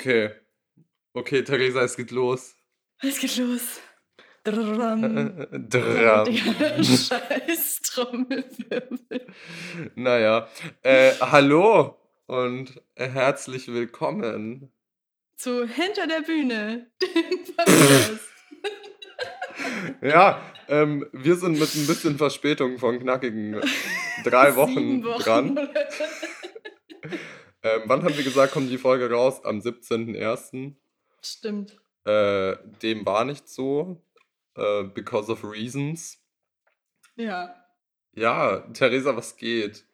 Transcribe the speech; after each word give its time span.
Okay. 0.00 0.30
Okay, 1.12 1.44
Theresa, 1.44 1.82
es 1.82 1.94
geht 1.94 2.10
los. 2.10 2.56
Es 3.02 3.18
geht 3.20 3.36
los. 3.36 3.80
Drum. 4.44 5.46
Dram. 5.68 6.34
Scheiß 6.82 7.82
Trommelwirbel. 7.82 9.26
Naja. 9.96 10.48
Äh, 10.82 11.12
hallo 11.20 11.98
und 12.24 12.80
herzlich 12.96 13.68
willkommen. 13.68 14.72
Zu 15.36 15.68
Hinter 15.68 16.06
der 16.06 16.22
Bühne, 16.22 16.90
dem 17.02 17.44
Podcast. 17.56 18.28
Ja, 20.00 20.40
ähm, 20.68 21.06
wir 21.12 21.36
sind 21.36 21.58
mit 21.58 21.74
ein 21.74 21.86
bisschen 21.86 22.16
Verspätung 22.16 22.78
von 22.78 23.00
knackigen 23.00 23.60
drei 24.24 24.56
Wochen, 24.56 25.04
Wochen 25.04 25.22
dran. 25.22 25.68
Ähm, 27.62 27.82
wann 27.86 28.02
haben 28.02 28.16
wir 28.16 28.24
gesagt, 28.24 28.52
kommt 28.52 28.70
die 28.70 28.78
Folge 28.78 29.10
raus? 29.10 29.44
Am 29.44 29.58
17.01. 29.58 30.74
Stimmt. 31.22 31.76
Äh, 32.04 32.56
dem 32.82 33.04
war 33.04 33.24
nicht 33.24 33.48
so. 33.48 34.02
Äh, 34.56 34.84
because 34.84 35.30
of 35.30 35.44
reasons. 35.44 36.18
Ja. 37.16 37.54
Ja, 38.14 38.60
Theresa, 38.72 39.16
was 39.16 39.36
geht? 39.36 39.84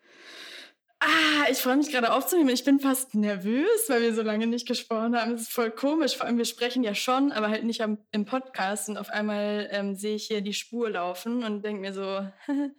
Ah, 1.00 1.50
ich 1.50 1.58
freue 1.58 1.76
mich 1.76 1.90
gerade 1.90 2.12
aufzunehmen. 2.12 2.48
Ich 2.48 2.64
bin 2.64 2.80
fast 2.80 3.14
nervös, 3.14 3.88
weil 3.88 4.00
wir 4.00 4.14
so 4.14 4.22
lange 4.22 4.46
nicht 4.46 4.66
gesprochen 4.66 5.14
haben. 5.14 5.34
Es 5.34 5.42
ist 5.42 5.52
voll 5.52 5.70
komisch. 5.70 6.16
Vor 6.16 6.26
allem, 6.26 6.38
wir 6.38 6.46
sprechen 6.46 6.82
ja 6.82 6.94
schon, 6.94 7.32
aber 7.32 7.50
halt 7.50 7.64
nicht 7.64 7.82
am, 7.82 7.98
im 8.12 8.24
Podcast. 8.24 8.88
Und 8.88 8.96
auf 8.96 9.10
einmal 9.10 9.68
ähm, 9.72 9.94
sehe 9.94 10.16
ich 10.16 10.26
hier 10.26 10.40
die 10.40 10.54
Spur 10.54 10.90
laufen 10.90 11.44
und 11.44 11.64
denke 11.64 11.80
mir 11.80 11.92
so, 11.92 12.26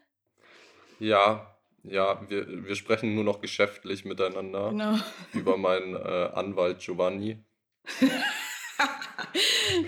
Ja, 0.99 1.56
ja, 1.89 2.21
wir, 2.29 2.65
wir 2.65 2.75
sprechen 2.75 3.16
nur 3.16 3.23
noch 3.23 3.41
geschäftlich 3.41 4.05
miteinander 4.05 4.69
genau. 4.69 4.95
über 5.33 5.57
meinen 5.57 5.95
äh, 5.95 6.29
Anwalt 6.33 6.79
Giovanni. 6.79 7.44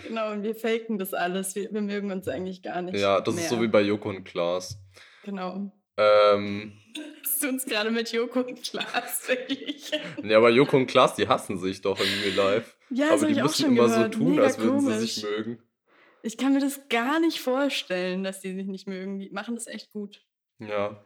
genau, 0.08 0.32
und 0.32 0.44
wir 0.44 0.56
faken 0.56 0.98
das 0.98 1.14
alles. 1.14 1.56
Wir, 1.56 1.72
wir 1.72 1.82
mögen 1.82 2.12
uns 2.12 2.28
eigentlich 2.28 2.62
gar 2.62 2.82
nicht. 2.82 2.98
Ja, 2.98 3.22
das 3.22 3.36
mehr. 3.36 3.44
ist 3.44 3.50
so 3.50 3.62
wie 3.62 3.68
bei 3.68 3.82
Joko 3.82 4.10
und 4.10 4.24
Klaas. 4.24 4.80
Genau. 5.24 5.72
Ähm, 5.98 6.74
Hast 7.24 7.44
du 7.44 7.50
uns 7.50 7.66
gerade 7.66 7.92
mit 7.92 8.12
Joko 8.12 8.42
und 8.42 8.64
Klaas 8.64 9.28
wirklich? 9.28 9.92
nee, 10.22 10.34
aber 10.34 10.50
Joko 10.50 10.78
und 10.78 10.88
Klaas, 10.88 11.16
die 11.16 11.28
hassen 11.28 11.58
sich 11.58 11.82
doch 11.82 12.00
in 12.00 12.08
Real 12.24 12.54
Life. 12.54 12.76
Ja, 12.90 13.14
aber 13.14 13.28
die 13.28 13.34
ich 13.34 13.42
auch 13.42 13.46
müssen 13.46 13.62
schon 13.62 13.78
immer 13.78 13.88
gehört. 13.88 14.14
so 14.14 14.20
tun, 14.20 14.32
Mega 14.32 14.44
als 14.44 14.58
würden 14.58 14.80
komisch. 14.80 14.96
sie 14.96 15.06
sich 15.06 15.24
mögen. 15.24 15.64
Ich 16.22 16.38
kann 16.38 16.54
mir 16.54 16.60
das 16.60 16.88
gar 16.90 17.20
nicht 17.20 17.40
vorstellen, 17.40 18.24
dass 18.24 18.42
die 18.42 18.54
sich 18.54 18.68
nicht 18.68 18.88
mögen. 18.88 19.20
Die 19.20 19.30
machen 19.30 19.56
das 19.56 19.68
echt 19.68 19.92
gut. 19.92 20.26
Ja. 20.60 21.04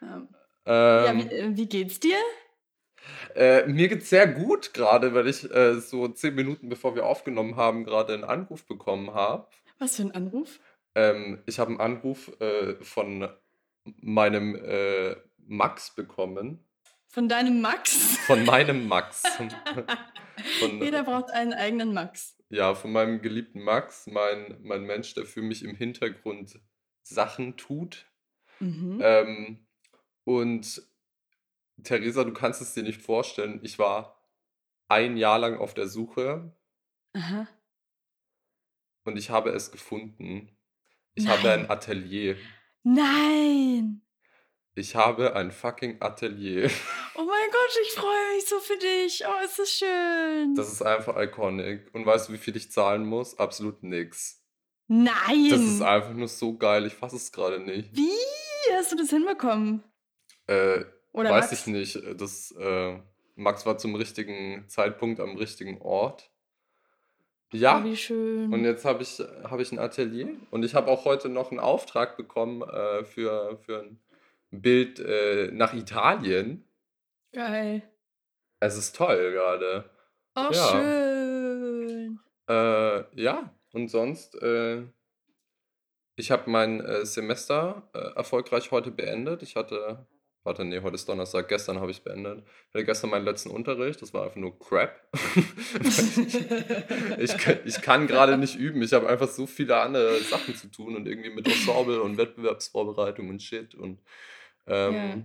Ja, 0.00 0.28
ja 0.66 1.10
Ähm, 1.10 1.18
wie, 1.18 1.34
äh, 1.34 1.56
wie 1.56 1.66
geht's 1.66 2.00
dir? 2.00 2.16
Äh, 3.34 3.66
mir 3.66 3.88
geht's 3.88 4.10
sehr 4.10 4.26
gut 4.26 4.74
gerade, 4.74 5.14
weil 5.14 5.28
ich 5.28 5.50
äh, 5.50 5.80
so 5.80 6.08
zehn 6.08 6.34
Minuten 6.34 6.68
bevor 6.68 6.94
wir 6.94 7.06
aufgenommen 7.06 7.56
haben, 7.56 7.84
gerade 7.84 8.14
einen 8.14 8.24
Anruf 8.24 8.66
bekommen 8.66 9.14
habe. 9.14 9.48
Was 9.78 9.96
für 9.96 10.02
ein 10.02 10.12
Anruf? 10.12 10.60
Ähm, 10.94 11.42
ich 11.46 11.58
habe 11.58 11.70
einen 11.70 11.80
Anruf 11.80 12.32
äh, 12.40 12.74
von 12.82 13.28
meinem 14.00 14.56
äh, 14.56 15.16
Max 15.46 15.94
bekommen. 15.94 16.64
Von 17.06 17.28
deinem 17.28 17.60
Max? 17.60 18.18
Von 18.26 18.44
meinem 18.44 18.86
Max. 18.88 19.22
Von, 20.60 20.80
Jeder 20.80 21.02
braucht 21.02 21.30
einen 21.30 21.52
eigenen 21.52 21.92
Max. 21.92 22.36
ja, 22.48 22.76
von 22.76 22.92
meinem 22.92 23.20
geliebten 23.22 23.60
Max, 23.60 24.06
mein, 24.06 24.56
mein 24.62 24.82
Mensch, 24.84 25.14
der 25.14 25.26
für 25.26 25.42
mich 25.42 25.64
im 25.64 25.74
Hintergrund 25.74 26.60
Sachen 27.02 27.56
tut. 27.56 28.06
Mhm. 28.60 29.00
Ähm, 29.02 29.67
und 30.28 30.82
Theresa, 31.82 32.22
du 32.22 32.34
kannst 32.34 32.60
es 32.60 32.74
dir 32.74 32.82
nicht 32.82 33.00
vorstellen, 33.00 33.60
ich 33.62 33.78
war 33.78 34.22
ein 34.86 35.16
Jahr 35.16 35.38
lang 35.38 35.56
auf 35.56 35.72
der 35.72 35.88
Suche 35.88 36.52
Aha. 37.14 37.48
und 39.04 39.16
ich 39.16 39.30
habe 39.30 39.50
es 39.50 39.70
gefunden. 39.70 40.54
Ich 41.14 41.28
habe 41.28 41.50
ein 41.50 41.60
Nein. 41.62 41.70
Atelier. 41.70 42.36
Nein! 42.82 44.02
Ich 44.74 44.94
habe 44.94 45.34
ein 45.34 45.50
fucking 45.50 45.96
Atelier. 46.00 46.70
Oh 47.20 47.24
mein 47.24 47.50
Gott, 47.50 47.78
ich 47.82 47.92
freue 47.94 48.34
mich 48.36 48.46
so 48.46 48.60
für 48.60 48.76
dich. 48.76 49.24
Oh, 49.26 49.44
ist 49.44 49.58
das 49.58 49.70
schön. 49.70 50.54
Das 50.54 50.72
ist 50.72 50.82
einfach 50.82 51.16
iconic. 51.20 51.92
Und 51.92 52.06
weißt 52.06 52.28
du, 52.28 52.34
wie 52.34 52.38
viel 52.38 52.54
ich 52.54 52.70
zahlen 52.70 53.04
muss? 53.04 53.36
Absolut 53.40 53.82
nix. 53.82 54.40
Nein! 54.86 55.48
Das 55.50 55.60
ist 55.60 55.82
einfach 55.82 56.12
nur 56.12 56.28
so 56.28 56.56
geil. 56.56 56.86
Ich 56.86 56.94
fasse 56.94 57.16
es 57.16 57.32
gerade 57.32 57.58
nicht. 57.58 57.96
Wie 57.96 58.12
hast 58.72 58.92
du 58.92 58.96
das 58.96 59.10
hinbekommen? 59.10 59.82
Äh, 60.48 60.84
Oder 61.12 61.30
weiß 61.30 61.50
Max? 61.50 61.52
ich 61.52 61.66
nicht. 61.68 62.00
Das, 62.20 62.50
äh, 62.58 62.98
Max 63.36 63.64
war 63.66 63.78
zum 63.78 63.94
richtigen 63.94 64.64
Zeitpunkt 64.68 65.20
am 65.20 65.36
richtigen 65.36 65.80
Ort. 65.80 66.30
Ja. 67.52 67.80
Oh, 67.80 67.84
wie 67.84 67.96
schön. 67.96 68.52
Und 68.52 68.64
jetzt 68.64 68.84
habe 68.84 69.02
ich, 69.02 69.20
hab 69.44 69.58
ich 69.60 69.72
ein 69.72 69.78
Atelier 69.78 70.28
und 70.50 70.64
ich 70.64 70.74
habe 70.74 70.90
auch 70.90 71.04
heute 71.04 71.28
noch 71.28 71.50
einen 71.50 71.60
Auftrag 71.60 72.16
bekommen 72.16 72.62
äh, 72.62 73.04
für, 73.04 73.56
für 73.58 73.80
ein 73.82 74.00
Bild 74.50 74.98
äh, 75.00 75.50
nach 75.52 75.72
Italien. 75.72 76.64
Geil. 77.32 77.82
Es 78.60 78.76
ist 78.76 78.96
toll 78.96 79.32
gerade. 79.32 79.88
Oh, 80.34 80.48
Ja. 80.50 80.68
schön. 80.70 82.20
Äh, 82.48 83.20
ja, 83.22 83.52
und 83.72 83.88
sonst, 83.88 84.34
äh, 84.42 84.82
ich 86.16 86.30
habe 86.30 86.50
mein 86.50 86.80
äh, 86.80 87.04
Semester 87.06 87.88
äh, 87.94 87.98
erfolgreich 88.16 88.70
heute 88.72 88.90
beendet. 88.90 89.42
Ich 89.42 89.54
hatte, 89.56 90.06
warte, 90.44 90.64
nee, 90.64 90.80
heute 90.80 90.94
ist 90.94 91.08
Donnerstag, 91.08 91.48
gestern 91.48 91.80
habe 91.80 91.90
ich 91.90 92.02
beendet. 92.02 92.44
Ich 92.68 92.74
hatte 92.74 92.84
gestern 92.84 93.10
meinen 93.10 93.24
letzten 93.24 93.50
Unterricht, 93.50 94.00
das 94.02 94.14
war 94.14 94.24
einfach 94.24 94.36
nur 94.36 94.58
Crap. 94.58 94.94
ich, 97.18 97.36
kann- 97.38 97.58
ich 97.64 97.80
kann 97.82 98.06
gerade 98.06 98.36
nicht 98.38 98.56
üben, 98.56 98.82
ich 98.82 98.92
habe 98.92 99.08
einfach 99.08 99.28
so 99.28 99.46
viele 99.46 99.76
andere 99.80 100.18
Sachen 100.20 100.54
zu 100.54 100.70
tun 100.70 100.96
und 100.96 101.06
irgendwie 101.06 101.30
mit 101.30 101.46
Ensemble 101.46 102.02
und 102.02 102.16
Wettbewerbsvorbereitung 102.16 103.28
und 103.28 103.42
Shit 103.42 103.74
und 103.74 104.00
ähm, 104.66 104.94
Ja. 104.94 105.16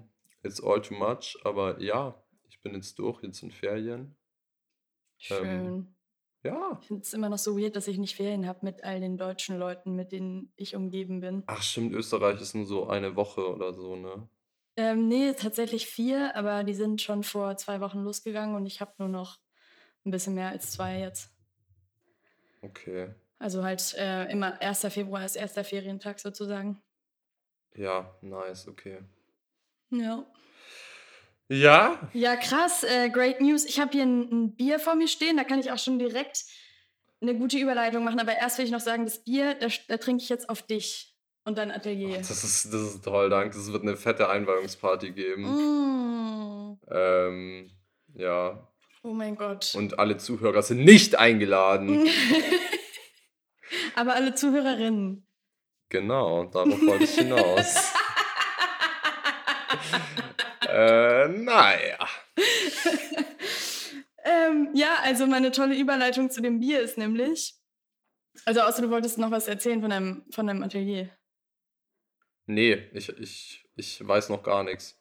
it's 0.43 0.63
all 0.63 0.81
too 0.81 0.95
much. 0.95 1.37
Aber 1.43 1.79
ja, 1.81 2.15
ich 2.49 2.61
bin 2.61 2.73
jetzt 2.75 2.97
durch, 2.99 3.21
jetzt 3.23 3.39
sind 3.39 3.53
Ferien. 3.53 4.15
Schön. 5.17 5.95
Ja. 6.43 6.77
Ich 6.81 6.87
finde 6.87 7.03
es 7.03 7.13
immer 7.13 7.29
noch 7.29 7.37
so 7.37 7.57
weird, 7.57 7.75
dass 7.77 7.87
ich 7.87 7.97
nicht 7.97 8.17
Ferien 8.17 8.47
habe 8.47 8.59
mit 8.63 8.83
all 8.83 8.99
den 8.99 9.17
deutschen 9.17 9.57
Leuten, 9.57 9.95
mit 9.95 10.11
denen 10.11 10.51
ich 10.57 10.75
umgeben 10.75 11.21
bin. 11.21 11.43
Ach 11.45 11.61
stimmt, 11.61 11.93
Österreich 11.93 12.41
ist 12.41 12.53
nur 12.53 12.65
so 12.65 12.87
eine 12.87 13.15
Woche 13.15 13.47
oder 13.47 13.73
so, 13.73 13.95
ne? 13.95 14.27
Ähm, 14.75 15.07
nee, 15.07 15.33
tatsächlich 15.33 15.87
vier, 15.87 16.35
aber 16.35 16.63
die 16.63 16.73
sind 16.73 17.01
schon 17.01 17.23
vor 17.23 17.57
zwei 17.57 17.79
Wochen 17.79 18.03
losgegangen 18.03 18.55
und 18.55 18.65
ich 18.65 18.81
habe 18.81 18.93
nur 18.97 19.09
noch 19.09 19.37
ein 20.05 20.11
bisschen 20.11 20.33
mehr 20.33 20.49
als 20.49 20.71
zwei 20.71 20.99
jetzt. 20.99 21.29
Okay. 22.61 23.13
Also 23.37 23.63
halt 23.63 23.93
äh, 23.97 24.31
immer 24.31 24.59
1. 24.61 24.81
Februar 24.89 25.25
ist 25.25 25.35
erster 25.35 25.63
Ferientag 25.63 26.19
sozusagen. 26.19 26.81
Ja, 27.75 28.15
nice, 28.21 28.67
okay. 28.67 28.99
Ja. 29.89 30.25
Ja? 31.49 32.09
Ja, 32.13 32.35
krass. 32.35 32.83
Äh, 32.83 33.09
great 33.09 33.41
News. 33.41 33.65
Ich 33.65 33.79
habe 33.79 33.91
hier 33.91 34.03
ein, 34.03 34.31
ein 34.31 34.55
Bier 34.55 34.79
vor 34.79 34.95
mir 34.95 35.07
stehen. 35.07 35.37
Da 35.37 35.43
kann 35.43 35.59
ich 35.59 35.71
auch 35.71 35.77
schon 35.77 35.99
direkt 35.99 36.45
eine 37.21 37.35
gute 37.35 37.57
Überleitung 37.57 38.03
machen. 38.03 38.19
Aber 38.19 38.35
erst 38.35 38.57
will 38.57 38.65
ich 38.65 38.71
noch 38.71 38.79
sagen, 38.79 39.05
das 39.05 39.23
Bier, 39.23 39.55
da, 39.55 39.67
da 39.87 39.97
trinke 39.97 40.23
ich 40.23 40.29
jetzt 40.29 40.49
auf 40.49 40.61
dich 40.61 41.12
und 41.45 41.57
dein 41.57 41.71
Atelier. 41.71 42.17
Das 42.17 42.43
ist, 42.43 42.73
das 42.73 42.81
ist 42.81 43.03
toll, 43.03 43.29
danke. 43.29 43.57
Es 43.57 43.71
wird 43.71 43.83
eine 43.83 43.97
fette 43.97 44.29
Einweihungsparty 44.29 45.11
geben. 45.11 45.43
Mm. 45.43 46.77
Ähm, 46.89 47.71
ja. 48.13 48.67
Oh 49.03 49.13
mein 49.13 49.35
Gott. 49.35 49.73
Und 49.75 49.99
alle 49.99 50.17
Zuhörer 50.17 50.61
sind 50.61 50.85
nicht 50.85 51.15
eingeladen. 51.17 52.07
Aber 53.95 54.15
alle 54.15 54.33
Zuhörerinnen. 54.33 55.27
genau, 55.89 56.45
darauf 56.45 56.81
wollte 56.81 57.03
ich 57.03 57.15
hinaus. 57.15 57.93
äh, 60.69 61.27
naja. 61.27 61.97
ähm, 64.23 64.69
ja, 64.73 64.95
also 65.03 65.27
meine 65.27 65.51
tolle 65.51 65.77
Überleitung 65.77 66.29
zu 66.29 66.41
dem 66.41 66.59
Bier 66.59 66.81
ist 66.81 66.97
nämlich. 66.97 67.55
Also 68.45 68.61
außer 68.61 68.81
du 68.81 68.89
wolltest 68.89 69.17
noch 69.17 69.31
was 69.31 69.47
erzählen 69.47 69.81
von 69.81 69.89
deinem, 69.89 70.23
von 70.31 70.47
deinem 70.47 70.63
Atelier. 70.63 71.09
Nee, 72.45 72.83
ich, 72.93 73.09
ich, 73.19 73.65
ich 73.75 74.05
weiß 74.07 74.29
noch 74.29 74.43
gar 74.43 74.63
nichts. 74.63 74.99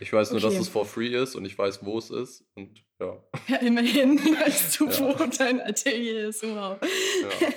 Ich 0.00 0.12
weiß 0.12 0.32
nur, 0.32 0.40
dass 0.40 0.52
Okay. 0.54 0.62
es 0.62 0.68
for 0.68 0.84
free 0.86 1.14
ist 1.16 1.34
und 1.36 1.44
ich 1.44 1.56
weiß, 1.56 1.84
wo 1.84 1.98
es 1.98 2.10
ist. 2.10 2.44
Und 2.54 2.82
ja. 3.00 3.22
Ja, 3.48 3.56
immerhin 3.58 4.18
weißt 4.40 4.80
du, 4.80 4.86
Ja. 4.88 5.00
wo 5.18 5.26
dein 5.26 5.60
Atelier 5.60 6.28
ist. 6.28 6.42
Wow. 6.42 6.78
Ja. 6.82 7.48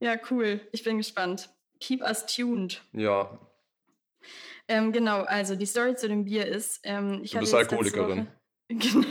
ja, 0.14 0.20
cool. 0.30 0.60
Ich 0.72 0.82
bin 0.84 0.98
gespannt. 0.98 1.48
Keep 1.80 2.02
us 2.02 2.24
tuned. 2.26 2.82
Ja, 2.92 3.38
Ähm, 4.68 4.92
genau, 4.92 5.22
also 5.24 5.56
die 5.56 5.66
Story 5.66 5.94
zu 5.94 6.08
dem 6.08 6.24
Bier 6.24 6.46
ist, 6.46 6.80
ähm, 6.84 7.20
ich 7.22 7.32
Du 7.32 7.38
bist 7.40 7.52
Alkoholikerin. 7.54 8.28
Genau. 8.68 9.06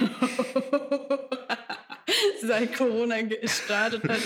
Seit 2.41 2.75
Corona 2.75 3.21
gestartet 3.21 4.03
hat, 4.03 4.19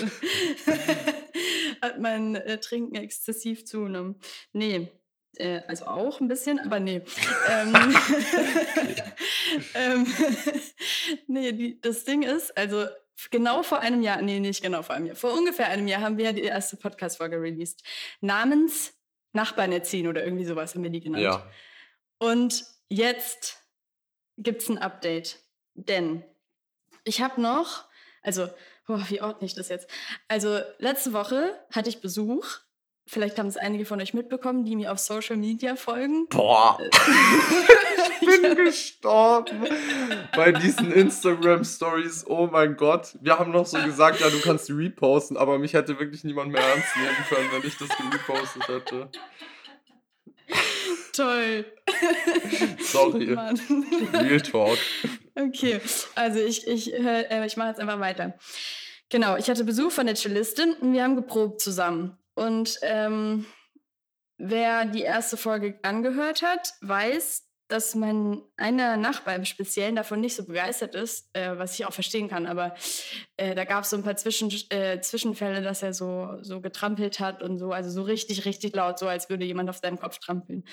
hat 1.81 1.99
mein 1.99 2.35
äh, 2.35 2.57
Trinken 2.59 2.95
exzessiv 2.95 3.65
zugenommen. 3.65 4.15
Nee, 4.53 4.87
äh, 5.39 5.61
also 5.67 5.85
auch 5.85 6.19
ein 6.19 6.27
bisschen, 6.27 6.59
aber 6.59 6.79
nee. 6.79 7.01
ähm, 7.49 7.75
ähm, 9.75 10.07
nee, 11.27 11.51
die, 11.51 11.81
das 11.81 12.03
Ding 12.03 12.23
ist, 12.23 12.57
also 12.57 12.85
genau 13.31 13.63
vor 13.63 13.79
einem 13.79 14.01
Jahr, 14.01 14.21
nee, 14.21 14.39
nicht 14.39 14.61
genau 14.61 14.83
vor 14.83 14.95
einem 14.95 15.07
Jahr, 15.07 15.15
vor 15.15 15.33
ungefähr 15.33 15.67
einem 15.67 15.87
Jahr 15.87 16.01
haben 16.01 16.17
wir 16.17 16.33
die 16.33 16.43
erste 16.43 16.77
Podcast-Folge 16.77 17.41
released. 17.41 17.83
Namens 18.21 18.93
Nachbarn 19.33 19.71
erziehen 19.71 20.07
oder 20.07 20.23
irgendwie 20.23 20.45
sowas 20.45 20.73
haben 20.73 20.83
wir 20.83 20.89
die 20.89 21.01
genannt. 21.01 21.23
Ja. 21.23 21.49
Und 22.19 22.65
jetzt 22.89 23.61
gibt 24.37 24.61
es 24.61 24.69
ein 24.69 24.77
Update. 24.77 25.39
Denn 25.75 26.23
ich 27.03 27.21
habe 27.21 27.39
noch, 27.41 27.85
also, 28.23 28.49
oh, 28.87 28.99
wie 29.09 29.21
ordne 29.21 29.45
ich 29.45 29.53
das 29.53 29.69
jetzt? 29.69 29.89
Also, 30.27 30.59
letzte 30.79 31.13
Woche 31.13 31.57
hatte 31.71 31.89
ich 31.89 32.01
Besuch. 32.01 32.47
Vielleicht 33.09 33.39
haben 33.39 33.47
es 33.47 33.55
einige 33.55 33.85
von 33.85 34.01
euch 34.01 34.13
mitbekommen, 34.13 34.65
die 34.65 34.75
mir 34.75 34.91
auf 34.91 34.99
Social 34.99 35.37
Media 35.37 35.77
folgen. 35.77 36.27
Boah. 36.27 36.77
ich 38.21 38.41
bin 38.41 38.55
gestorben 38.55 39.65
bei 40.35 40.51
diesen 40.51 40.91
Instagram-Stories. 40.91 42.25
Oh 42.27 42.49
mein 42.51 42.75
Gott. 42.75 43.17
Wir 43.21 43.39
haben 43.39 43.51
noch 43.51 43.65
so 43.65 43.81
gesagt, 43.81 44.19
ja, 44.19 44.29
du 44.29 44.41
kannst 44.41 44.67
die 44.67 44.73
reposten, 44.73 45.37
aber 45.37 45.57
mich 45.57 45.73
hätte 45.73 45.97
wirklich 45.97 46.25
niemand 46.25 46.51
mehr 46.51 46.61
ernst 46.61 46.97
nehmen 46.97 47.15
können, 47.29 47.49
wenn 47.53 47.65
ich 47.65 47.77
das 47.77 47.87
gepostet 48.11 48.67
hätte. 48.67 49.09
Toll. 51.13 51.65
Sorry. 52.79 53.25
Mann. 53.35 53.57
Real 54.13 54.41
Talk. 54.41 54.77
Okay, 55.33 55.79
also 56.15 56.39
ich, 56.39 56.67
ich, 56.67 56.93
äh, 56.93 57.45
ich 57.45 57.55
mache 57.55 57.69
jetzt 57.69 57.79
einfach 57.79 58.01
weiter. 58.01 58.37
Genau, 59.09 59.37
ich 59.37 59.49
hatte 59.49 59.63
Besuch 59.63 59.91
von 59.91 60.07
der 60.07 60.15
Cellistin 60.15 60.73
und 60.73 60.91
wir 60.91 61.03
haben 61.03 61.15
geprobt 61.15 61.61
zusammen. 61.61 62.17
Und 62.37 62.77
ähm, 62.83 63.47
wer 64.37 64.85
die 64.85 65.01
erste 65.01 65.37
Folge 65.37 65.79
angehört 65.81 66.43
hat, 66.43 66.73
weiß, 66.81 67.47
dass 67.67 67.95
mein 67.95 68.43
einer 68.55 68.95
Nachbar 68.95 69.35
im 69.35 69.43
Speziellen 69.43 69.95
davon 69.95 70.21
nicht 70.21 70.35
so 70.35 70.45
begeistert 70.45 70.93
ist, 70.93 71.29
äh, 71.33 71.57
was 71.57 71.73
ich 71.73 71.85
auch 71.87 71.93
verstehen 71.93 72.29
kann. 72.29 72.45
Aber 72.45 72.75
äh, 73.37 73.55
da 73.55 73.65
gab 73.65 73.83
es 73.83 73.89
so 73.89 73.97
ein 73.97 74.03
paar 74.03 74.15
Zwischen, 74.17 74.51
äh, 74.69 75.01
Zwischenfälle, 75.01 75.63
dass 75.63 75.81
er 75.81 75.95
so, 75.95 76.37
so 76.41 76.61
getrampelt 76.61 77.19
hat 77.19 77.41
und 77.41 77.57
so, 77.57 77.71
also 77.71 77.89
so 77.89 78.03
richtig, 78.03 78.45
richtig 78.45 78.75
laut, 78.75 78.99
so 78.99 79.07
als 79.07 79.31
würde 79.31 79.43
jemand 79.43 79.71
auf 79.71 79.77
seinem 79.77 79.99
Kopf 79.99 80.19
trampeln. 80.19 80.63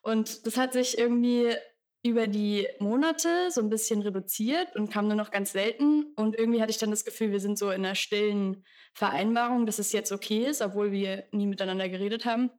Und 0.00 0.44
das 0.44 0.56
hat 0.56 0.72
sich 0.72 0.98
irgendwie 0.98 1.54
über 2.02 2.26
die 2.26 2.66
Monate 2.80 3.50
so 3.50 3.60
ein 3.60 3.68
bisschen 3.68 4.02
reduziert 4.02 4.74
und 4.74 4.90
kam 4.90 5.06
nur 5.06 5.16
noch 5.16 5.30
ganz 5.30 5.52
selten. 5.52 6.12
Und 6.16 6.36
irgendwie 6.36 6.60
hatte 6.60 6.70
ich 6.70 6.78
dann 6.78 6.90
das 6.90 7.04
Gefühl, 7.04 7.30
wir 7.30 7.40
sind 7.40 7.58
so 7.58 7.70
in 7.70 7.84
einer 7.84 7.94
stillen 7.94 8.64
Vereinbarung, 8.92 9.66
dass 9.66 9.78
es 9.78 9.92
jetzt 9.92 10.10
okay 10.10 10.46
ist, 10.46 10.62
obwohl 10.62 10.90
wir 10.90 11.24
nie 11.30 11.46
miteinander 11.46 11.88
geredet 11.88 12.24
haben. 12.24 12.50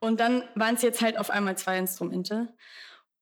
Und 0.00 0.20
dann 0.20 0.44
waren 0.54 0.76
es 0.76 0.82
jetzt 0.82 1.02
halt 1.02 1.18
auf 1.18 1.30
einmal 1.30 1.58
zwei 1.58 1.78
Instrumente. 1.78 2.54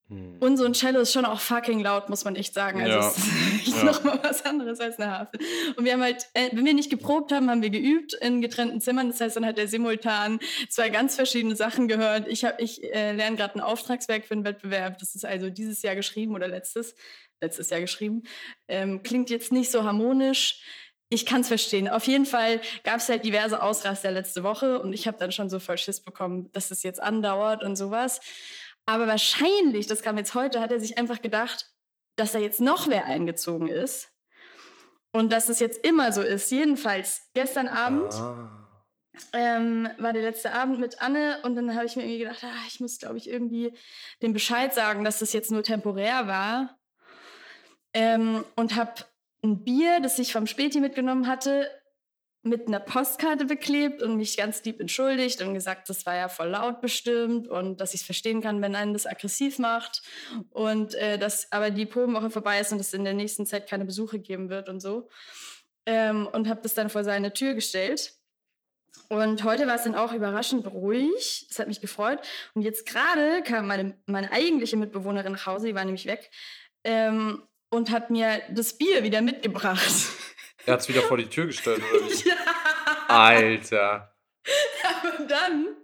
Hm. 0.08 0.36
Und 0.38 0.56
so 0.56 0.64
ein 0.64 0.72
Cello 0.72 1.00
ist 1.00 1.12
schon 1.12 1.24
auch 1.24 1.40
fucking 1.40 1.80
laut, 1.80 2.08
muss 2.08 2.24
man 2.24 2.36
echt 2.36 2.54
sagen. 2.54 2.80
Also 2.80 2.98
ja. 2.98 3.08
es 3.08 3.66
ist 3.66 3.76
ja. 3.76 3.84
nochmal 3.84 4.20
was 4.22 4.44
anderes 4.44 4.78
als 4.78 4.98
eine 4.98 5.10
Harfe. 5.10 5.38
Und 5.76 5.84
wir 5.84 5.94
haben 5.94 6.02
halt, 6.02 6.28
äh, 6.34 6.48
wenn 6.52 6.64
wir 6.64 6.74
nicht 6.74 6.90
geprobt 6.90 7.32
haben, 7.32 7.50
haben 7.50 7.62
wir 7.62 7.70
geübt 7.70 8.14
in 8.14 8.40
getrennten 8.40 8.80
Zimmern. 8.80 9.08
Das 9.08 9.20
heißt, 9.20 9.36
dann 9.36 9.44
hat 9.44 9.58
er 9.58 9.66
simultan 9.66 10.38
zwei 10.68 10.90
ganz 10.90 11.16
verschiedene 11.16 11.56
Sachen 11.56 11.88
gehört. 11.88 12.28
Ich, 12.28 12.44
hab, 12.44 12.60
ich 12.60 12.84
äh, 12.84 13.12
lerne 13.12 13.36
gerade 13.36 13.56
ein 13.56 13.60
Auftragswerk 13.60 14.24
für 14.24 14.34
einen 14.34 14.44
Wettbewerb. 14.44 14.98
Das 14.98 15.16
ist 15.16 15.24
also 15.24 15.50
dieses 15.50 15.82
Jahr 15.82 15.96
geschrieben 15.96 16.34
oder 16.34 16.46
letztes, 16.46 16.94
letztes 17.40 17.70
Jahr 17.70 17.80
geschrieben. 17.80 18.22
Ähm, 18.68 19.02
klingt 19.02 19.28
jetzt 19.28 19.50
nicht 19.50 19.72
so 19.72 19.82
harmonisch 19.82 20.62
ich 21.08 21.24
kann 21.24 21.42
es 21.42 21.48
verstehen. 21.48 21.88
Auf 21.88 22.06
jeden 22.08 22.26
Fall 22.26 22.60
gab 22.82 22.96
es 22.96 23.08
halt 23.08 23.24
diverse 23.24 23.62
Ausraster 23.62 24.10
letzte 24.10 24.42
Woche 24.42 24.80
und 24.80 24.92
ich 24.92 25.06
habe 25.06 25.16
dann 25.18 25.30
schon 25.30 25.48
so 25.48 25.60
voll 25.60 25.78
Schiss 25.78 26.00
bekommen, 26.00 26.50
dass 26.52 26.72
es 26.72 26.82
jetzt 26.82 27.00
andauert 27.00 27.62
und 27.62 27.76
sowas. 27.76 28.20
Aber 28.86 29.08
wahrscheinlich, 29.08 29.88
das 29.88 30.02
kam 30.02 30.16
jetzt 30.16 30.34
heute, 30.34 30.60
hat 30.60 30.70
er 30.70 30.80
sich 30.80 30.96
einfach 30.96 31.20
gedacht, 31.20 31.70
dass 32.14 32.32
da 32.32 32.38
jetzt 32.38 32.60
noch 32.60 32.88
wer 32.88 33.04
eingezogen 33.06 33.68
ist 33.68 34.10
und 35.12 35.32
dass 35.32 35.48
es 35.48 35.58
jetzt 35.60 35.84
immer 35.84 36.12
so 36.12 36.22
ist. 36.22 36.50
Jedenfalls 36.50 37.28
gestern 37.34 37.68
Abend 37.68 38.12
ah. 38.14 38.68
ähm, 39.32 39.88
war 39.98 40.12
der 40.12 40.22
letzte 40.22 40.52
Abend 40.52 40.78
mit 40.78 41.02
Anne 41.02 41.40
und 41.42 41.56
dann 41.56 41.74
habe 41.74 41.86
ich 41.86 41.96
mir 41.96 42.02
irgendwie 42.02 42.20
gedacht, 42.20 42.44
ah, 42.44 42.64
ich 42.68 42.80
muss, 42.80 42.98
glaube 42.98 43.18
ich, 43.18 43.28
irgendwie 43.28 43.76
dem 44.22 44.32
Bescheid 44.32 44.72
sagen, 44.72 45.04
dass 45.04 45.18
das 45.18 45.32
jetzt 45.32 45.50
nur 45.50 45.62
temporär 45.62 46.26
war. 46.26 46.78
Ähm, 47.92 48.44
und 48.56 48.76
habe 48.76 49.04
ein 49.42 49.64
Bier, 49.64 50.00
das 50.00 50.18
ich 50.18 50.32
vom 50.32 50.46
Späti 50.46 50.80
mitgenommen 50.80 51.26
hatte, 51.26 51.70
mit 52.46 52.68
einer 52.68 52.80
Postkarte 52.80 53.44
beklebt 53.44 54.02
und 54.02 54.16
mich 54.16 54.36
ganz 54.36 54.62
lieb 54.64 54.80
entschuldigt 54.80 55.42
und 55.42 55.54
gesagt, 55.54 55.88
das 55.88 56.06
war 56.06 56.14
ja 56.14 56.28
voll 56.28 56.48
laut 56.48 56.80
bestimmt 56.80 57.48
und 57.48 57.80
dass 57.80 57.94
ich 57.94 58.00
es 58.00 58.06
verstehen 58.06 58.40
kann, 58.40 58.62
wenn 58.62 58.74
einen 58.74 58.92
das 58.92 59.06
aggressiv 59.06 59.58
macht 59.58 60.02
und 60.50 60.94
äh, 60.94 61.18
dass 61.18 61.50
aber 61.52 61.70
die 61.70 61.86
Probenwoche 61.86 62.30
vorbei 62.30 62.60
ist 62.60 62.72
und 62.72 62.80
es 62.80 62.94
in 62.94 63.04
der 63.04 63.14
nächsten 63.14 63.46
Zeit 63.46 63.68
keine 63.68 63.84
Besuche 63.84 64.18
geben 64.18 64.48
wird 64.48 64.68
und 64.68 64.80
so. 64.80 65.08
Ähm, 65.86 66.28
und 66.32 66.48
habe 66.48 66.60
das 66.62 66.74
dann 66.74 66.90
vor 66.90 67.04
seine 67.04 67.32
Tür 67.32 67.54
gestellt. 67.54 68.14
Und 69.08 69.44
heute 69.44 69.66
war 69.66 69.76
es 69.76 69.84
dann 69.84 69.94
auch 69.94 70.12
überraschend 70.12 70.66
ruhig. 70.66 71.46
Das 71.48 71.58
hat 71.58 71.68
mich 71.68 71.80
gefreut. 71.80 72.20
Und 72.54 72.62
jetzt 72.62 72.86
gerade 72.86 73.42
kam 73.42 73.66
meine, 73.66 73.96
meine 74.06 74.32
eigentliche 74.32 74.76
Mitbewohnerin 74.76 75.32
nach 75.32 75.46
Hause, 75.46 75.68
die 75.68 75.74
war 75.74 75.84
nämlich 75.84 76.06
weg. 76.06 76.30
Ähm, 76.84 77.42
und 77.70 77.90
hat 77.90 78.10
mir 78.10 78.42
das 78.50 78.78
Bier 78.78 79.02
wieder 79.02 79.20
mitgebracht. 79.20 79.92
Er 80.66 80.74
hat 80.74 80.80
es 80.80 80.88
wieder 80.88 81.02
vor 81.02 81.16
die 81.16 81.26
Tür 81.26 81.46
gestellt, 81.46 81.80
oder 81.92 82.06
wie? 82.06 82.28
ja. 82.28 82.34
Alter. 83.08 84.12
Aber 84.84 85.24
dann, 85.26 85.76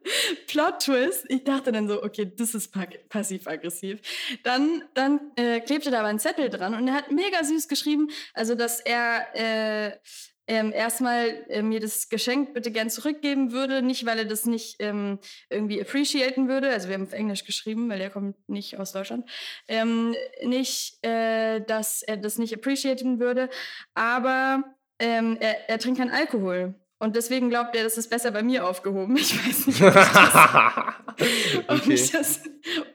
Plot 0.47 0.81
Twist, 0.81 1.25
ich 1.29 1.45
dachte 1.45 1.73
dann 1.73 1.89
so, 1.89 2.03
okay, 2.03 2.31
das 2.37 2.55
ist 2.55 2.73
passiv-aggressiv. 3.09 4.01
Dann, 4.45 4.85
dann 4.95 5.33
äh, 5.37 5.61
klebte 5.61 5.91
da 5.91 6.01
aber 6.01 6.09
ein 6.09 6.19
Zettel 6.19 6.49
dran 6.49 6.75
und 6.75 6.87
er 6.87 6.95
hat 6.95 7.11
mega 7.11 7.43
süß 7.43 7.69
geschrieben, 7.69 8.11
also 8.35 8.55
dass 8.55 8.81
er 8.81 9.27
äh, 9.35 9.99
ähm, 10.47 10.73
erstmal 10.73 11.45
äh, 11.49 11.63
mir 11.63 11.81
das 11.81 12.09
Geschenk 12.09 12.55
bitte 12.55 12.71
gern 12.71 12.91
zurückgeben 12.91 13.53
würde. 13.53 13.83
Nicht, 13.83 14.07
weil 14.07 14.19
er 14.19 14.25
das 14.25 14.47
nicht 14.47 14.77
ähm, 14.81 15.19
irgendwie 15.49 15.81
appreciaten 15.81 16.49
würde. 16.49 16.71
Also 16.71 16.89
wir 16.89 16.95
haben 16.95 17.05
auf 17.05 17.13
Englisch 17.13 17.45
geschrieben, 17.45 17.89
weil 17.89 18.01
er 18.01 18.11
kommt 18.11 18.37
nicht 18.49 18.79
aus 18.79 18.93
Deutschland. 18.93 19.29
Ähm, 19.69 20.15
nicht, 20.45 21.05
äh, 21.05 21.61
dass 21.61 22.03
er 22.03 22.17
das 22.17 22.39
nicht 22.39 22.55
appreciaten 22.55 23.21
würde, 23.21 23.49
aber 23.95 24.65
ähm, 24.99 25.37
er, 25.41 25.69
er 25.69 25.79
trinkt 25.79 25.99
keinen 25.99 26.11
Alkohol. 26.11 26.75
Und 27.03 27.17
deswegen 27.17 27.51
glaubt 27.51 27.75
er, 27.75 27.83
das 27.83 27.99
ist 27.99 28.11
besser 28.11 28.31
bei 28.31 28.45
mir 28.45 28.65
aufgehoben. 28.65 29.17
Ich 29.23 29.37
weiß 29.37 29.67
nicht, 29.67 29.83
ob 29.83 29.97
ich 29.97 30.13
das, 30.13 30.35
ob 31.69 31.81
okay. 31.81 31.95
ich 31.95 32.11
das 32.13 32.41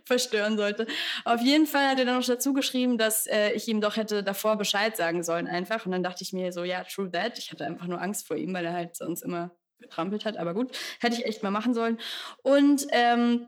verstören 0.06 0.56
sollte. 0.56 0.88
Auf 1.26 1.42
jeden 1.42 1.68
Fall 1.68 1.90
hat 1.90 2.00
er 2.00 2.06
dann 2.06 2.18
noch 2.18 2.26
dazu 2.26 2.54
geschrieben, 2.54 2.98
dass 2.98 3.28
äh, 3.28 3.52
ich 3.52 3.68
ihm 3.68 3.82
doch 3.82 3.98
hätte 3.98 4.24
davor 4.24 4.56
Bescheid 4.56 4.96
sagen 4.96 5.24
sollen 5.24 5.46
einfach. 5.46 5.86
Und 5.86 5.92
dann 5.92 6.04
dachte 6.04 6.24
ich 6.24 6.32
mir 6.32 6.54
so, 6.54 6.64
ja, 6.64 6.86
true 6.86 7.12
that. 7.12 7.38
Ich 7.38 7.52
hatte 7.52 7.66
einfach 7.66 7.88
nur 7.88 8.02
Angst 8.02 8.26
vor 8.26 8.38
ihm, 8.38 8.54
weil 8.54 8.64
er 8.64 8.72
halt 8.72 8.96
sonst 8.96 9.24
immer 9.24 9.52
getrampelt 9.78 10.24
hat. 10.24 10.38
Aber 10.38 10.54
gut, 10.54 10.72
hätte 11.02 11.18
ich 11.18 11.26
echt 11.26 11.44
mal 11.44 11.52
machen 11.52 11.74
sollen. 11.74 12.00
Und 12.44 12.88
ähm, 12.92 13.48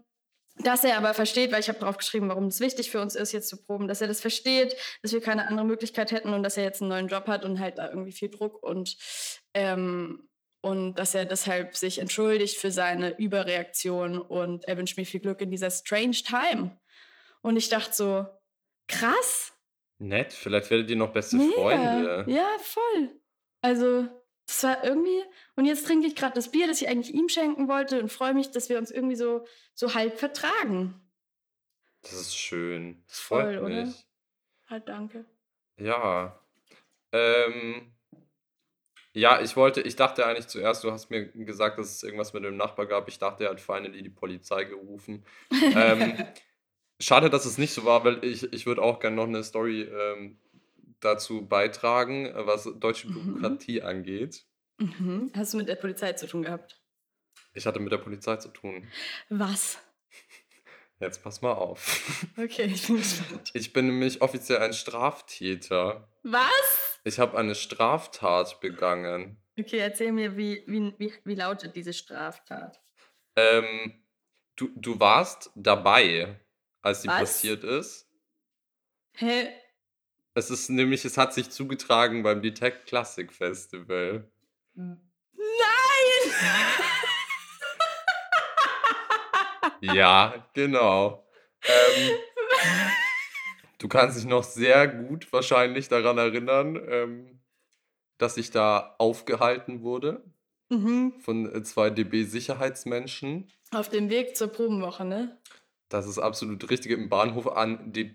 dass 0.58 0.84
er 0.84 0.98
aber 0.98 1.14
versteht, 1.14 1.54
weil 1.54 1.62
ich 1.62 1.70
habe 1.70 1.80
drauf 1.80 1.98
geschrieben, 1.98 2.28
warum 2.28 2.48
es 2.48 2.60
wichtig 2.60 2.92
für 2.92 3.00
uns 3.00 3.16
ist, 3.16 3.32
jetzt 3.32 3.48
zu 3.48 3.64
proben, 3.64 3.88
dass 3.88 4.02
er 4.02 4.10
das 4.10 4.20
versteht, 4.20 4.76
dass 5.02 5.14
wir 5.14 5.22
keine 5.22 5.48
andere 5.48 5.66
Möglichkeit 5.66 6.12
hätten 6.12 6.34
und 6.34 6.44
dass 6.44 6.58
er 6.58 6.66
jetzt 6.66 6.82
einen 6.82 6.90
neuen 6.90 7.08
Job 7.08 7.28
hat 7.28 7.46
und 7.46 7.62
halt 7.62 7.78
da 7.78 7.88
irgendwie 7.88 8.12
viel 8.12 8.30
Druck 8.30 8.62
und 8.62 8.98
ähm, 9.54 10.29
und 10.62 10.96
dass 10.96 11.16
er 11.16 11.26
deshalb 11.26 11.76
sich 11.76 12.00
entschuldigt 12.00 12.58
für 12.58 12.72
seine 12.72 13.18
Überreaktion 13.18 14.20
und 14.20 14.66
er 14.66 14.78
wünscht 14.78 14.98
mir 14.98 15.06
viel 15.06 15.20
Glück 15.20 15.42
in 15.42 15.52
dieser 15.52 15.72
strange 15.72 16.12
time. 16.12 16.78
Und 17.42 17.56
ich 17.56 17.70
dachte 17.70 17.94
so, 17.94 18.28
krass. 18.88 19.54
Nett, 20.00 20.34
vielleicht 20.34 20.70
werdet 20.70 20.90
ihr 20.90 20.96
noch 20.98 21.14
beste 21.14 21.38
Mega. 21.38 21.54
Freunde. 21.54 22.26
Ja, 22.28 22.48
voll. 22.60 23.10
Also, 23.62 24.08
das 24.48 24.64
war 24.64 24.84
irgendwie. 24.84 25.24
Und 25.56 25.66
jetzt 25.66 25.86
trinke 25.86 26.08
ich 26.08 26.16
gerade 26.16 26.34
das 26.34 26.52
Bier, 26.52 26.68
das 26.68 26.82
ich 26.82 26.90
eigentlich 26.90 27.14
ihm 27.14 27.30
schenken 27.30 27.68
wollte 27.68 28.02
und 28.02 28.12
freue 28.12 28.34
mich, 28.34 28.52
dass 28.52 28.70
wir 28.70 28.78
uns 28.78 28.92
irgendwie 28.92 29.16
so, 29.16 29.46
so 29.74 29.94
halb 29.94 30.18
vertragen. 30.18 31.00
Das 32.02 32.14
ist 32.14 32.36
schön. 32.36 33.04
Das 33.08 33.20
freut 33.20 33.56
voll, 33.56 33.70
mich. 33.70 33.88
Oder? 33.88 33.94
Halt, 34.68 34.88
danke. 34.88 35.26
Ja. 35.78 36.40
Ähm, 37.12 37.94
ja, 39.14 39.42
ich 39.42 39.56
wollte, 39.56 39.82
ich 39.82 39.96
dachte 39.96 40.26
eigentlich 40.26 40.48
zuerst, 40.48 40.84
du 40.84 40.92
hast 40.92 41.10
mir 41.10 41.26
gesagt, 41.28 41.80
dass 41.80 41.96
es 41.96 42.04
irgendwas 42.04 42.34
mit 42.34 42.44
dem 42.44 42.58
Nachbar 42.58 42.86
gab. 42.86 43.08
Ich 43.08 43.18
dachte, 43.18 43.46
er 43.46 43.52
hat 43.52 43.62
finally 43.62 44.04
die 44.04 44.10
Polizei 44.10 44.66
gerufen. 44.66 45.26
ähm, 45.52 46.14
schade, 47.00 47.30
dass 47.30 47.46
es 47.46 47.58
nicht 47.58 47.74
so 47.74 47.86
war, 47.86 48.04
weil 48.04 48.24
ich, 48.24 48.52
ich 48.54 48.66
würde 48.66 48.82
auch 48.82 49.00
gerne 49.00 49.16
noch 49.16 49.28
eine 49.28 49.44
Story 49.44 49.82
ähm, 49.82 50.38
dazu 51.00 51.48
beitragen, 51.48 52.32
was 52.36 52.70
deutsche 52.80 53.08
mhm. 53.08 53.40
Bürokratie 53.40 53.80
mhm. 53.80 53.86
angeht. 53.86 54.46
Mhm. 54.78 55.32
Hast 55.36 55.54
du 55.54 55.58
mit 55.58 55.68
der 55.68 55.76
Polizei 55.76 56.14
zu 56.14 56.28
tun 56.28 56.44
gehabt? 56.44 56.80
Ich 57.54 57.66
hatte 57.66 57.80
mit 57.80 57.92
der 57.92 57.98
Polizei 57.98 58.36
zu 58.38 58.50
tun. 58.50 58.88
Was? 59.30 59.80
Jetzt 61.00 61.24
pass 61.24 61.42
mal 61.42 61.54
auf. 61.54 62.28
Okay, 62.38 62.66
ich 62.66 62.86
bin 62.86 62.98
gespannt. 62.98 63.50
Ich 63.54 63.74
bin 63.74 63.88
nämlich 63.88 64.22
offiziell 64.22 64.60
ein 64.60 64.74
Straftäter. 64.74 66.08
Was? 66.24 66.89
Ich 67.04 67.20
habe 67.20 67.38
eine 67.38 67.56
Straftat 67.56 68.60
begangen. 68.60 69.42
Okay, 69.58 69.80
erzähl 69.80 70.12
mir, 70.12 70.38
wie, 70.38 70.64
wie, 70.68 70.94
wie, 70.98 71.14
wie 71.24 71.36
lautet 71.36 71.76
diese 71.76 71.94
Straftat? 71.94 72.82
Ähm, 73.36 74.04
du, 74.56 74.70
du 74.76 75.00
warst 75.00 75.52
dabei, 75.56 76.40
als 76.82 77.02
die 77.02 77.08
Was? 77.08 77.20
passiert 77.20 77.64
ist. 77.64 78.10
Hä? 79.14 79.50
Es 80.34 80.50
ist 80.50 80.70
nämlich, 80.70 81.04
es 81.06 81.18
hat 81.18 81.34
sich 81.34 81.50
zugetragen 81.50 82.24
beim 82.24 82.42
Detect 82.42 82.86
Classic 82.86 83.32
Festival. 83.32 84.32
Nein! 84.74 85.00
Ja, 89.82 90.50
genau. 90.54 91.26
Ähm, 91.64 92.12
du 93.80 93.88
kannst 93.88 94.18
dich 94.18 94.26
noch 94.26 94.44
sehr 94.44 94.88
gut 94.88 95.32
wahrscheinlich 95.34 95.88
daran 95.88 96.18
erinnern, 96.18 96.80
ähm, 96.88 97.40
dass 98.18 98.38
ich 98.38 98.52
da 98.52 98.96
aufgehalten 99.00 99.82
wurde 99.82 100.24
Mhm. 100.72 101.14
von 101.20 101.52
äh, 101.52 101.64
zwei 101.64 101.90
DB-Sicherheitsmenschen. 101.90 103.52
Auf 103.72 103.90
dem 103.90 104.10
Weg 104.12 104.38
zur 104.38 104.50
Probenwoche, 104.50 105.04
ne? 105.04 105.38
Das 105.90 106.08
ist 106.08 106.20
absolut 106.20 106.70
richtig. 106.70 106.92
Im 106.92 107.10
Bahnhof 107.10 107.48
an, 107.48 107.92
de, 107.92 108.12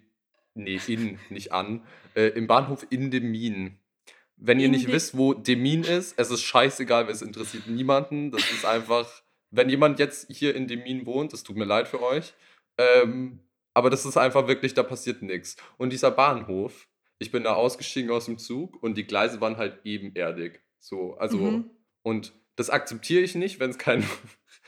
nee, 0.55 0.81
in, 0.87 1.19
nicht 1.31 1.51
an, 1.53 1.83
äh, 2.15 2.29
im 2.29 2.47
Bahnhof 2.47 2.87
in 2.91 3.11
Demin. 3.11 3.79
Wenn 4.37 4.61
ihr 4.61 4.67
In 4.67 4.73
nicht 4.73 4.87
wisst, 4.87 5.17
wo 5.17 5.35
Demin 5.35 5.83
ist, 5.83 6.15
es 6.17 6.31
ist 6.31 6.43
scheißegal, 6.43 7.09
es 7.09 7.23
interessiert 7.23 7.67
niemanden. 7.67 8.31
Das 8.31 8.49
ist 8.53 8.65
einfach, 8.65 9.09
wenn 9.51 9.69
jemand 9.69 9.99
jetzt 9.99 10.31
hier 10.31 10.55
in 10.55 10.69
Demin 10.69 11.07
wohnt, 11.07 11.33
das 11.33 11.43
tut 11.43 11.57
mir 11.57 11.65
leid 11.65 11.89
für 11.89 12.03
euch, 12.03 12.35
ähm, 12.79 13.41
aber 13.75 13.91
das 13.91 14.05
ist 14.07 14.17
einfach 14.17 14.47
wirklich, 14.47 14.75
da 14.75 14.83
passiert 14.83 15.23
nichts. 15.23 15.57
Und 15.77 15.93
dieser 15.93 16.11
Bahnhof, 16.11 16.89
ich 17.19 17.31
bin 17.31 17.45
da 17.45 17.55
ausgestiegen 17.55 18.11
aus 18.11 18.27
dem 18.27 18.39
Zug 18.39 18.83
und 18.83 18.97
die 18.97 19.07
Gleise 19.07 19.41
waren 19.41 19.57
halt 19.57 19.81
ebenerdig. 19.85 20.63
So, 20.81 21.15
also, 21.17 21.39
Mhm. 21.39 21.71
und 22.03 22.33
das 22.57 22.71
akzeptiere 22.71 23.23
ich 23.23 23.35
nicht, 23.35 23.59
wenn 23.61 23.71
es 23.71 23.79
keinen 23.79 24.09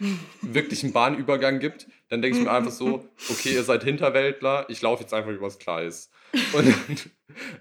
wirklichen 0.42 0.92
Bahnübergang 0.92 1.58
gibt. 1.60 1.86
Dann 2.08 2.22
denke 2.22 2.38
ich 2.38 2.44
mir 2.44 2.50
einfach 2.52 2.70
so, 2.72 3.08
okay, 3.30 3.54
ihr 3.54 3.64
seid 3.64 3.82
Hinterwäldler, 3.84 4.66
ich 4.68 4.80
laufe 4.82 5.02
jetzt 5.02 5.14
einfach 5.14 5.30
übers 5.30 5.58
Gleis. 5.58 6.10
Und 6.52 6.74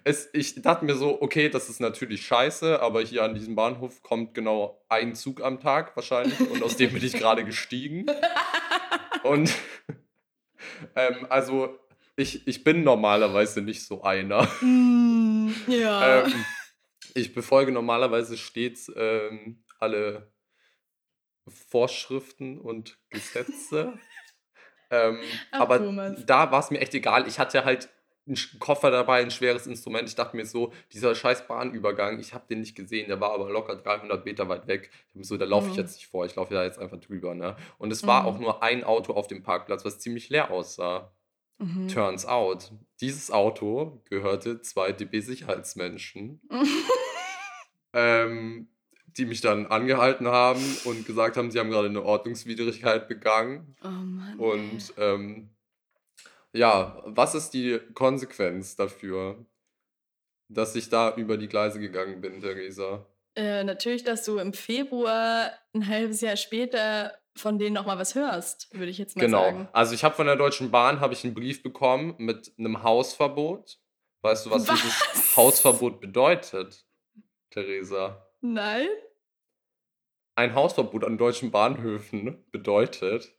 es, 0.03 0.29
ich 0.33 0.61
dachte 0.61 0.85
mir 0.85 0.95
so, 0.95 1.21
okay, 1.21 1.49
das 1.49 1.69
ist 1.69 1.79
natürlich 1.79 2.25
scheiße, 2.25 2.79
aber 2.81 3.01
hier 3.01 3.23
an 3.23 3.33
diesem 3.35 3.55
Bahnhof 3.55 4.01
kommt 4.03 4.33
genau 4.33 4.83
ein 4.89 5.15
Zug 5.15 5.41
am 5.43 5.59
Tag 5.59 5.95
wahrscheinlich 5.95 6.39
und 6.39 6.63
aus 6.63 6.77
dem 6.77 6.91
bin 6.93 7.03
ich 7.03 7.13
gerade 7.13 7.43
gestiegen. 7.43 8.05
Und 9.23 9.51
ähm, 10.95 11.27
also 11.29 11.79
ich, 12.15 12.47
ich 12.47 12.63
bin 12.63 12.83
normalerweise 12.83 13.61
nicht 13.61 13.85
so 13.85 14.03
einer. 14.03 14.47
Mm, 14.61 15.51
ja. 15.67 16.25
Ähm, 16.25 16.45
ich 17.13 17.33
befolge 17.33 17.71
normalerweise 17.71 18.37
stets 18.37 18.91
ähm, 18.95 19.63
alle 19.79 20.31
Vorschriften 21.47 22.59
und 22.59 22.97
Gesetze. 23.09 23.93
ähm, 24.89 25.19
Ach, 25.51 25.61
aber 25.61 25.79
Thomas. 25.79 26.25
da 26.25 26.51
war 26.51 26.59
es 26.59 26.71
mir 26.71 26.79
echt 26.79 26.93
egal. 26.93 27.27
Ich 27.27 27.39
hatte 27.39 27.63
halt 27.65 27.89
Sch- 28.29 28.57
Koffer 28.59 28.89
dabei, 28.91 29.21
ein 29.21 29.29
schweres 29.31 29.67
Instrument. 29.67 30.07
Ich 30.09 30.15
dachte 30.15 30.35
mir 30.35 30.45
so, 30.45 30.73
dieser 30.91 31.13
scheiß 31.13 31.47
Bahnübergang, 31.47 32.19
ich 32.19 32.33
habe 32.33 32.45
den 32.49 32.61
nicht 32.61 32.75
gesehen, 32.75 33.07
der 33.07 33.19
war 33.21 33.31
aber 33.33 33.49
locker 33.51 33.75
300 33.75 34.25
Meter 34.25 34.49
weit 34.49 34.65
weg. 34.67 34.89
Ich 34.91 35.09
hab 35.09 35.15
mir 35.15 35.23
so, 35.25 35.37
da 35.37 35.45
laufe 35.45 35.67
ich 35.67 35.73
Mhm. 35.73 35.79
jetzt 35.79 35.95
nicht 35.97 36.07
vor, 36.07 36.25
ich 36.25 36.35
laufe 36.35 36.53
da 36.53 36.63
jetzt 36.63 36.79
einfach 36.79 36.99
drüber. 36.99 37.35
Ne? 37.35 37.55
Und 37.77 37.91
es 37.91 38.05
war 38.07 38.23
Mhm. 38.23 38.27
auch 38.27 38.39
nur 38.39 38.63
ein 38.63 38.83
Auto 38.83 39.13
auf 39.13 39.27
dem 39.27 39.43
Parkplatz, 39.43 39.85
was 39.85 39.99
ziemlich 39.99 40.29
leer 40.29 40.49
aussah. 40.49 41.11
Mhm. 41.59 41.87
Turns 41.87 42.25
out, 42.25 42.71
dieses 42.99 43.29
Auto 43.31 44.01
gehörte 44.09 44.59
zwei 44.61 44.91
DB-Sicherheitsmenschen, 44.91 46.41
ähm, 47.93 48.67
die 49.17 49.25
mich 49.25 49.39
dann 49.41 49.67
angehalten 49.67 50.27
haben 50.27 50.61
und 50.83 51.05
gesagt 51.05 51.37
haben, 51.37 51.51
sie 51.51 51.59
haben 51.59 51.69
gerade 51.69 51.87
eine 51.87 52.03
Ordnungswidrigkeit 52.03 53.07
begangen. 53.07 53.75
Oh 53.83 53.87
Mann. 53.87 54.35
Und 54.37 54.93
ähm, 54.97 55.49
ja, 56.55 57.01
was 57.05 57.35
ist 57.35 57.51
die 57.51 57.79
Konsequenz 57.93 58.75
dafür, 58.75 59.45
dass 60.49 60.75
ich 60.75 60.89
da 60.89 61.15
über 61.15 61.37
die 61.37 61.47
Gleise 61.47 61.79
gegangen 61.79 62.21
bin, 62.21 62.41
Theresa? 62.41 63.05
Äh, 63.35 63.63
natürlich, 63.63 64.03
dass 64.03 64.23
du 64.23 64.37
im 64.37 64.53
Februar 64.53 65.51
ein 65.73 65.87
halbes 65.87 66.21
Jahr 66.21 66.37
später 66.37 67.13
von 67.37 67.59
denen 67.59 67.73
noch 67.73 67.85
mal 67.85 67.97
was 67.97 68.15
hörst, 68.15 68.73
würde 68.73 68.89
ich 68.89 68.97
jetzt 68.97 69.17
mal 69.17 69.25
Genau. 69.25 69.41
sagen. 69.43 69.67
Also 69.73 69.93
ich 69.93 70.05
habe 70.05 70.15
von 70.15 70.25
der 70.25 70.37
Deutschen 70.37 70.71
Bahn 70.71 71.01
habe 71.01 71.13
ich 71.13 71.25
einen 71.25 71.33
Brief 71.33 71.61
bekommen 71.61 72.15
mit 72.17 72.53
einem 72.57 72.81
Hausverbot. 72.81 73.77
Weißt 74.21 74.45
du, 74.45 74.51
was, 74.51 74.67
Was? 74.67 74.81
dieses 74.81 75.35
Hausverbot 75.37 75.99
bedeutet, 75.99 76.85
Theresa? 77.49 78.25
Nein? 78.39 78.87
Ein 80.35 80.55
Hausverbot 80.55 81.03
an 81.03 81.17
deutschen 81.17 81.51
Bahnhöfen 81.51 82.43
bedeutet, 82.51 83.34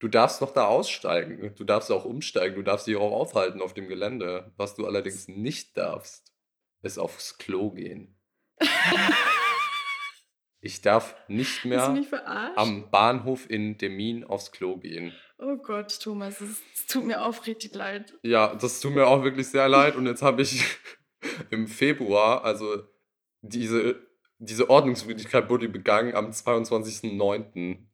du 0.00 0.08
darfst 0.08 0.40
noch 0.40 0.52
da 0.52 0.66
aussteigen. 0.66 1.54
Du 1.56 1.64
darfst 1.64 1.90
auch 1.92 2.04
umsteigen. 2.04 2.56
Du 2.56 2.62
darfst 2.62 2.86
dich 2.86 2.96
auch 2.96 3.12
aufhalten 3.12 3.62
auf 3.62 3.74
dem 3.74 3.88
Gelände. 3.88 4.52
Was 4.56 4.74
du 4.74 4.86
allerdings 4.86 5.28
nicht 5.28 5.76
darfst, 5.76 6.32
ist 6.82 6.98
aufs 6.98 7.38
Klo 7.38 7.70
gehen. 7.70 8.18
Ich 10.62 10.82
darf 10.82 11.16
nicht 11.26 11.64
mehr 11.64 11.96
am 12.56 12.90
Bahnhof 12.90 13.48
in 13.48 13.78
Demin 13.78 14.24
aufs 14.24 14.52
Klo 14.52 14.76
gehen. 14.76 15.14
oh 15.38 15.56
Gott, 15.56 15.98
Thomas, 16.02 16.40
es, 16.42 16.60
es 16.74 16.86
tut 16.86 17.04
mir 17.06 17.24
auch 17.24 17.46
richtig 17.46 17.74
leid. 17.74 18.12
Ja, 18.22 18.54
das 18.54 18.80
tut 18.80 18.92
mir 18.92 19.06
auch 19.06 19.24
wirklich 19.24 19.48
sehr 19.48 19.68
leid. 19.70 19.96
Und 19.96 20.06
jetzt 20.06 20.20
habe 20.20 20.42
ich 20.42 20.62
im 21.50 21.66
Februar, 21.66 22.44
also 22.44 22.82
diese, 23.40 24.06
diese 24.36 24.68
Ordnungswidrigkeit 24.68 25.48
wurde 25.48 25.70
begangen 25.70 26.14
am 26.14 26.30
22.09. 26.30 27.86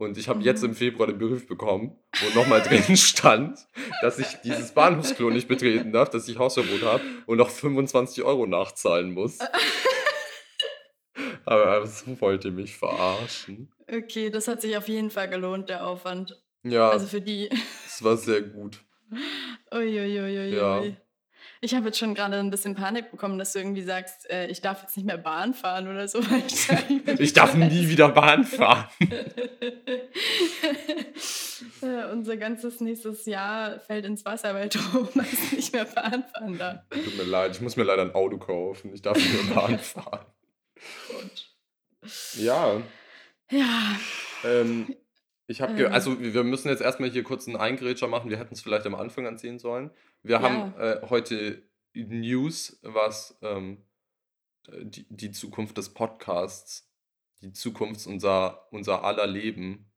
Und 0.00 0.16
ich 0.16 0.30
habe 0.30 0.42
jetzt 0.42 0.62
Mhm. 0.62 0.70
im 0.70 0.74
Februar 0.74 1.06
den 1.08 1.18
Brief 1.18 1.46
bekommen, 1.46 1.94
wo 2.20 2.38
nochmal 2.38 2.62
drin 2.62 2.82
stand, 2.96 3.58
dass 4.00 4.18
ich 4.18 4.26
dieses 4.42 4.72
Bahnhofsklo 4.72 5.28
nicht 5.28 5.46
betreten 5.46 5.92
darf, 5.92 6.08
dass 6.08 6.26
ich 6.26 6.38
Hausverbot 6.38 6.82
habe 6.82 7.02
und 7.26 7.36
noch 7.36 7.50
25 7.50 8.24
Euro 8.24 8.46
nachzahlen 8.46 9.12
muss. 9.12 9.38
Aber 11.44 11.80
das 11.80 12.04
wollte 12.20 12.50
mich 12.50 12.76
verarschen. 12.76 13.72
Okay, 13.90 14.30
das 14.30 14.48
hat 14.48 14.62
sich 14.62 14.76
auf 14.76 14.88
jeden 14.88 15.10
Fall 15.10 15.28
gelohnt, 15.28 15.68
der 15.68 15.86
Aufwand. 15.86 16.40
Ja, 16.62 16.90
Also 16.90 17.06
für 17.06 17.20
die. 17.20 17.48
es 17.86 18.02
war 18.02 18.16
sehr 18.16 18.42
gut. 18.42 18.80
Uiuiuiui. 19.72 20.54
Ja. 20.54 20.82
Ich 21.62 21.74
habe 21.74 21.86
jetzt 21.86 21.98
schon 21.98 22.14
gerade 22.14 22.38
ein 22.38 22.50
bisschen 22.50 22.74
Panik 22.74 23.10
bekommen, 23.10 23.38
dass 23.38 23.52
du 23.52 23.58
irgendwie 23.58 23.82
sagst, 23.82 24.30
äh, 24.30 24.46
ich 24.46 24.62
darf 24.62 24.80
jetzt 24.80 24.96
nicht 24.96 25.04
mehr 25.04 25.18
Bahn 25.18 25.52
fahren 25.52 25.88
oder 25.88 26.08
so. 26.08 26.20
ich 26.20 26.68
Ich 27.20 27.32
darf 27.34 27.54
nie 27.54 27.86
wieder 27.88 28.08
Bahn 28.08 28.44
fahren. 28.46 28.88
äh, 31.82 32.10
unser 32.12 32.36
ganzes 32.38 32.80
nächstes 32.80 33.26
Jahr 33.26 33.78
fällt 33.80 34.06
ins 34.06 34.24
Wasser, 34.24 34.54
weil 34.54 34.68
Thomas 34.70 35.52
nicht 35.52 35.72
mehr 35.72 35.84
Bahn 35.84 36.24
fahren 36.32 36.58
darf. 36.58 36.80
Tut 36.90 37.16
mir 37.18 37.24
leid, 37.24 37.52
ich 37.56 37.60
muss 37.60 37.76
mir 37.76 37.84
leider 37.84 38.02
ein 38.02 38.14
Auto 38.14 38.38
kaufen. 38.38 38.94
Ich 38.94 39.02
darf 39.02 39.16
nicht 39.18 39.44
mehr 39.46 39.54
Bahn 39.54 39.78
fahren. 39.78 40.24
Gut. 41.08 41.50
Ja, 42.34 42.80
Ja. 43.50 43.96
ähm, 44.44 44.94
ich 45.46 45.60
habe, 45.60 45.74
Ähm. 45.82 45.92
also 45.92 46.18
wir 46.20 46.42
müssen 46.44 46.68
jetzt 46.68 46.80
erstmal 46.80 47.10
hier 47.10 47.22
kurz 47.24 47.46
einen 47.46 47.56
Eingrätscher 47.56 48.08
machen. 48.08 48.30
Wir 48.30 48.38
hätten 48.38 48.54
es 48.54 48.62
vielleicht 48.62 48.86
am 48.86 48.94
Anfang 48.94 49.26
anziehen 49.26 49.58
sollen. 49.58 49.90
Wir 50.22 50.40
haben 50.42 50.74
äh, 50.78 51.00
heute 51.08 51.62
News, 51.94 52.78
was 52.82 53.38
ähm, 53.42 53.82
die, 54.68 55.06
die 55.08 55.30
Zukunft 55.30 55.78
des 55.78 55.92
Podcasts, 55.94 56.90
die 57.42 57.52
Zukunft 57.52 58.06
unser, 58.06 58.66
unser 58.70 59.04
aller 59.04 59.26
Leben, 59.26 59.90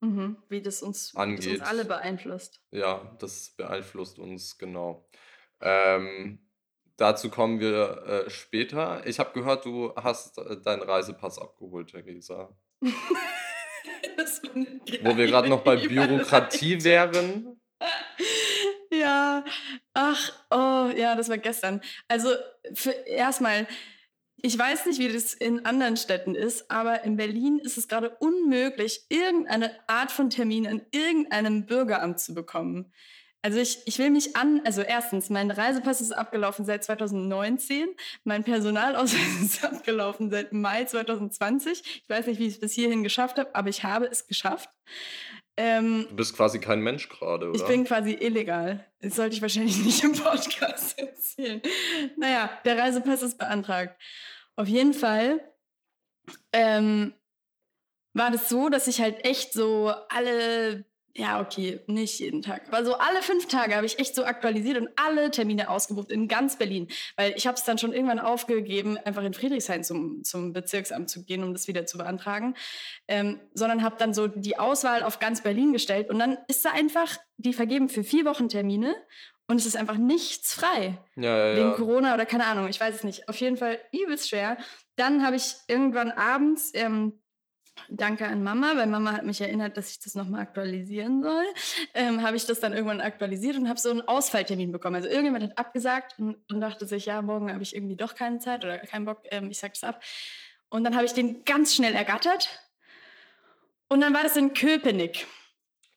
Mhm. 0.00 0.36
Wie 0.48 0.60
das 0.60 0.82
uns, 0.82 1.12
das 1.12 1.16
Angeht. 1.16 1.60
uns 1.60 1.68
alle 1.68 1.84
beeinflusst. 1.84 2.60
ja, 2.70 3.16
das 3.18 3.50
beeinflusst 3.56 4.18
uns 4.18 4.58
genau. 4.58 5.08
Ähm, 5.60 6.38
dazu 6.96 7.30
kommen 7.30 7.60
wir 7.60 8.02
äh, 8.26 8.30
später. 8.30 9.06
Ich 9.06 9.18
habe 9.18 9.32
gehört, 9.32 9.64
du 9.64 9.94
hast 9.96 10.38
äh, 10.38 10.60
deinen 10.60 10.82
Reisepass 10.82 11.38
abgeholt, 11.38 11.90
Theresa. 11.90 12.56
Das 14.16 14.40
Wo 14.42 15.16
wir 15.16 15.26
gerade 15.26 15.48
noch 15.48 15.62
bei 15.62 15.76
Bürokratie 15.76 16.82
wären. 16.82 17.60
Ja, 19.06 19.44
ach, 19.94 20.32
oh, 20.50 20.90
ja, 20.96 21.14
das 21.14 21.28
war 21.28 21.38
gestern. 21.38 21.80
Also, 22.08 22.30
erstmal, 23.06 23.68
ich 24.42 24.58
weiß 24.58 24.86
nicht, 24.86 24.98
wie 24.98 25.12
das 25.12 25.32
in 25.32 25.64
anderen 25.64 25.96
Städten 25.96 26.34
ist, 26.34 26.72
aber 26.72 27.04
in 27.04 27.16
Berlin 27.16 27.60
ist 27.60 27.78
es 27.78 27.86
gerade 27.86 28.10
unmöglich, 28.18 29.06
irgendeine 29.08 29.70
Art 29.88 30.10
von 30.10 30.28
Termin 30.28 30.64
in 30.64 30.82
irgendeinem 30.90 31.66
Bürgeramt 31.66 32.18
zu 32.18 32.34
bekommen. 32.34 32.92
Also 33.42 33.60
ich, 33.60 33.78
ich 33.86 34.00
will 34.00 34.10
mich 34.10 34.34
an, 34.34 34.60
also 34.64 34.82
erstens, 34.82 35.30
mein 35.30 35.52
Reisepass 35.52 36.00
ist 36.00 36.10
abgelaufen 36.10 36.64
seit 36.64 36.82
2019, 36.82 37.86
mein 38.24 38.42
Personalausweis 38.42 39.40
ist 39.40 39.64
abgelaufen 39.64 40.30
seit 40.30 40.52
Mai 40.52 40.84
2020. 40.84 42.02
Ich 42.02 42.08
weiß 42.08 42.26
nicht, 42.26 42.40
wie 42.40 42.48
ich 42.48 42.54
es 42.54 42.60
bis 42.60 42.72
hierhin 42.72 43.04
geschafft 43.04 43.38
habe, 43.38 43.54
aber 43.54 43.68
ich 43.68 43.84
habe 43.84 44.06
es 44.06 44.26
geschafft. 44.26 44.68
Ähm, 45.56 46.06
Du 46.10 46.16
bist 46.16 46.36
quasi 46.36 46.58
kein 46.60 46.80
Mensch 46.80 47.08
gerade, 47.08 47.48
oder? 47.48 47.58
ich 47.58 47.66
bin 47.66 47.84
quasi 47.84 48.12
illegal. 48.12 48.84
Das 49.00 49.16
sollte 49.16 49.34
ich 49.36 49.42
wahrscheinlich 49.42 49.78
nicht 49.84 50.04
im 50.04 50.12
Podcast 50.12 50.98
erzählen. 50.98 51.62
Naja, 52.16 52.50
der 52.64 52.78
Reisepass 52.78 53.22
ist 53.22 53.38
beantragt. 53.38 54.00
Auf 54.56 54.68
jeden 54.68 54.92
Fall 54.94 55.40
ähm, 56.52 57.14
war 58.14 58.30
das 58.30 58.48
so, 58.48 58.68
dass 58.68 58.86
ich 58.86 59.00
halt 59.00 59.24
echt 59.24 59.52
so 59.52 59.92
alle 60.08 60.84
ja, 61.18 61.40
okay, 61.40 61.80
nicht 61.86 62.18
jeden 62.20 62.42
Tag. 62.42 62.62
Aber 62.68 62.84
so 62.84 62.94
alle 62.94 63.22
fünf 63.22 63.46
Tage 63.46 63.74
habe 63.74 63.86
ich 63.86 63.98
echt 63.98 64.14
so 64.14 64.24
aktualisiert 64.24 64.78
und 64.78 64.88
alle 64.96 65.30
Termine 65.30 65.70
ausgebucht 65.70 66.10
in 66.10 66.28
ganz 66.28 66.56
Berlin. 66.56 66.88
Weil 67.16 67.32
ich 67.36 67.46
habe 67.46 67.56
es 67.56 67.64
dann 67.64 67.78
schon 67.78 67.92
irgendwann 67.92 68.18
aufgegeben, 68.18 68.98
einfach 68.98 69.24
in 69.24 69.32
Friedrichshain 69.32 69.82
zum, 69.82 70.24
zum 70.24 70.52
Bezirksamt 70.52 71.08
zu 71.08 71.24
gehen, 71.24 71.42
um 71.42 71.52
das 71.52 71.68
wieder 71.68 71.86
zu 71.86 71.98
beantragen. 71.98 72.54
Ähm, 73.08 73.40
sondern 73.54 73.82
habe 73.82 73.96
dann 73.98 74.12
so 74.12 74.28
die 74.28 74.58
Auswahl 74.58 75.02
auf 75.02 75.18
ganz 75.18 75.42
Berlin 75.42 75.72
gestellt. 75.72 76.10
Und 76.10 76.18
dann 76.18 76.38
ist 76.48 76.64
da 76.64 76.70
einfach, 76.70 77.16
die 77.36 77.52
vergeben 77.52 77.88
für 77.88 78.04
vier 78.04 78.24
Wochen 78.24 78.48
Termine. 78.48 78.94
Und 79.48 79.56
es 79.56 79.66
ist 79.66 79.76
einfach 79.76 79.96
nichts 79.96 80.54
frei. 80.54 80.98
Ja, 81.14 81.48
ja, 81.48 81.56
Wegen 81.56 81.68
ja. 81.68 81.74
Corona 81.74 82.14
oder 82.14 82.26
keine 82.26 82.46
Ahnung, 82.46 82.68
ich 82.68 82.80
weiß 82.80 82.96
es 82.96 83.04
nicht. 83.04 83.28
Auf 83.28 83.36
jeden 83.36 83.56
Fall 83.56 83.78
übelst 83.92 84.28
schwer. 84.28 84.58
Dann 84.96 85.24
habe 85.24 85.36
ich 85.36 85.54
irgendwann 85.68 86.10
abends, 86.10 86.72
ähm, 86.74 87.20
danke 87.88 88.26
an 88.26 88.42
Mama, 88.42 88.76
weil 88.76 88.86
Mama 88.86 89.12
hat 89.12 89.24
mich 89.24 89.40
erinnert, 89.40 89.76
dass 89.76 89.90
ich 89.90 89.98
das 89.98 90.14
nochmal 90.14 90.42
aktualisieren 90.42 91.22
soll, 91.22 91.44
ähm, 91.94 92.22
habe 92.22 92.36
ich 92.36 92.46
das 92.46 92.60
dann 92.60 92.72
irgendwann 92.72 93.00
aktualisiert 93.00 93.56
und 93.56 93.68
habe 93.68 93.78
so 93.78 93.90
einen 93.90 94.02
Ausfalltermin 94.02 94.72
bekommen. 94.72 94.96
Also 94.96 95.08
irgendjemand 95.08 95.44
hat 95.44 95.58
abgesagt 95.58 96.18
und, 96.18 96.36
und 96.50 96.60
dachte 96.60 96.86
sich, 96.86 97.06
ja, 97.06 97.22
morgen 97.22 97.52
habe 97.52 97.62
ich 97.62 97.74
irgendwie 97.74 97.96
doch 97.96 98.14
keine 98.14 98.38
Zeit 98.38 98.64
oder 98.64 98.78
keinen 98.78 99.04
Bock, 99.04 99.22
ähm, 99.30 99.50
ich 99.50 99.58
sag 99.58 99.74
das 99.74 99.84
ab. 99.84 100.02
Und 100.68 100.84
dann 100.84 100.94
habe 100.96 101.04
ich 101.04 101.12
den 101.12 101.44
ganz 101.44 101.74
schnell 101.74 101.94
ergattert. 101.94 102.60
Und 103.88 104.00
dann 104.00 104.12
war 104.12 104.22
das 104.22 104.36
in 104.36 104.52
Köpenick. 104.52 105.26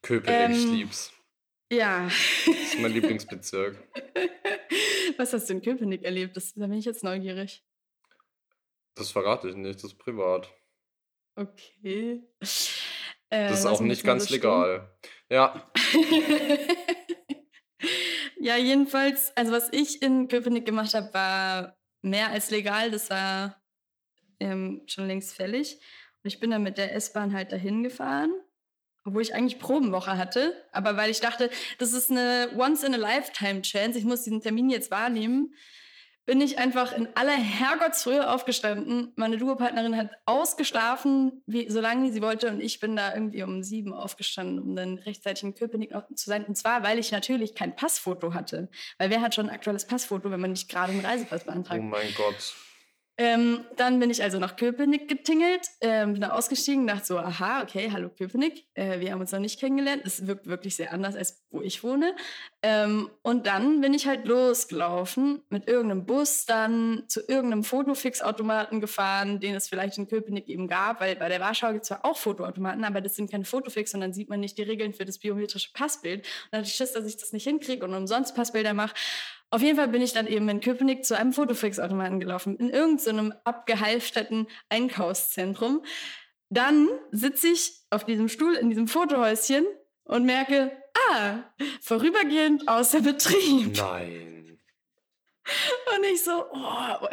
Köpenick, 0.01 0.57
ich 0.57 0.65
Ähm, 0.65 0.74
lieb's. 0.74 1.12
Ja. 1.71 2.05
Das 2.05 2.57
ist 2.74 2.79
mein 2.79 2.91
Lieblingsbezirk. 2.93 3.77
Was 5.17 5.33
hast 5.33 5.50
du 5.50 5.53
in 5.53 5.62
Köpenick 5.62 6.03
erlebt? 6.03 6.38
Das, 6.38 6.53
da 6.53 6.67
bin 6.67 6.77
ich 6.77 6.86
jetzt 6.86 7.03
neugierig. 7.03 7.63
Das 8.95 9.12
verrate 9.12 9.50
ich 9.50 9.55
nicht, 9.55 9.75
das 9.75 9.91
ist 9.91 9.98
privat. 9.98 10.51
Okay. 11.39 12.22
Äh, 13.29 13.48
Das 13.48 13.60
ist 13.60 13.65
auch 13.65 13.72
lassen 13.72 13.86
wir 13.86 13.89
nicht 13.89 14.03
ganz 14.03 14.25
so 14.25 14.34
legal. 14.34 14.91
Ja, 15.29 15.72
ja, 18.39 18.58
jedenfalls, 18.58 19.31
also 19.38 19.53
was 19.53 19.69
ich 19.72 20.01
in 20.01 20.27
Köpenick 20.27 20.65
gemacht 20.65 20.93
habe, 20.93 21.13
war 21.13 21.77
mehr 22.01 22.31
als 22.31 22.51
legal. 22.51 22.91
Das 22.91 23.10
war 23.10 23.62
ähm, 24.41 24.84
schon 24.88 25.08
längst 25.08 25.34
fällig. 25.34 25.75
Und 26.24 26.27
ich 26.27 26.41
bin 26.41 26.51
dann 26.51 26.63
mit 26.63 26.77
der 26.77 26.93
S-Bahn 26.96 27.34
halt 27.34 27.53
dahin 27.53 27.84
gefahren, 27.84 28.34
obwohl 29.05 29.22
ich 29.22 29.34
eigentlich 29.34 29.60
Probenwoche 29.60 30.17
hatte. 30.17 30.53
Aber 30.74 30.98
weil 30.98 31.10
ich 31.10 31.22
dachte, 31.22 31.50
das 31.77 31.93
ist 31.93 32.12
eine 32.12 32.50
Once-in-a-Lifetime-Chance, 32.58 33.98
ich 33.98 34.05
muss 34.05 34.24
diesen 34.24 34.41
Termin 34.41 34.69
jetzt 34.69 34.91
wahrnehmen, 34.91 35.53
bin 36.26 36.42
ich 36.42 36.60
einfach 36.60 36.96
in 36.96 37.08
aller 37.16 37.36
Herrgottsfrühe 37.36 38.30
aufgestanden. 38.30 39.14
Meine 39.16 39.38
Duopartnerin 39.38 39.98
hat 39.98 40.12
ausgeschlafen, 40.26 41.42
wie, 41.48 41.70
solange 41.70 42.12
sie 42.12 42.22
wollte. 42.22 42.50
Und 42.50 42.62
ich 42.62 42.80
bin 42.80 42.96
da 42.96 43.14
irgendwie 43.14 43.42
um 43.44 43.64
sieben 43.64 43.94
aufgestanden, 43.94 44.60
um 44.60 44.76
dann 44.76 45.00
rechtzeitig 45.00 45.44
in 45.44 45.56
Köpenick 45.56 45.92
noch 45.92 46.06
zu 46.14 46.30
sein. 46.30 46.46
Und 46.46 46.56
zwar, 46.56 46.84
weil 46.84 47.00
ich 47.00 47.12
natürlich 47.12 47.56
kein 47.56 47.76
Passfoto 47.76 48.34
hatte. 48.34 48.70
Weil 48.98 49.10
wer 49.10 49.22
hat 49.22 49.34
schon 49.34 49.50
ein 49.50 49.56
aktuelles 49.56 49.88
Passfoto, 49.88 50.30
wenn 50.30 50.40
man 50.40 50.52
nicht 50.52 50.70
gerade 50.70 50.92
einen 50.92 51.06
Reisepass 51.06 51.46
beantragt? 51.46 51.82
oh 51.82 51.84
mein 51.84 52.14
Gott. 52.16 52.54
Ähm, 53.22 53.66
dann 53.76 54.00
bin 54.00 54.10
ich 54.10 54.24
also 54.24 54.40
nach 54.40 54.56
Köpenick 54.56 55.10
getingelt, 55.10 55.68
ähm, 55.82 56.14
bin 56.14 56.22
da 56.22 56.30
ausgestiegen, 56.30 56.88
dachte 56.88 57.06
so, 57.06 57.18
aha, 57.18 57.64
okay, 57.64 57.90
hallo 57.92 58.08
Köpenick, 58.08 58.66
äh, 58.76 59.02
wir 59.02 59.12
haben 59.12 59.20
uns 59.20 59.34
noch 59.34 59.42
nicht 59.42 59.60
kennengelernt. 59.60 60.04
Es 60.06 60.26
wirkt 60.26 60.48
wirklich 60.48 60.78
sehr 60.78 60.94
anders, 60.94 61.18
als 61.18 61.44
wo 61.52 61.62
ich 61.62 61.84
wohne. 61.84 62.16
Ähm, 62.62 63.10
und 63.22 63.46
dann 63.46 63.82
bin 63.82 63.94
ich 63.94 64.08
halt 64.08 64.26
losgelaufen, 64.26 65.42
mit 65.50 65.68
irgendeinem 65.68 66.06
Bus 66.06 66.46
dann 66.46 67.04
zu 67.10 67.20
irgendeinem 67.28 67.66
Fotofix-Automaten 67.66 68.80
gefahren, 68.80 69.42
den 69.42 69.54
es 69.54 69.68
vielleicht 69.68 69.98
in 69.98 70.08
Köpenick 70.08 70.48
eben 70.48 70.70
gab, 70.70 71.02
weil 71.02 71.18
bei 71.18 71.28
der 71.28 71.42
Warschau 71.42 71.74
gibt 71.74 71.82
es 71.82 71.90
zwar 71.90 72.06
auch 72.06 72.16
Fotoautomaten, 72.16 72.86
aber 72.86 73.02
das 73.02 73.18
sind 73.18 73.30
keine 73.30 73.44
Fotofix, 73.44 73.92
sondern 73.92 74.14
sieht 74.14 74.30
man 74.30 74.40
nicht 74.40 74.58
die 74.58 74.64
Regeln 74.64 74.94
für 74.94 75.04
das 75.04 75.20
biometrische 75.20 75.74
Passbild. 75.74 76.20
Und 76.20 76.26
dann 76.52 76.60
hatte 76.62 76.70
ich 76.70 76.76
Schiss, 76.76 76.94
dass 76.94 77.06
ich 77.06 77.18
das 77.18 77.34
nicht 77.34 77.44
hinkriege 77.44 77.84
und 77.84 77.94
umsonst 77.94 78.34
Passbilder 78.34 78.74
mache. 78.74 78.96
Auf 79.51 79.62
jeden 79.62 79.77
Fall 79.77 79.88
bin 79.88 80.01
ich 80.01 80.14
dann 80.14 80.27
eben 80.27 80.48
in 80.48 80.59
Köpenick 80.59 81.03
zu 81.03 81.18
einem 81.18 81.33
Fotofix-Automaten 81.33 82.20
gelaufen, 82.20 82.55
in 82.57 82.70
irgendeinem 82.70 83.33
abgehalfterten 83.44 84.48
Einkaufszentrum. 84.70 85.83
Dann 86.50 86.88
sitze 87.12 87.48
ich 87.48 87.81
auf 87.90 88.05
diesem 88.05 88.27
Stuhl 88.29 88.53
in 88.55 88.70
diesem 88.70 88.88
Fotohäuschen 88.88 89.66
und 90.03 90.25
merke, 90.25 90.72
ah, 91.12 91.40
vorübergehend 91.81 92.68
außer 92.68 93.01
Betrieb. 93.01 93.77
Nein. 93.77 94.59
Und 95.96 96.05
ich 96.05 96.24
so, 96.24 96.46
oh. 96.51 97.07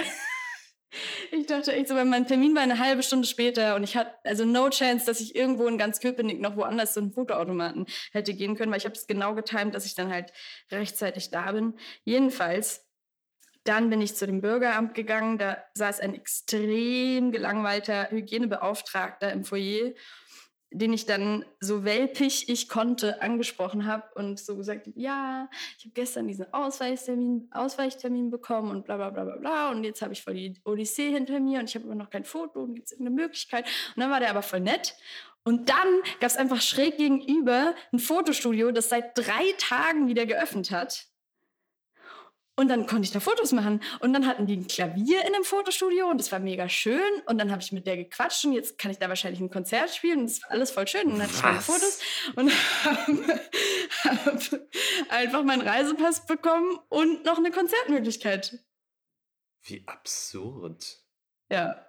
Ich 1.47 1.53
dachte 1.53 1.73
echt 1.73 1.87
so, 1.87 1.95
mein 1.95 2.27
Termin 2.27 2.57
war 2.57 2.63
eine 2.63 2.81
halbe 2.81 3.05
Stunde 3.05 3.25
später 3.25 3.77
und 3.77 3.85
ich 3.85 3.97
hatte 3.97 4.11
also 4.25 4.45
no 4.45 4.69
chance, 4.69 5.07
dass 5.07 5.21
ich 5.21 5.37
irgendwo 5.37 5.69
in 5.69 5.79
ganz 5.79 6.01
Köpenick 6.01 6.41
noch 6.41 6.57
woanders 6.57 6.95
zu 6.95 6.99
einem 6.99 7.13
Fotoautomaten 7.13 7.87
hätte 8.11 8.35
gehen 8.35 8.57
können, 8.57 8.73
weil 8.73 8.79
ich 8.79 8.85
habe 8.85 8.97
es 8.97 9.07
genau 9.07 9.33
getimt, 9.37 9.73
dass 9.73 9.87
ich 9.87 9.95
dann 9.95 10.11
halt 10.11 10.33
rechtzeitig 10.73 11.31
da 11.31 11.53
bin. 11.53 11.75
Jedenfalls, 12.03 12.85
dann 13.63 13.91
bin 13.91 14.01
ich 14.01 14.17
zu 14.17 14.27
dem 14.27 14.41
Bürgeramt 14.41 14.95
gegangen, 14.95 15.39
da 15.39 15.63
saß 15.75 16.01
ein 16.01 16.17
extrem 16.17 17.31
gelangweilter 17.31 18.11
Hygienebeauftragter 18.11 19.33
im 19.33 19.45
Foyer 19.45 19.93
den 20.71 20.93
ich 20.93 21.07
dann 21.07 21.45
so 21.61 21.85
welpig 21.85 22.49
ich 22.49 22.69
konnte 22.69 23.23
angesprochen 23.23 23.87
habe 23.87 24.05
und 24.15 24.39
so 24.39 24.57
gesagt, 24.57 24.89
ja, 24.95 25.49
ich 25.79 25.85
habe 25.85 25.95
gestern 25.95 26.27
diesen 26.29 26.53
Ausweichtermin, 26.53 27.49
Ausweichtermin 27.53 28.31
bekommen 28.31 28.71
und 28.71 28.85
bla 28.85 28.97
bla 28.97 29.11
bla 29.11 29.25
bla 29.25 29.37
bla 29.37 29.71
und 29.71 29.85
jetzt 29.85 30.03
habe 30.03 30.13
ich 30.13 30.23
voll 30.23 30.35
die 30.35 30.61
Odyssee 30.65 31.11
hinter 31.11 31.41
mir 31.41 31.61
und 31.61 31.69
ich 31.69 31.75
habe 31.75 31.87
aber 31.87 31.95
noch 31.95 32.11
kein 32.11 32.25
Foto 32.25 32.61
und 32.61 32.75
gibt 32.75 32.87
es 32.87 32.93
irgendeine 32.93 33.23
Möglichkeit? 33.23 33.67
Und 33.95 34.01
dann 34.03 34.11
war 34.11 34.21
der 34.21 34.31
aber 34.31 34.43
voll 34.43 34.61
nett 34.61 34.95
und 35.47 35.69
dann 35.69 36.01
gab 36.19 36.29
es 36.29 36.37
einfach 36.37 36.61
schräg 36.61 36.97
gegenüber 36.97 37.75
ein 37.93 38.01
Fotostudio, 38.01 38.73
das 38.73 38.89
seit 38.89 39.17
drei 39.17 39.53
Tagen 39.59 40.09
wieder 40.09 40.27
geöffnet 40.27 40.73
hat. 40.73 41.07
Und 42.59 42.69
dann 42.69 42.87
konnte 42.87 43.03
ich 43.03 43.13
da 43.13 43.21
Fotos 43.21 43.53
machen. 43.53 43.83
Und 44.01 44.15
dann 44.15 44.27
hatten 44.27 44.47
die 44.47 44.57
ein 44.57 44.67
Klavier 44.67 45.21
in 45.27 45.35
einem 45.35 45.45
Fotostudio 45.45 46.09
und 46.09 46.19
das 46.19 46.33
war 46.33 46.39
mega 46.39 46.71
schön. 46.71 47.01
Und 47.27 47.37
dann 47.37 47.51
habe 47.51 47.61
ich 47.61 47.71
mit 47.71 47.87
der 47.87 47.99
gequatscht 47.99 48.47
und 48.47 48.55
jetzt 48.55 48.79
kann 48.79 48.91
ich 48.91 48.99
da 48.99 49.11
wahrscheinlich 49.11 49.41
ein 49.41 49.51
Konzert 49.51 49.95
spielen 49.95 50.21
und 50.21 50.31
das 50.31 50.43
war 50.43 50.53
alles 50.53 50.71
voll 50.71 50.89
schön. 50.89 51.13
Und 51.13 51.19
dann 51.19 51.29
hatte 51.29 51.35
ich 51.35 51.43
meine? 51.43 51.61
Fotos 51.61 52.01
und 52.35 52.51
habe 54.05 54.25
hab 54.25 55.11
einfach 55.11 55.43
meinen 55.45 55.61
Reisepass 55.61 56.25
bekommen 56.27 56.79
und 56.89 57.27
noch 57.27 57.37
eine 57.37 57.51
Konzertmöglichkeit. 57.51 58.59
Wie 59.63 59.83
absurd. 59.87 60.99
Ja. 61.51 61.85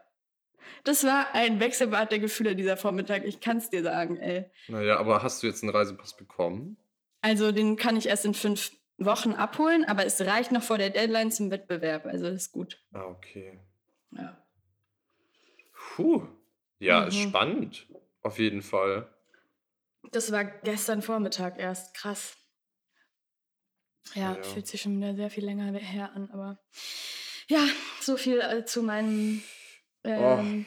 Das 0.84 1.06
war 1.06 1.34
ein 1.34 1.62
Wechselbad 1.62 2.12
der 2.12 2.20
Gefühle 2.20 2.58
dieser 2.58 2.76
Vormittag. 2.76 3.24
Ich 3.24 3.40
kann 3.40 3.58
es 3.58 3.70
dir 3.70 3.84
sagen, 3.84 4.18
ey. 4.18 4.52
Naja, 4.68 4.98
aber 4.98 5.24
hast 5.24 5.42
du 5.42 5.48
jetzt 5.48 5.64
einen 5.64 5.72
Reisepass 5.72 6.18
bekommen? 6.18 6.78
Also 7.22 7.54
den 7.54 7.78
kann 7.78 7.96
ich 7.96 8.08
erst 8.08 8.26
in 8.26 8.34
fünf 8.34 8.72
Wochen 8.98 9.34
abholen, 9.34 9.86
aber 9.86 10.06
es 10.06 10.20
reicht 10.22 10.52
noch 10.52 10.64
vor 10.64 10.78
der 10.78 10.90
Deadline 10.90 11.32
zum 11.32 11.52
Wettbewerb. 11.52 12.06
Also 12.06 12.28
ist 12.28 12.52
gut. 12.52 12.84
Ah, 12.94 13.04
okay. 13.06 13.60
Ja. 14.12 14.38
Puh. 15.96 16.28
Ja, 16.80 17.06
ist 17.06 17.16
Mhm. 17.16 17.30
spannend. 17.30 17.88
Auf 18.22 18.40
jeden 18.40 18.62
Fall. 18.62 19.08
Das 20.12 20.32
war 20.32 20.46
gestern 20.46 21.02
Vormittag 21.02 21.60
erst. 21.60 21.94
Krass. 21.96 22.36
Ja, 24.14 24.36
Ja. 24.36 24.44
fühlt 24.44 24.68
sich 24.68 24.82
schon 24.82 24.98
wieder 24.98 25.16
sehr 25.16 25.30
viel 25.30 25.46
länger 25.46 25.72
her 25.74 26.12
an, 26.14 26.30
aber 26.32 26.60
ja, 27.50 27.64
so 28.02 28.16
viel 28.18 28.40
äh, 28.40 28.64
zu 28.66 28.82
meinem 28.84 29.42
ähm, 30.04 30.66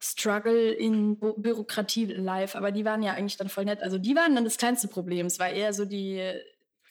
Struggle 0.00 0.72
in 0.72 1.18
Bürokratie 1.18 2.06
live. 2.06 2.54
Aber 2.54 2.70
die 2.72 2.84
waren 2.84 3.02
ja 3.02 3.12
eigentlich 3.14 3.36
dann 3.36 3.48
voll 3.48 3.64
nett. 3.64 3.82
Also 3.82 3.98
die 3.98 4.14
waren 4.14 4.34
dann 4.34 4.44
das 4.44 4.58
kleinste 4.58 4.88
Problem. 4.88 5.26
Es 5.26 5.38
war 5.38 5.50
eher 5.50 5.72
so 5.72 5.84
die, 5.84 6.32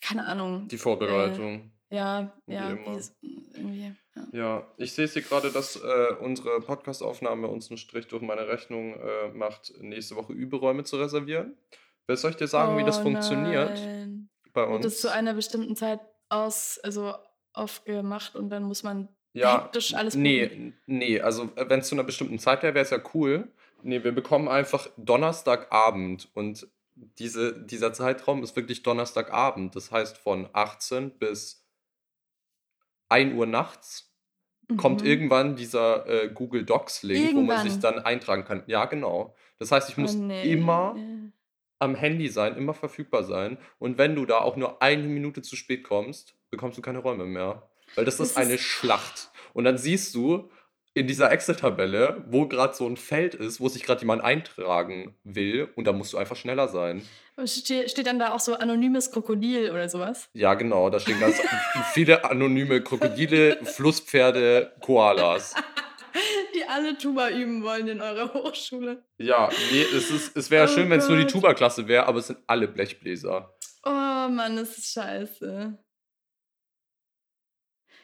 keine 0.06 0.26
Ahnung. 0.26 0.68
Die 0.68 0.78
Vorbereitung. 0.78 1.72
Ja, 1.90 2.34
Wie 2.46 2.54
ja, 2.54 2.70
irgendwie. 2.70 3.96
Ja. 4.16 4.28
Ja, 4.32 4.68
ich 4.78 4.94
sehe 4.94 5.06
es 5.06 5.14
hier 5.14 5.22
gerade, 5.22 5.52
dass 5.52 5.76
äh, 5.78 6.14
unsere 6.20 6.60
Podcast-Aufnahme 6.62 7.48
uns 7.48 7.70
einen 7.70 7.78
Strich 7.78 8.08
durch 8.08 8.22
meine 8.22 8.48
Rechnung 8.48 8.96
äh, 8.96 9.30
macht, 9.34 9.74
nächste 9.80 10.16
Woche 10.16 10.34
Überräume 10.34 10.84
zu 10.84 10.98
reservieren. 10.98 11.58
Wer 12.08 12.18
soll 12.18 12.32
ich 12.32 12.38
dir 12.38 12.48
sagen, 12.48 12.78
wie 12.78 12.84
das 12.84 13.00
Oh 13.00 13.04
funktioniert 13.04 13.78
nein. 13.80 14.30
bei 14.54 14.62
Wird 14.62 14.72
uns? 14.76 14.86
das 14.86 15.02
zu 15.02 15.12
einer 15.12 15.34
bestimmten 15.34 15.76
Zeit 15.76 16.00
aus, 16.30 16.80
also 16.84 17.14
aufgemacht 17.54 18.36
und 18.36 18.50
dann 18.50 18.64
muss 18.64 18.84
man 18.84 19.08
ja, 19.34 19.64
hektisch 19.64 19.94
alles 19.94 20.14
buchen? 20.14 20.24
nee, 20.24 20.74
nee, 20.86 21.20
also 21.22 21.50
wenn 21.56 21.80
es 21.80 21.88
zu 21.88 21.96
einer 21.96 22.04
bestimmten 22.04 22.40
Zeit 22.40 22.64
wäre, 22.64 22.74
wäre 22.74 22.84
es 22.86 22.92
ja 22.92 23.02
cool. 23.14 23.52
Nee, 23.84 24.04
wir 24.04 24.12
bekommen 24.14 24.48
einfach 24.48 24.88
Donnerstagabend 24.98 26.30
und 26.34 26.68
diese, 26.96 27.54
dieser 27.66 27.94
Zeitraum 27.94 28.44
ist 28.44 28.56
wirklich 28.56 28.84
Donnerstagabend. 28.84 29.76
Das 29.76 29.92
heißt 29.92 30.18
von 30.18 30.50
18 30.54 31.18
bis 31.18 31.66
1 33.10 33.34
Uhr 33.36 33.46
nachts 33.46 34.12
kommt 34.78 35.02
Mhm. 35.02 35.08
irgendwann 35.08 35.56
dieser 35.56 36.08
äh, 36.08 36.30
Google 36.30 36.66
Docs-Link, 36.66 37.36
wo 37.36 37.42
man 37.42 37.68
sich 37.70 37.80
dann 37.80 38.00
eintragen 38.00 38.46
kann. 38.46 38.64
Ja, 38.66 38.86
genau. 38.86 39.36
Das 39.60 39.72
heißt, 39.72 39.90
ich 39.90 39.98
Oh, 39.98 40.02
muss 40.02 40.16
nee. 40.16 40.52
immer 40.52 40.96
am 41.78 41.94
Handy 41.94 42.30
sein, 42.30 42.56
immer 42.58 42.74
verfügbar 42.74 43.24
sein. 43.24 43.60
Und 43.78 43.98
wenn 44.00 44.16
du 44.16 44.26
da 44.26 44.40
auch 44.40 44.56
nur 44.56 44.82
eine 44.82 45.04
Minute 45.04 45.44
zu 45.44 45.56
spät 45.56 45.84
kommst, 45.84 46.36
bekommst 46.50 46.78
du 46.78 46.82
keine 46.82 46.98
Räume 47.00 47.26
mehr. 47.26 47.70
Weil 47.94 48.06
das, 48.06 48.18
Das 48.18 48.32
ist 48.32 48.38
eine 48.38 48.54
ist- 48.56 48.62
Schlacht. 48.62 49.30
Und 49.54 49.66
dann 49.66 49.78
siehst 49.78 50.16
du 50.16 50.50
in 50.96 51.08
dieser 51.08 51.30
Excel-Tabelle, 51.30 52.24
wo 52.30 52.48
gerade 52.48 52.74
so 52.74 52.88
ein 52.88 52.96
Feld 52.96 53.36
ist, 53.36 53.60
wo 53.60 53.68
sich 53.68 53.84
gerade 53.84 54.00
jemand 54.00 54.24
eintragen 54.24 55.14
will 55.26 55.68
und 55.76 55.86
da 55.86 55.92
musst 55.92 56.14
du 56.14 56.18
einfach 56.18 56.38
schneller 56.38 56.70
sein. 56.70 57.06
Ste 57.44 57.90
steht 57.90 58.08
dann 58.08 58.18
da 58.18 58.34
auch 58.34 58.40
so 58.40 58.56
anonymes 58.56 59.12
Krokodil 59.12 59.72
oder 59.72 59.90
sowas? 59.90 60.30
Ja, 60.34 60.54
genau, 60.54 60.90
da 60.90 61.02
stehen 61.02 61.20
ganz 61.20 61.36
viele 61.94 62.24
anonyme 62.24 62.82
Krokodile, 62.82 63.58
Flusspferde, 63.66 64.72
Koalas. 64.80 65.54
Die 66.56 66.64
alle 66.64 66.98
Tuba 66.98 67.30
üben 67.30 67.62
wollen 67.62 67.90
in 67.90 68.00
eurer 68.00 68.34
Hochschule. 68.34 69.04
Ja, 69.18 69.50
nee, 69.74 69.82
es, 69.82 70.10
ist, 70.10 70.38
es 70.38 70.50
wäre 70.50 70.64
Oh 70.64 70.74
schön, 70.74 70.90
wenn 70.90 71.00
es 71.00 71.10
nur 71.10 71.18
die. 71.18 71.28
Tuba-Klasse 71.28 71.90
wäre, 71.90 72.06
aber 72.06 72.20
es 72.20 72.28
sind 72.28 72.40
alle 72.48 72.70
Blechbläser. 72.70 73.54
Oh 73.84 73.90
Mann, 73.90 74.56
das 74.56 74.78
ist 74.78 74.94
scheiße. 74.94 75.78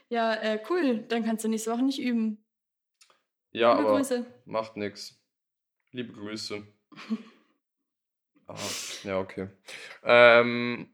Ja, 0.09 0.33
äh, 0.33 0.61
cool. 0.69 1.05
Dann 1.07 1.23
kannst 1.23 1.45
du 1.45 1.47
nächste 1.47 1.71
Woche 1.71 1.83
nicht 1.83 2.01
üben. 2.01 2.40
Ja, 3.51 3.73
Liebe 3.73 3.87
aber 3.87 3.97
Grüße. 3.97 4.25
macht 4.45 4.77
nix. 4.77 5.19
Liebe 5.91 6.13
Grüße. 6.13 6.65
Ah, 8.47 8.57
ja, 9.03 9.17
okay. 9.17 9.47
Ähm, 10.03 10.93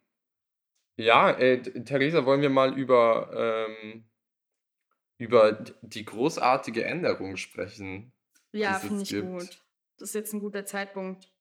ja, 0.95 1.31
äh, 1.31 1.59
Theresa, 1.83 2.23
wollen 2.23 2.41
wir 2.41 2.51
mal 2.51 2.77
über, 2.77 3.65
ähm, 3.67 4.07
über 5.17 5.53
die 5.81 6.05
großartige 6.05 6.85
Änderung 6.85 7.35
sprechen? 7.35 8.13
Ja, 8.51 8.75
finde 8.75 9.01
ich 9.01 9.09
gibt. 9.09 9.25
gut. 9.27 9.63
Das 9.97 10.09
ist 10.09 10.13
jetzt 10.13 10.33
ein 10.33 10.39
guter 10.39 10.65
Zeitpunkt. 10.65 11.31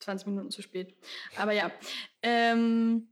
20 0.00 0.28
Minuten 0.28 0.50
zu 0.50 0.62
spät. 0.62 0.96
Aber 1.36 1.52
ja. 1.52 1.72
Ähm, 2.22 3.08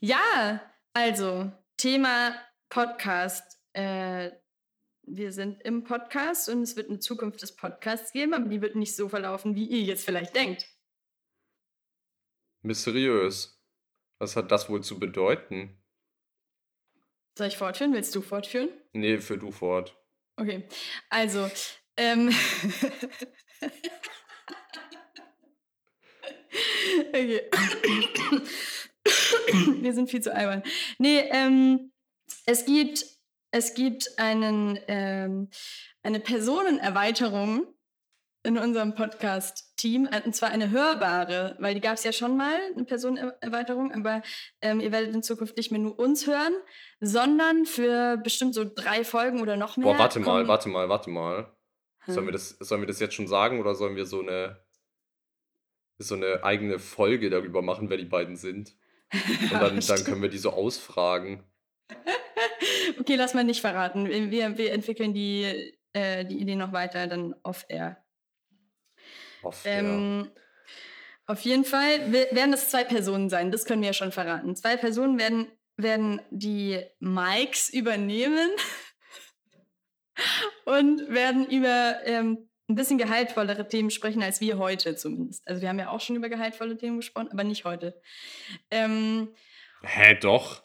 ja, 0.00 0.60
also, 0.92 1.50
Thema 1.78 2.34
Podcast. 2.68 3.58
Äh, 3.72 4.32
wir 5.10 5.32
sind 5.32 5.62
im 5.62 5.84
Podcast 5.84 6.48
und 6.48 6.62
es 6.62 6.76
wird 6.76 6.88
eine 6.88 6.98
Zukunft 6.98 7.42
des 7.42 7.54
Podcasts 7.56 8.12
geben, 8.12 8.34
aber 8.34 8.48
die 8.48 8.60
wird 8.60 8.76
nicht 8.76 8.94
so 8.94 9.08
verlaufen, 9.08 9.54
wie 9.54 9.66
ihr 9.66 9.82
jetzt 9.82 10.04
vielleicht 10.04 10.34
denkt. 10.34 10.68
Mysteriös. 12.62 13.60
Was 14.18 14.36
hat 14.36 14.50
das 14.50 14.68
wohl 14.68 14.82
zu 14.82 14.98
bedeuten? 14.98 15.80
Soll 17.36 17.46
ich 17.46 17.56
fortführen? 17.56 17.94
Willst 17.94 18.14
du 18.14 18.20
fortführen? 18.20 18.68
Nee, 18.92 19.18
für 19.18 19.38
du 19.38 19.52
fort. 19.52 19.96
Okay, 20.36 20.68
also, 21.08 21.50
ähm, 21.96 22.28
okay. 27.08 27.48
Wir 29.80 29.94
sind 29.94 30.10
viel 30.10 30.20
zu 30.20 30.34
albern. 30.34 30.62
Nee, 30.98 31.20
ähm, 31.30 31.92
es 32.44 32.64
gibt, 32.64 33.17
es 33.50 33.74
gibt 33.74 34.18
einen, 34.18 34.78
ähm, 34.88 35.48
eine 36.02 36.20
Personenerweiterung 36.20 37.66
in 38.44 38.56
unserem 38.56 38.94
Podcast-Team, 38.94 40.06
äh, 40.10 40.22
und 40.24 40.34
zwar 40.34 40.50
eine 40.50 40.70
hörbare, 40.70 41.56
weil 41.58 41.74
die 41.74 41.80
gab 41.80 41.94
es 41.94 42.04
ja 42.04 42.12
schon 42.12 42.36
mal, 42.36 42.58
eine 42.74 42.84
Personenerweiterung, 42.84 43.92
aber 43.92 44.22
ähm, 44.62 44.80
ihr 44.80 44.92
werdet 44.92 45.14
in 45.14 45.22
Zukunft 45.22 45.56
nicht 45.56 45.70
mehr 45.70 45.80
nur 45.80 45.98
uns 45.98 46.26
hören, 46.26 46.54
sondern 47.00 47.66
für 47.66 48.16
bestimmt 48.18 48.54
so 48.54 48.64
drei 48.64 49.04
Folgen 49.04 49.40
oder 49.42 49.56
noch 49.56 49.76
mehr. 49.76 49.86
Boah, 49.92 49.98
warte 49.98 50.20
mal, 50.20 50.24
kommen- 50.38 50.48
warte 50.48 50.68
mal, 50.68 50.88
warte 50.88 51.10
mal. 51.10 51.54
Sollen 52.06 52.26
wir, 52.26 52.32
das, 52.32 52.50
sollen 52.60 52.80
wir 52.80 52.86
das 52.86 53.00
jetzt 53.00 53.14
schon 53.14 53.26
sagen 53.26 53.60
oder 53.60 53.74
sollen 53.74 53.94
wir 53.94 54.06
so 54.06 54.20
eine, 54.22 54.64
so 55.98 56.14
eine 56.14 56.42
eigene 56.42 56.78
Folge 56.78 57.28
darüber 57.28 57.60
machen, 57.60 57.90
wer 57.90 57.98
die 57.98 58.06
beiden 58.06 58.36
sind? 58.36 58.74
Und 59.12 59.52
dann, 59.52 59.60
dann 59.60 59.82
Stimmt. 59.82 60.04
können 60.06 60.22
wir 60.22 60.30
die 60.30 60.38
so 60.38 60.50
ausfragen. 60.50 61.44
Okay, 63.00 63.14
lass 63.16 63.34
mal 63.34 63.44
nicht 63.44 63.60
verraten. 63.60 64.06
Wir, 64.08 64.56
wir 64.58 64.72
entwickeln 64.72 65.12
die, 65.14 65.74
äh, 65.92 66.24
die 66.24 66.40
Idee 66.40 66.56
noch 66.56 66.72
weiter, 66.72 67.06
dann 67.06 67.34
off-air. 67.42 68.02
Off, 69.42 69.62
Ähm, 69.64 70.30
Auf 71.26 71.40
jeden 71.42 71.64
Fall 71.64 72.12
we- 72.12 72.28
werden 72.32 72.52
es 72.54 72.70
zwei 72.70 72.84
Personen 72.84 73.28
sein, 73.28 73.52
das 73.52 73.64
können 73.66 73.82
wir 73.82 73.88
ja 73.88 73.92
schon 73.92 74.10
verraten. 74.12 74.56
Zwei 74.56 74.76
Personen 74.76 75.18
werden, 75.18 75.46
werden 75.76 76.20
die 76.30 76.82
Mikes 76.98 77.68
übernehmen 77.68 78.50
und 80.64 81.08
werden 81.08 81.46
über 81.48 82.00
ähm, 82.04 82.48
ein 82.68 82.74
bisschen 82.74 82.98
gehaltvollere 82.98 83.68
Themen 83.68 83.90
sprechen 83.90 84.22
als 84.22 84.40
wir 84.40 84.58
heute 84.58 84.96
zumindest. 84.96 85.46
Also 85.46 85.62
wir 85.62 85.68
haben 85.68 85.78
ja 85.78 85.90
auch 85.90 86.00
schon 86.00 86.16
über 86.16 86.28
gehaltvolle 86.28 86.76
Themen 86.76 86.98
gesprochen, 86.98 87.30
aber 87.32 87.44
nicht 87.44 87.64
heute. 87.64 88.00
Ähm. 88.70 89.34
Hä, 89.82 90.16
doch? 90.20 90.62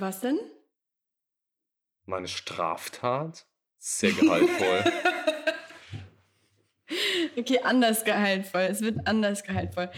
Was 0.00 0.20
denn? 0.20 0.38
Meine 2.04 2.28
Straftat? 2.28 3.46
Sehr 3.78 4.12
gehaltvoll. 4.12 4.84
Okay, 7.36 7.58
anders 7.62 8.04
gehaltvoll. 8.04 8.62
Es 8.62 8.80
wird 8.80 9.06
anders 9.06 9.42
gehaltvoll. 9.42 9.90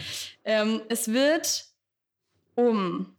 Ähm, 0.43 0.81
es 0.89 1.13
wird 1.13 1.65
um 2.55 3.15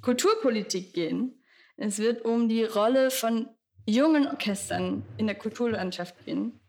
Kulturpolitik 0.00 0.92
gehen. 0.92 1.42
Es 1.76 1.98
wird 1.98 2.24
um 2.24 2.48
die 2.48 2.64
Rolle 2.64 3.10
von 3.10 3.48
jungen 3.84 4.28
Orchestern 4.28 5.04
in 5.16 5.26
der 5.26 5.34
Kulturlandschaft 5.34 6.24
gehen. 6.24 6.60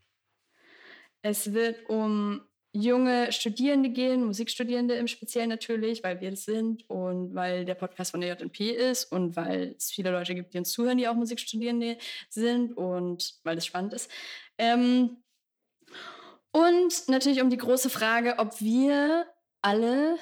Es 1.21 1.53
wird 1.53 1.87
um 1.89 2.41
junge 2.73 3.31
Studierende 3.31 3.89
gehen, 3.89 4.25
Musikstudierende 4.25 4.95
im 4.95 5.07
Speziellen 5.07 5.49
natürlich, 5.49 6.03
weil 6.03 6.19
wir 6.19 6.31
das 6.31 6.43
sind 6.43 6.89
und 6.89 7.35
weil 7.35 7.65
der 7.65 7.75
Podcast 7.75 8.11
von 8.11 8.21
der 8.21 8.35
JNP 8.35 8.71
ist 8.71 9.05
und 9.11 9.35
weil 9.35 9.75
es 9.77 9.91
viele 9.91 10.11
Leute 10.11 10.33
gibt, 10.33 10.53
die 10.53 10.57
uns 10.57 10.71
zuhören, 10.71 10.97
die 10.97 11.07
auch 11.07 11.13
Musikstudierende 11.13 11.97
sind 12.29 12.75
und 12.75 13.35
weil 13.43 13.57
es 13.57 13.65
spannend 13.67 13.93
ist. 13.93 14.09
Ähm, 14.57 15.17
und 16.51 17.07
natürlich 17.07 17.41
um 17.41 17.51
die 17.51 17.57
große 17.57 17.91
Frage, 17.91 18.39
ob 18.39 18.59
wir 18.59 19.27
alle 19.61 20.17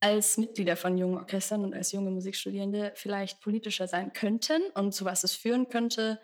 als 0.00 0.38
Mitglieder 0.38 0.76
von 0.76 0.98
jungen 0.98 1.18
Orchestern 1.18 1.64
und 1.64 1.74
als 1.74 1.92
junge 1.92 2.10
Musikstudierende 2.10 2.92
vielleicht 2.96 3.40
politischer 3.40 3.86
sein 3.86 4.12
könnten 4.12 4.62
und 4.74 4.92
zu 4.92 5.04
was 5.04 5.24
es 5.24 5.34
führen 5.34 5.68
könnte. 5.68 6.20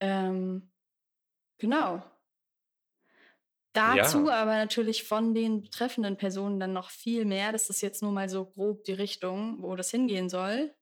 Ähm, 0.00 0.70
genau. 1.58 2.02
Dazu 3.72 4.26
Ja. 4.26 4.42
aber 4.42 4.56
natürlich 4.56 5.04
von 5.04 5.34
den 5.34 5.62
betreffenden 5.62 6.16
Personen 6.16 6.60
dann 6.60 6.72
noch 6.72 6.90
viel 6.90 7.24
mehr. 7.24 7.52
Das 7.52 7.70
ist 7.70 7.80
jetzt 7.80 8.02
nur 8.02 8.12
mal 8.12 8.28
so 8.28 8.44
grob 8.44 8.84
die 8.84 8.92
Richtung, 8.92 9.62
wo 9.62 9.74
das 9.76 9.90
hingehen 9.90 10.28
soll. 10.28 10.74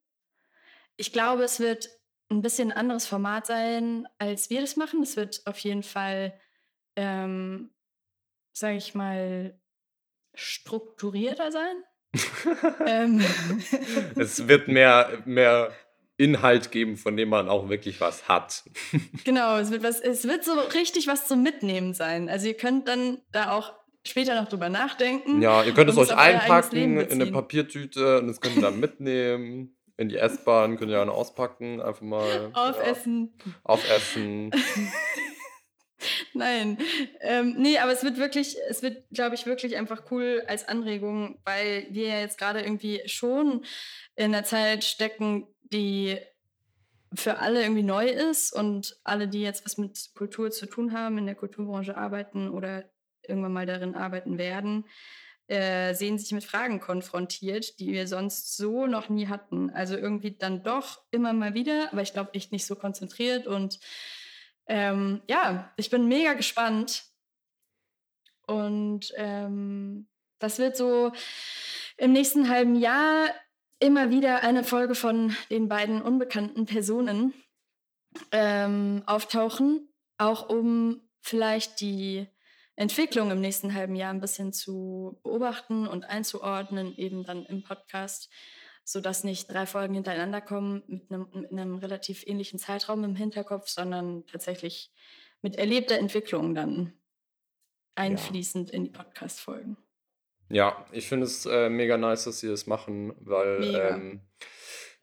Ich 0.97 1.13
glaube, 1.13 1.43
es 1.43 1.59
wird 1.59 1.89
ein 2.29 2.41
bisschen 2.41 2.71
ein 2.71 2.77
anderes 2.77 3.07
Format 3.07 3.45
sein, 3.45 4.07
als 4.17 4.49
wir 4.49 4.61
das 4.61 4.75
machen. 4.75 5.01
Es 5.03 5.15
wird 5.15 5.41
auf 5.45 5.57
jeden 5.59 5.83
Fall 5.83 6.39
ähm, 6.95 7.71
sage 8.53 8.77
ich 8.77 8.95
mal, 8.95 9.59
strukturierter 10.33 11.51
sein. 11.51 11.83
ähm, 12.85 13.23
es 14.17 14.47
wird 14.47 14.67
mehr, 14.67 15.21
mehr 15.25 15.71
Inhalt 16.21 16.71
geben, 16.71 16.97
von 16.97 17.17
dem 17.17 17.29
man 17.29 17.49
auch 17.49 17.69
wirklich 17.69 17.99
was 17.99 18.27
hat. 18.27 18.63
genau, 19.23 19.57
es 19.57 19.71
wird, 19.71 19.83
was, 19.83 19.99
es 19.99 20.27
wird 20.27 20.43
so 20.43 20.53
richtig 20.73 21.07
was 21.07 21.27
zum 21.27 21.41
Mitnehmen 21.41 21.93
sein. 21.93 22.29
Also 22.29 22.47
ihr 22.47 22.53
könnt 22.53 22.87
dann 22.87 23.19
da 23.31 23.51
auch 23.51 23.73
später 24.05 24.39
noch 24.39 24.47
drüber 24.47 24.69
nachdenken. 24.69 25.41
Ja, 25.41 25.63
ihr 25.63 25.73
könnt 25.73 25.89
es 25.89 25.97
euch 25.97 26.15
einpacken 26.15 26.99
in 26.99 27.21
eine. 27.21 27.31
Papiertüte 27.31 28.19
und 28.19 28.27
das 28.27 28.39
könnt 28.39 28.55
ihr 28.55 28.61
dann 28.61 28.79
mitnehmen. 28.79 29.75
In 29.97 30.09
die 30.09 30.17
S-Bahn 30.17 30.77
könnt 30.77 30.91
ihr 30.91 30.97
dann 30.97 31.09
auspacken, 31.09 31.81
einfach 31.81 32.01
mal. 32.01 32.51
Ja, 32.55 32.69
Aufessen. 32.69 33.33
aufessen. 33.63 34.51
Nein. 36.33 36.77
Ähm, 37.19 37.55
nee, 37.57 37.77
aber 37.77 37.91
es 37.91 38.03
wird 38.03 38.17
wirklich, 38.17 38.57
es 38.69 38.81
wird, 38.81 39.03
glaube 39.11 39.35
ich, 39.35 39.45
wirklich 39.45 39.77
einfach 39.77 40.03
cool 40.11 40.43
als 40.47 40.67
Anregung, 40.67 41.39
weil 41.45 41.85
wir 41.91 42.07
ja 42.07 42.19
jetzt 42.19 42.39
gerade 42.39 42.61
irgendwie 42.61 43.01
schon 43.05 43.63
in 44.15 44.31
der 44.31 44.43
Zeit 44.43 44.83
stecken, 44.83 45.47
die 45.71 46.17
für 47.13 47.39
alle 47.39 47.61
irgendwie 47.61 47.83
neu 47.83 48.07
ist 48.07 48.53
und 48.53 48.97
alle, 49.03 49.27
die 49.27 49.41
jetzt 49.41 49.65
was 49.65 49.77
mit 49.77 50.11
Kultur 50.15 50.51
zu 50.51 50.65
tun 50.65 50.93
haben, 50.93 51.17
in 51.17 51.25
der 51.25 51.35
Kulturbranche 51.35 51.97
arbeiten 51.97 52.49
oder 52.49 52.89
irgendwann 53.23 53.53
mal 53.53 53.65
darin 53.65 53.95
arbeiten 53.95 54.37
werden, 54.37 54.85
äh, 55.47 55.93
sehen 55.93 56.17
sich 56.17 56.31
mit 56.31 56.45
Fragen 56.45 56.79
konfrontiert, 56.79 57.79
die 57.79 57.91
wir 57.91 58.07
sonst 58.07 58.55
so 58.55 58.87
noch 58.87 59.09
nie 59.09 59.27
hatten. 59.27 59.69
Also 59.69 59.97
irgendwie 59.97 60.31
dann 60.37 60.63
doch 60.63 61.01
immer 61.11 61.33
mal 61.33 61.53
wieder, 61.53 61.89
aber 61.91 62.01
ich 62.01 62.13
glaube 62.13 62.33
echt 62.33 62.53
nicht 62.53 62.65
so 62.65 62.75
konzentriert 62.75 63.47
und 63.47 63.79
ähm, 64.67 65.21
ja, 65.27 65.73
ich 65.75 65.89
bin 65.89 66.07
mega 66.07 66.33
gespannt. 66.33 67.03
Und 68.47 69.11
ähm, 69.15 70.07
das 70.39 70.59
wird 70.59 70.77
so 70.77 71.11
im 71.97 72.13
nächsten 72.13 72.47
halben 72.47 72.75
Jahr 72.75 73.29
immer 73.81 74.09
wieder 74.09 74.43
eine 74.43 74.63
Folge 74.63 74.95
von 74.95 75.35
den 75.49 75.67
beiden 75.67 76.01
unbekannten 76.01 76.65
Personen 76.65 77.33
ähm, 78.31 79.03
auftauchen, 79.05 79.89
auch 80.17 80.47
um 80.47 81.01
vielleicht 81.19 81.81
die 81.81 82.27
Entwicklung 82.75 83.31
im 83.31 83.41
nächsten 83.41 83.73
halben 83.73 83.95
Jahr 83.95 84.13
ein 84.13 84.21
bisschen 84.21 84.53
zu 84.53 85.19
beobachten 85.23 85.87
und 85.87 86.05
einzuordnen, 86.05 86.95
eben 86.97 87.23
dann 87.23 87.45
im 87.45 87.63
Podcast. 87.63 88.29
sodass 88.83 89.23
nicht 89.23 89.51
drei 89.51 89.65
Folgen 89.65 89.93
hintereinander 89.93 90.41
kommen 90.41 90.83
mit 90.87 91.11
einem, 91.11 91.27
mit 91.33 91.51
einem 91.51 91.75
relativ 91.75 92.25
ähnlichen 92.25 92.59
Zeitraum 92.59 93.03
im 93.03 93.15
Hinterkopf, 93.15 93.67
sondern 93.69 94.25
tatsächlich 94.25 94.91
mit 95.41 95.55
erlebter 95.55 95.97
Entwicklung 95.97 96.55
dann 96.55 96.93
einfließend 97.95 98.71
in 98.71 98.85
die 98.85 98.89
Podcast-Folgen. 98.89 99.77
Ja, 100.51 100.85
ich 100.91 101.07
finde 101.07 101.25
es 101.25 101.45
äh, 101.45 101.69
mega 101.69 101.97
nice, 101.97 102.25
dass 102.25 102.39
sie 102.39 102.47
das 102.47 102.67
machen, 102.67 103.13
weil 103.19 103.75
ähm, 103.75 104.21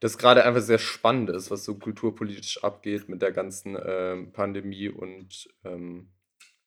das 0.00 0.18
gerade 0.18 0.44
einfach 0.44 0.60
sehr 0.60 0.78
spannend 0.78 1.30
ist, 1.30 1.50
was 1.50 1.64
so 1.64 1.76
kulturpolitisch 1.76 2.62
abgeht 2.62 3.08
mit 3.08 3.22
der 3.22 3.32
ganzen 3.32 3.76
ähm, 3.84 4.32
Pandemie 4.32 4.88
und 4.88 5.48
ähm, 5.64 6.10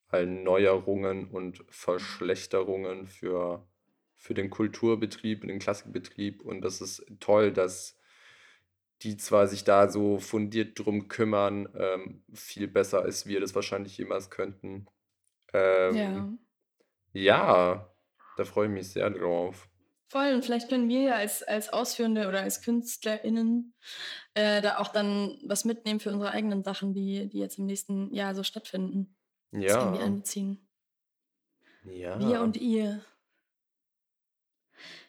allen 0.07 0.43
Neuerungen 0.43 1.29
und 1.29 1.63
Verschlechterungen 1.69 3.07
für, 3.07 3.65
für 4.17 4.33
den 4.33 4.49
Kulturbetrieb, 4.49 5.41
den 5.41 5.59
Klassikbetrieb. 5.59 6.41
Und 6.41 6.61
das 6.61 6.81
ist 6.81 7.05
toll, 7.19 7.51
dass 7.53 7.97
die 9.03 9.17
zwar 9.17 9.47
sich 9.47 9.63
da 9.63 9.89
so 9.89 10.19
fundiert 10.19 10.77
drum 10.77 11.07
kümmern, 11.07 11.69
ähm, 11.75 12.23
viel 12.33 12.67
besser 12.67 13.01
als 13.01 13.25
wir 13.25 13.39
das 13.39 13.55
wahrscheinlich 13.55 13.97
jemals 13.97 14.29
könnten. 14.29 14.87
Ähm, 15.53 15.95
ja. 15.95 16.33
Ja, 17.13 17.90
da 18.41 18.45
freue 18.45 18.65
ich 18.65 18.73
mich 18.73 18.89
sehr 18.89 19.09
drauf. 19.09 19.69
Voll, 20.07 20.33
und 20.33 20.43
vielleicht 20.43 20.67
können 20.67 20.89
wir 20.89 21.01
ja 21.01 21.15
als, 21.15 21.43
als 21.43 21.71
Ausführende 21.71 22.27
oder 22.27 22.41
als 22.41 22.61
KünstlerInnen 22.61 23.73
äh, 24.33 24.61
da 24.61 24.79
auch 24.79 24.89
dann 24.89 25.39
was 25.45 25.63
mitnehmen 25.63 25.99
für 25.99 26.11
unsere 26.11 26.31
eigenen 26.31 26.63
Sachen, 26.63 26.93
die, 26.93 27.29
die 27.29 27.39
jetzt 27.39 27.59
im 27.59 27.65
nächsten 27.67 28.13
Jahr 28.13 28.35
so 28.35 28.43
stattfinden. 28.43 29.15
Ja. 29.51 29.61
Das 29.61 29.77
können 29.77 29.93
wir 29.93 30.03
anziehen. 30.03 30.67
Ja. 31.83 32.19
Wir 32.19 32.41
und 32.41 32.57
ihr. 32.57 33.05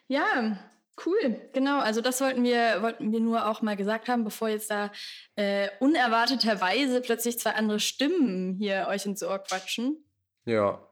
Ja, 0.07 0.57
cool. 1.05 1.49
Genau, 1.53 1.79
also 1.79 2.01
das 2.01 2.21
wollten 2.21 2.43
wir, 2.43 2.81
wollten 2.81 3.11
wir 3.11 3.19
nur 3.19 3.47
auch 3.47 3.61
mal 3.61 3.75
gesagt 3.75 4.07
haben, 4.07 4.23
bevor 4.23 4.49
jetzt 4.49 4.69
da 4.69 4.91
äh, 5.35 5.69
unerwarteterweise 5.79 7.01
plötzlich 7.01 7.39
zwei 7.39 7.55
andere 7.55 7.79
Stimmen 7.79 8.53
hier 8.53 8.85
euch 8.89 9.05
ins 9.05 9.23
Ohr 9.23 9.39
quatschen. 9.39 10.05
Ja. 10.45 10.87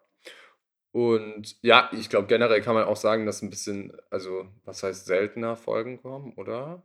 Und 0.91 1.55
ja, 1.61 1.89
ich 1.93 2.09
glaube, 2.09 2.27
generell 2.27 2.61
kann 2.61 2.75
man 2.75 2.83
auch 2.83 2.97
sagen, 2.97 3.25
dass 3.25 3.41
ein 3.41 3.49
bisschen, 3.49 3.93
also 4.09 4.47
was 4.65 4.83
heißt 4.83 5.05
seltener 5.05 5.55
Folgen 5.55 6.01
kommen, 6.01 6.33
oder? 6.35 6.83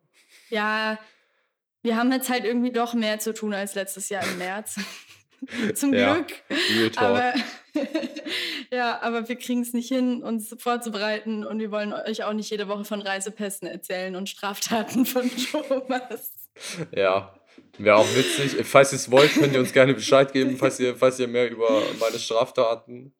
Ja, 0.49 0.99
wir 1.83 1.97
haben 1.97 2.13
jetzt 2.13 2.31
halt 2.31 2.45
irgendwie 2.45 2.73
doch 2.73 2.95
mehr 2.95 3.19
zu 3.19 3.35
tun 3.35 3.53
als 3.53 3.75
letztes 3.75 4.09
Jahr 4.09 4.25
im 4.25 4.39
März. 4.39 4.77
Zum 5.75 5.93
ja, 5.93 6.15
Glück. 6.15 6.97
Aber, 6.97 7.35
ja, 8.71 9.01
aber 9.03 9.29
wir 9.29 9.37
kriegen 9.37 9.61
es 9.61 9.73
nicht 9.73 9.89
hin, 9.89 10.23
uns 10.23 10.55
vorzubereiten 10.59 11.45
und 11.45 11.59
wir 11.59 11.71
wollen 11.71 11.93
euch 11.93 12.25
auch 12.25 12.33
nicht 12.33 12.51
jede 12.51 12.69
Woche 12.69 12.85
von 12.85 13.03
Reisepässen 13.03 13.69
erzählen 13.69 14.17
und 14.17 14.29
Straftaten 14.29 15.05
von 15.05 15.31
Thomas. 15.53 16.33
Ja, 16.91 17.35
wäre 17.79 17.97
auch 17.97 18.09
witzig. 18.15 18.67
Falls 18.67 18.93
ihr 18.93 18.97
es 18.97 19.11
wollt, 19.11 19.35
könnt 19.35 19.53
ihr 19.53 19.61
uns 19.61 19.73
gerne 19.73 19.95
Bescheid 19.95 20.33
geben, 20.33 20.57
falls 20.57 20.81
ihr, 20.81 20.97
falls 20.97 21.19
ihr 21.19 21.29
mehr 21.29 21.51
über 21.51 21.83
meine 22.01 22.19
Straftaten. 22.19 23.15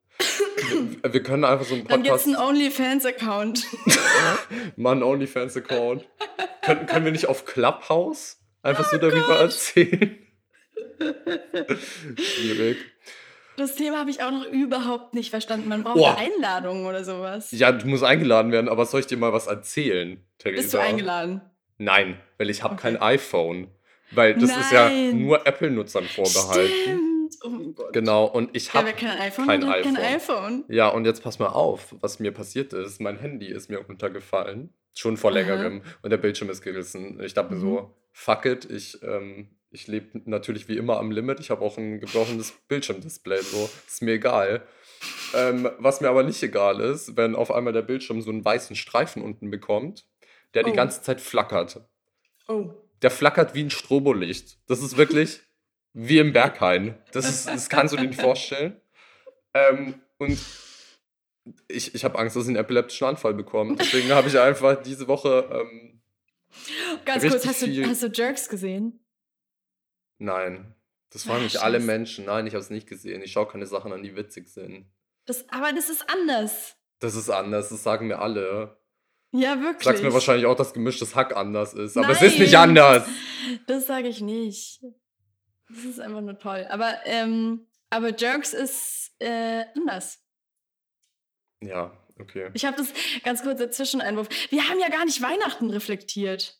Wir, 1.11 1.23
können 1.23 1.43
einfach 1.43 1.65
so 1.65 1.75
einen 1.75 1.83
Podcast. 1.83 1.91
Dann 1.91 2.03
gibt's 2.03 2.25
einen 2.25 2.35
OnlyFans-Account. 2.35 3.65
Mal 4.75 4.91
einen 4.91 5.03
OnlyFans-Account. 5.03 6.07
können, 6.63 6.85
können 6.85 7.05
wir 7.05 7.11
nicht 7.11 7.27
auf 7.27 7.45
Clubhouse 7.45 8.39
einfach 8.63 8.85
oh 8.87 8.91
so 8.91 8.97
darüber 8.97 9.27
Gott. 9.27 9.39
erzählen? 9.39 10.17
Schwierig. 12.17 12.77
Das 13.57 13.75
Thema 13.75 13.99
habe 13.99 14.11
ich 14.11 14.21
auch 14.21 14.31
noch 14.31 14.45
überhaupt 14.45 15.13
nicht 15.15 15.31
verstanden. 15.31 15.67
Man 15.67 15.83
braucht 15.83 15.97
oh. 15.97 16.15
Einladungen 16.15 16.85
oder 16.85 17.03
sowas. 17.03 17.51
Ja, 17.51 17.71
du 17.71 17.87
musst 17.87 18.03
eingeladen 18.03 18.51
werden, 18.51 18.69
aber 18.69 18.85
soll 18.85 18.99
ich 18.99 19.07
dir 19.07 19.17
mal 19.17 19.33
was 19.33 19.47
erzählen, 19.47 20.23
Theresa? 20.37 20.61
Bist 20.61 20.73
du 20.73 20.79
eingeladen? 20.79 21.41
Nein, 21.79 22.19
weil 22.37 22.49
ich 22.49 22.63
habe 22.63 22.73
okay. 22.73 22.83
kein 22.83 23.01
iPhone. 23.01 23.69
Weil 24.11 24.35
das 24.35 24.49
Nein. 24.49 24.59
ist 24.59 24.71
ja 24.71 24.89
nur 24.89 25.45
Apple-Nutzern 25.45 26.05
vorbehalten. 26.05 26.71
Stimmt. 26.83 27.16
Oh 27.43 27.49
mein 27.49 27.75
Gott. 27.75 27.93
Genau, 27.93 28.25
und 28.25 28.55
ich 28.55 28.73
habe 28.73 28.93
kein, 28.93 29.17
iPhone, 29.19 29.47
kein, 29.47 29.63
iPhone. 29.63 29.95
kein 29.95 30.15
iPhone. 30.15 30.65
Ja, 30.67 30.89
und 30.89 31.05
jetzt 31.05 31.23
pass 31.23 31.39
mal 31.39 31.47
auf, 31.47 31.95
was 32.01 32.19
mir 32.19 32.31
passiert 32.31 32.73
ist. 32.73 32.99
Mein 33.01 33.17
Handy 33.17 33.47
ist 33.47 33.69
mir 33.69 33.79
runtergefallen. 33.79 34.73
Schon 34.95 35.17
vor 35.17 35.31
längerem. 35.31 35.81
Aha. 35.83 35.95
Und 36.01 36.09
der 36.09 36.17
Bildschirm 36.17 36.49
ist 36.49 36.61
gerissen. 36.61 37.19
Ich 37.21 37.33
dachte 37.33 37.53
mir 37.53 37.59
mhm. 37.59 37.61
so, 37.61 37.93
fuck 38.11 38.45
it, 38.45 38.69
ich 38.69 39.01
ähm, 39.03 39.49
ich 39.69 39.87
lebe 39.87 40.21
natürlich 40.25 40.67
wie 40.67 40.77
immer 40.77 40.97
am 40.97 41.11
Limit. 41.11 41.39
Ich 41.39 41.49
habe 41.49 41.63
auch 41.63 41.77
ein 41.77 41.99
gebrochenes 41.99 42.53
Bildschirmdisplay, 42.67 43.41
so 43.41 43.69
ist 43.85 44.01
mir 44.01 44.13
egal. 44.13 44.65
Ähm, 45.35 45.69
was 45.77 46.01
mir 46.01 46.09
aber 46.09 46.23
nicht 46.23 46.41
egal 46.41 46.79
ist, 46.79 47.17
wenn 47.17 47.35
auf 47.35 47.51
einmal 47.51 47.73
der 47.73 47.81
Bildschirm 47.81 48.21
so 48.21 48.31
einen 48.31 48.43
weißen 48.43 48.75
Streifen 48.75 49.21
unten 49.21 49.51
bekommt, 49.51 50.05
der 50.53 50.63
oh. 50.65 50.69
die 50.69 50.75
ganze 50.75 51.01
Zeit 51.01 51.21
flackert. 51.21 51.81
Oh. 52.47 52.71
Der 53.01 53.11
flackert 53.11 53.53
wie 53.53 53.63
ein 53.63 53.69
Strobolicht. 53.69 54.57
Das 54.67 54.81
ist 54.81 54.97
wirklich 54.97 55.41
wie 55.99 56.19
im 56.19 56.31
Berghain. 56.31 56.95
Das, 57.11 57.27
ist, 57.27 57.47
das 57.47 57.69
kannst 57.69 57.91
du 57.91 57.97
dir 57.97 58.07
nicht 58.07 58.21
vorstellen. 58.21 58.79
Ähm, 59.55 59.99
und 60.19 60.39
ich, 61.67 61.95
ich 61.95 62.05
habe 62.05 62.19
Angst, 62.19 62.35
dass 62.35 62.43
ich 62.43 62.49
einen 62.49 62.57
epileptischen 62.57 63.07
Anfall 63.07 63.33
bekomme. 63.33 63.75
Deswegen 63.77 64.11
habe 64.11 64.27
ich 64.27 64.37
einfach 64.37 64.81
diese 64.83 65.07
Woche. 65.07 65.49
Ähm, 65.51 66.01
Ganz 67.03 67.27
kurz, 67.27 67.47
hast 67.47 67.63
du, 67.63 67.87
hast 67.87 68.03
du 68.03 68.07
Jerks 68.07 68.47
gesehen? 68.47 68.99
Nein. 70.19 70.75
Das 71.09 71.23
fragen 71.23 71.43
mich 71.43 71.59
alle 71.59 71.79
Menschen. 71.79 72.25
Nein, 72.25 72.45
ich 72.45 72.53
habe 72.53 72.61
es 72.61 72.69
nicht 72.69 72.87
gesehen. 72.87 73.23
Ich 73.23 73.31
schaue 73.31 73.47
keine 73.47 73.65
Sachen 73.65 73.91
an, 73.91 74.03
die 74.03 74.15
witzig 74.15 74.49
sind. 74.49 74.85
Das, 75.25 75.49
aber 75.49 75.73
das 75.73 75.89
ist 75.89 76.07
anders. 76.09 76.75
Das 76.99 77.15
ist 77.15 77.29
anders, 77.29 77.69
das 77.69 77.81
sagen 77.81 78.07
mir 78.07 78.19
alle. 78.19 78.77
Ja, 79.31 79.59
wirklich. 79.61 79.83
Sagst 79.83 80.03
mir 80.03 80.13
wahrscheinlich 80.13 80.45
auch, 80.45 80.55
dass 80.55 80.73
gemischtes 80.73 81.15
Hack 81.15 81.35
anders 81.35 81.73
ist. 81.73 81.97
Aber 81.97 82.07
Nein, 82.07 82.17
es 82.17 82.33
ist 82.33 82.39
nicht 82.39 82.55
anders. 82.55 83.07
Das 83.65 83.87
sage 83.87 84.09
ich 84.09 84.21
nicht. 84.21 84.81
Das 85.69 85.83
ist 85.83 85.99
einfach 85.99 86.21
nur 86.21 86.39
toll. 86.39 86.65
Aber, 86.69 86.95
ähm, 87.05 87.67
aber 87.89 88.15
Jerks 88.15 88.53
ist 88.53 89.15
äh, 89.19 89.65
anders. 89.75 90.23
Ja, 91.61 91.97
okay. 92.19 92.49
Ich 92.53 92.65
habe 92.65 92.77
das 92.77 92.93
ganz 93.23 93.43
kurz 93.43 93.75
Zwischeneinwurf. 93.75 94.29
Wir 94.49 94.67
haben 94.69 94.79
ja 94.79 94.89
gar 94.89 95.05
nicht 95.05 95.21
Weihnachten 95.21 95.69
reflektiert. 95.69 96.59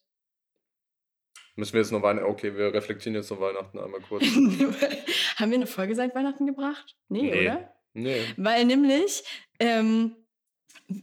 Müssen 1.56 1.74
wir 1.74 1.82
jetzt 1.82 1.92
noch 1.92 2.04
Weihnachten. 2.04 2.30
Okay, 2.30 2.56
wir 2.56 2.74
reflektieren 2.74 3.16
jetzt 3.16 3.32
noch 3.32 3.40
Weihnachten 3.40 3.80
einmal 3.80 4.02
kurz. 4.02 4.24
Haben 5.38 5.52
wir 5.52 5.58
eine 5.58 5.68
Folge 5.68 5.96
seit 5.96 6.14
Weihnachten 6.14 6.46
gebracht? 6.46 6.96
Nee, 7.10 7.32
nee. 7.32 7.42
oder? 7.42 7.74
Nee. 7.94 8.22
Weil 8.38 8.66
nämlich, 8.66 9.24
ähm, 9.60 10.16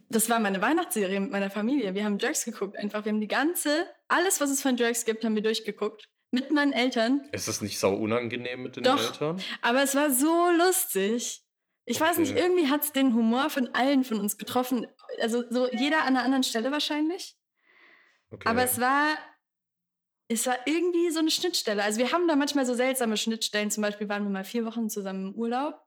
das 0.08 0.30
war 0.30 0.38
meine 0.38 0.62
Weihnachtsserie 0.62 1.18
mit 1.18 1.32
meiner 1.32 1.50
Familie. 1.50 1.94
Wir 1.94 2.04
haben 2.04 2.18
Jerks 2.18 2.44
geguckt. 2.44 2.76
Einfach, 2.76 3.04
wir 3.04 3.10
haben 3.10 3.20
die 3.20 3.26
ganze, 3.26 3.88
alles, 4.06 4.40
was 4.40 4.50
es 4.50 4.62
von 4.62 4.76
Jerks 4.76 5.04
gibt, 5.04 5.24
haben 5.24 5.34
wir 5.34 5.42
durchgeguckt. 5.42 6.08
Mit 6.34 6.50
meinen 6.50 6.72
Eltern. 6.72 7.26
Ist 7.32 7.48
das 7.48 7.60
nicht 7.60 7.78
sau 7.78 7.94
unangenehm 7.94 8.62
mit 8.62 8.76
den 8.76 8.84
Doch, 8.84 9.00
Eltern? 9.00 9.40
Aber 9.62 9.82
es 9.82 9.94
war 9.94 10.10
so 10.10 10.50
lustig. 10.50 11.42
Ich 11.86 12.00
okay. 12.00 12.10
weiß 12.10 12.18
nicht, 12.18 12.36
irgendwie 12.36 12.68
hat 12.68 12.82
es 12.82 12.92
den 12.92 13.14
Humor 13.14 13.50
von 13.50 13.68
allen 13.74 14.04
von 14.04 14.18
uns 14.18 14.36
getroffen. 14.36 14.86
Also 15.20 15.44
so 15.50 15.70
jeder 15.70 16.02
an 16.02 16.08
einer 16.08 16.22
anderen 16.22 16.42
Stelle 16.42 16.72
wahrscheinlich. 16.72 17.36
Okay. 18.30 18.48
Aber 18.48 18.64
es 18.64 18.80
war 18.80 19.16
es 20.28 20.46
war 20.46 20.56
irgendwie 20.66 21.10
so 21.10 21.20
eine 21.20 21.30
Schnittstelle. 21.30 21.82
Also 21.82 21.98
wir 21.98 22.10
haben 22.12 22.26
da 22.26 22.34
manchmal 22.34 22.64
so 22.64 22.74
seltsame 22.74 23.16
Schnittstellen. 23.16 23.70
Zum 23.70 23.82
Beispiel 23.82 24.08
waren 24.08 24.24
wir 24.24 24.30
mal 24.30 24.44
vier 24.44 24.64
Wochen 24.64 24.88
zusammen 24.88 25.32
im 25.32 25.34
Urlaub. 25.34 25.83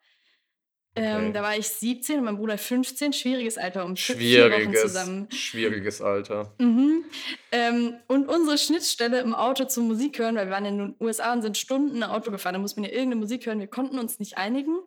Ähm, 0.97 1.33
da 1.33 1.41
war 1.43 1.55
ich 1.57 1.67
17 1.67 2.19
und 2.19 2.25
mein 2.25 2.37
Bruder 2.37 2.57
15. 2.57 3.13
Schwieriges 3.13 3.57
Alter, 3.57 3.85
um 3.85 3.95
vier 3.95 4.51
Wochen 4.51 4.73
zusammen. 4.73 5.27
Schwieriges 5.31 6.01
Alter. 6.01 6.53
Mhm. 6.59 7.05
Ähm, 7.51 7.95
und 8.07 8.27
unsere 8.27 8.57
Schnittstelle 8.57 9.19
im 9.21 9.35
Auto 9.35 9.65
zum 9.65 9.87
Musik 9.87 10.19
hören, 10.19 10.35
weil 10.35 10.47
wir 10.47 10.51
waren 10.51 10.65
in 10.65 10.77
den 10.77 10.95
USA 10.99 11.33
und 11.33 11.41
sind 11.41 11.57
Stunden 11.57 12.03
Auto 12.03 12.31
gefahren, 12.31 12.53
da 12.53 12.59
muss 12.59 12.75
man 12.75 12.85
ja 12.85 12.91
irgendeine 12.91 13.21
Musik 13.21 13.45
hören. 13.45 13.59
Wir 13.59 13.67
konnten 13.67 13.99
uns 13.99 14.19
nicht 14.19 14.37
einigen. 14.37 14.77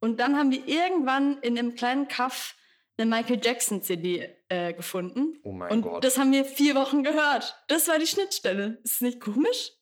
Und 0.00 0.18
dann 0.18 0.36
haben 0.36 0.50
wir 0.50 0.66
irgendwann 0.66 1.38
in 1.42 1.56
einem 1.56 1.74
kleinen 1.74 2.08
Kaff 2.08 2.56
eine 2.96 3.08
Michael 3.08 3.40
Jackson 3.42 3.82
CD 3.82 4.28
äh, 4.48 4.72
gefunden. 4.72 5.38
Oh 5.44 5.52
mein 5.52 5.70
und 5.70 5.82
Gott. 5.82 6.04
das 6.04 6.18
haben 6.18 6.32
wir 6.32 6.44
vier 6.44 6.74
Wochen 6.74 7.02
gehört. 7.02 7.56
Das 7.68 7.88
war 7.88 7.98
die 7.98 8.06
Schnittstelle. 8.06 8.78
Ist 8.82 8.94
es 8.94 9.00
nicht 9.00 9.20
komisch? 9.20 9.72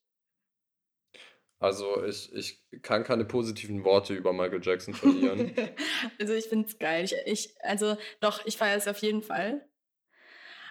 Also 1.60 2.02
ich, 2.04 2.32
ich 2.32 2.64
kann 2.80 3.04
keine 3.04 3.26
positiven 3.26 3.84
Worte 3.84 4.14
über 4.14 4.32
Michael 4.32 4.62
Jackson 4.62 4.94
verlieren. 4.94 5.54
also 6.18 6.32
ich 6.32 6.46
finde 6.46 6.66
es 6.66 6.78
geil. 6.78 7.04
Ich, 7.04 7.14
ich, 7.26 7.54
also 7.62 7.98
doch, 8.20 8.44
ich 8.46 8.56
feiere 8.56 8.78
es 8.78 8.88
auf 8.88 8.98
jeden 8.98 9.22
Fall. 9.22 9.68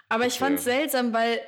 Aber 0.08 0.24
okay. 0.24 0.32
ich 0.32 0.38
fand 0.40 0.58
es 0.58 0.64
seltsam, 0.64 1.12
weil 1.12 1.40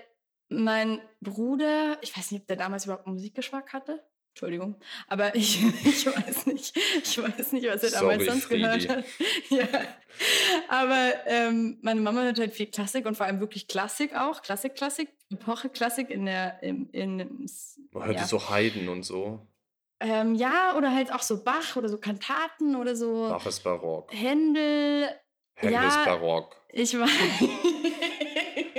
mein 0.48 1.00
Bruder, 1.20 1.98
ich 2.02 2.16
weiß 2.16 2.31
nicht, 2.31 2.42
ob 2.42 2.46
der 2.46 2.57
damals 2.57 2.85
überhaupt 2.85 3.09
Musikgeschmack 3.09 3.72
hatte. 3.72 4.05
Entschuldigung, 4.33 4.77
aber 5.09 5.35
ich, 5.35 5.62
ich 5.85 6.07
weiß 6.07 6.47
nicht, 6.47 6.75
ich 6.77 7.23
weiß 7.23 7.53
nicht, 7.53 7.66
was 7.66 7.83
er 7.83 7.90
damals 7.90 8.25
Sorry, 8.25 8.31
sonst 8.31 8.45
Friedi. 8.45 8.62
gehört 8.62 8.88
hat. 8.88 9.05
ja. 9.51 9.66
Aber 10.68 11.12
ähm, 11.27 11.79
meine 11.83 12.01
Mama 12.01 12.23
hört 12.23 12.38
halt 12.38 12.55
viel 12.55 12.66
Klassik 12.66 13.05
und 13.05 13.14
vor 13.14 13.27
allem 13.27 13.40
wirklich 13.40 13.68
Klassik 13.68 14.14
auch, 14.16 14.40
Klassik, 14.40 14.75
Klassik, 14.75 15.11
Epoche 15.31 15.68
Klassik 15.68 16.09
in 16.09 16.25
der, 16.25 16.62
in, 16.62 16.88
in, 16.90 17.47
Man 17.92 18.05
hört 18.07 18.16
ja. 18.16 18.25
so 18.25 18.49
Haydn 18.49 18.88
und 18.88 19.03
so. 19.03 19.47
Ähm, 20.01 20.35
ja, 20.35 20.77
oder 20.77 20.95
halt 20.95 21.12
auch 21.12 21.23
so 21.23 21.45
Bach 21.45 21.77
oder 21.77 21.90
so 21.90 21.99
Kantaten 21.99 22.75
oder 22.75 22.97
so. 22.97 23.29
Bach 23.29 23.47
ist 23.47 23.62
Barock. 23.62 24.12
Händel. 24.14 25.09
Händel 25.55 25.75
ja, 25.75 25.88
ist 25.88 26.05
Barock. 26.07 26.57
Ich 26.73 26.99
weiß. 26.99 27.11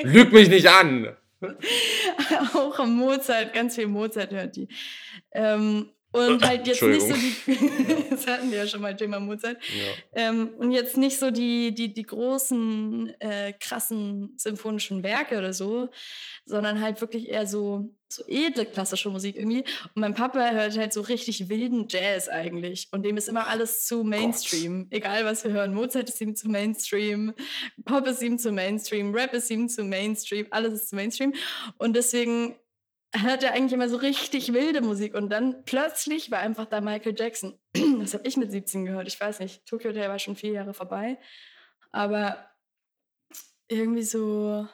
Lüg 0.04 0.34
mich 0.34 0.50
nicht 0.50 0.68
an! 0.68 1.16
auch 2.54 2.86
Mozart, 2.86 3.54
ganz 3.54 3.76
viel 3.76 3.88
Mozart 3.88 4.32
hört 4.32 4.56
die. 4.56 4.68
Ähm, 5.32 5.92
und 6.14 6.46
halt 6.46 6.68
jetzt 6.68 6.82
nicht 6.82 7.02
so 7.02 7.14
die, 7.14 8.06
das 8.10 8.28
hatten 8.28 8.52
wir 8.52 8.60
ja 8.60 8.68
schon 8.68 8.82
mal 8.82 8.96
Thema 8.96 9.20
Mozart. 9.20 9.58
Ja. 9.64 10.30
Ähm, 10.30 10.50
und 10.58 10.72
jetzt 10.72 10.96
nicht 10.96 11.18
so 11.18 11.32
die, 11.32 11.74
die, 11.74 11.92
die 11.92 12.04
großen, 12.04 13.14
äh, 13.20 13.54
krassen 13.60 14.34
symphonischen 14.38 15.04
Werke 15.04 15.40
oder 15.40 15.54
so, 15.54 15.90
sondern 16.46 16.82
halt 16.82 17.02
wirklich 17.02 17.30
eher 17.30 17.48
so, 17.48 17.90
so 18.10 18.24
edle 18.28 18.66
klassische 18.66 19.10
Musik 19.10 19.36
irgendwie. 19.36 19.62
Und 19.96 20.02
mein 20.02 20.14
Papa 20.14 20.52
hört 20.52 20.78
halt 20.78 20.94
so 20.94 21.02
richtig 21.02 21.50
wilden 21.50 21.88
Jazz 21.90 22.30
eigentlich. 22.30 22.90
Und 22.92 23.04
dem 23.04 23.18
ist 23.18 23.28
immer 23.28 23.48
alles 23.48 23.86
zu 23.86 24.04
Mainstream. 24.04 24.84
Gott. 24.84 24.94
Egal 24.94 25.26
was 25.26 25.44
wir 25.44 25.52
hören. 25.52 25.74
Mozart 25.74 26.10
ist 26.10 26.22
ihm 26.22 26.36
zu 26.36 26.48
Mainstream, 26.48 27.34
Pop 27.86 28.06
ist 28.06 28.22
ihm 28.22 28.38
zu 28.38 28.52
Mainstream, 28.52 29.16
Rap 29.16 29.34
ist 29.34 29.50
ihm 29.50 29.68
zu 29.68 29.84
Mainstream, 29.84 30.46
alles 30.52 30.74
ist 30.74 30.90
zu 30.90 30.96
Mainstream. 30.96 31.34
Und 31.80 31.96
deswegen 31.96 32.56
hört 33.14 33.44
er 33.44 33.54
eigentlich 33.54 33.74
immer 33.74 33.90
so 33.90 33.98
richtig 33.98 34.54
wilde 34.54 34.82
Musik 34.82 35.14
und 35.14 35.30
dann 35.30 35.64
plötzlich 35.66 36.32
war 36.32 36.40
einfach 36.40 36.66
da 36.66 36.82
Michael 36.82 37.16
Jackson. 37.18 37.60
Das 38.00 38.14
habe 38.14 38.28
ich 38.28 38.38
mit 38.38 38.52
17 38.52 38.86
gehört. 38.86 39.08
Ich 39.08 39.20
weiß 39.20 39.40
nicht, 39.40 39.66
Tokyo 39.66 39.92
Hotel 39.92 40.10
war 40.10 40.20
schon 40.20 40.36
vier 40.36 40.52
Jahre 40.52 40.74
vorbei, 40.74 41.18
aber 41.92 42.50
irgendwie 43.68 44.04
so. 44.04 44.68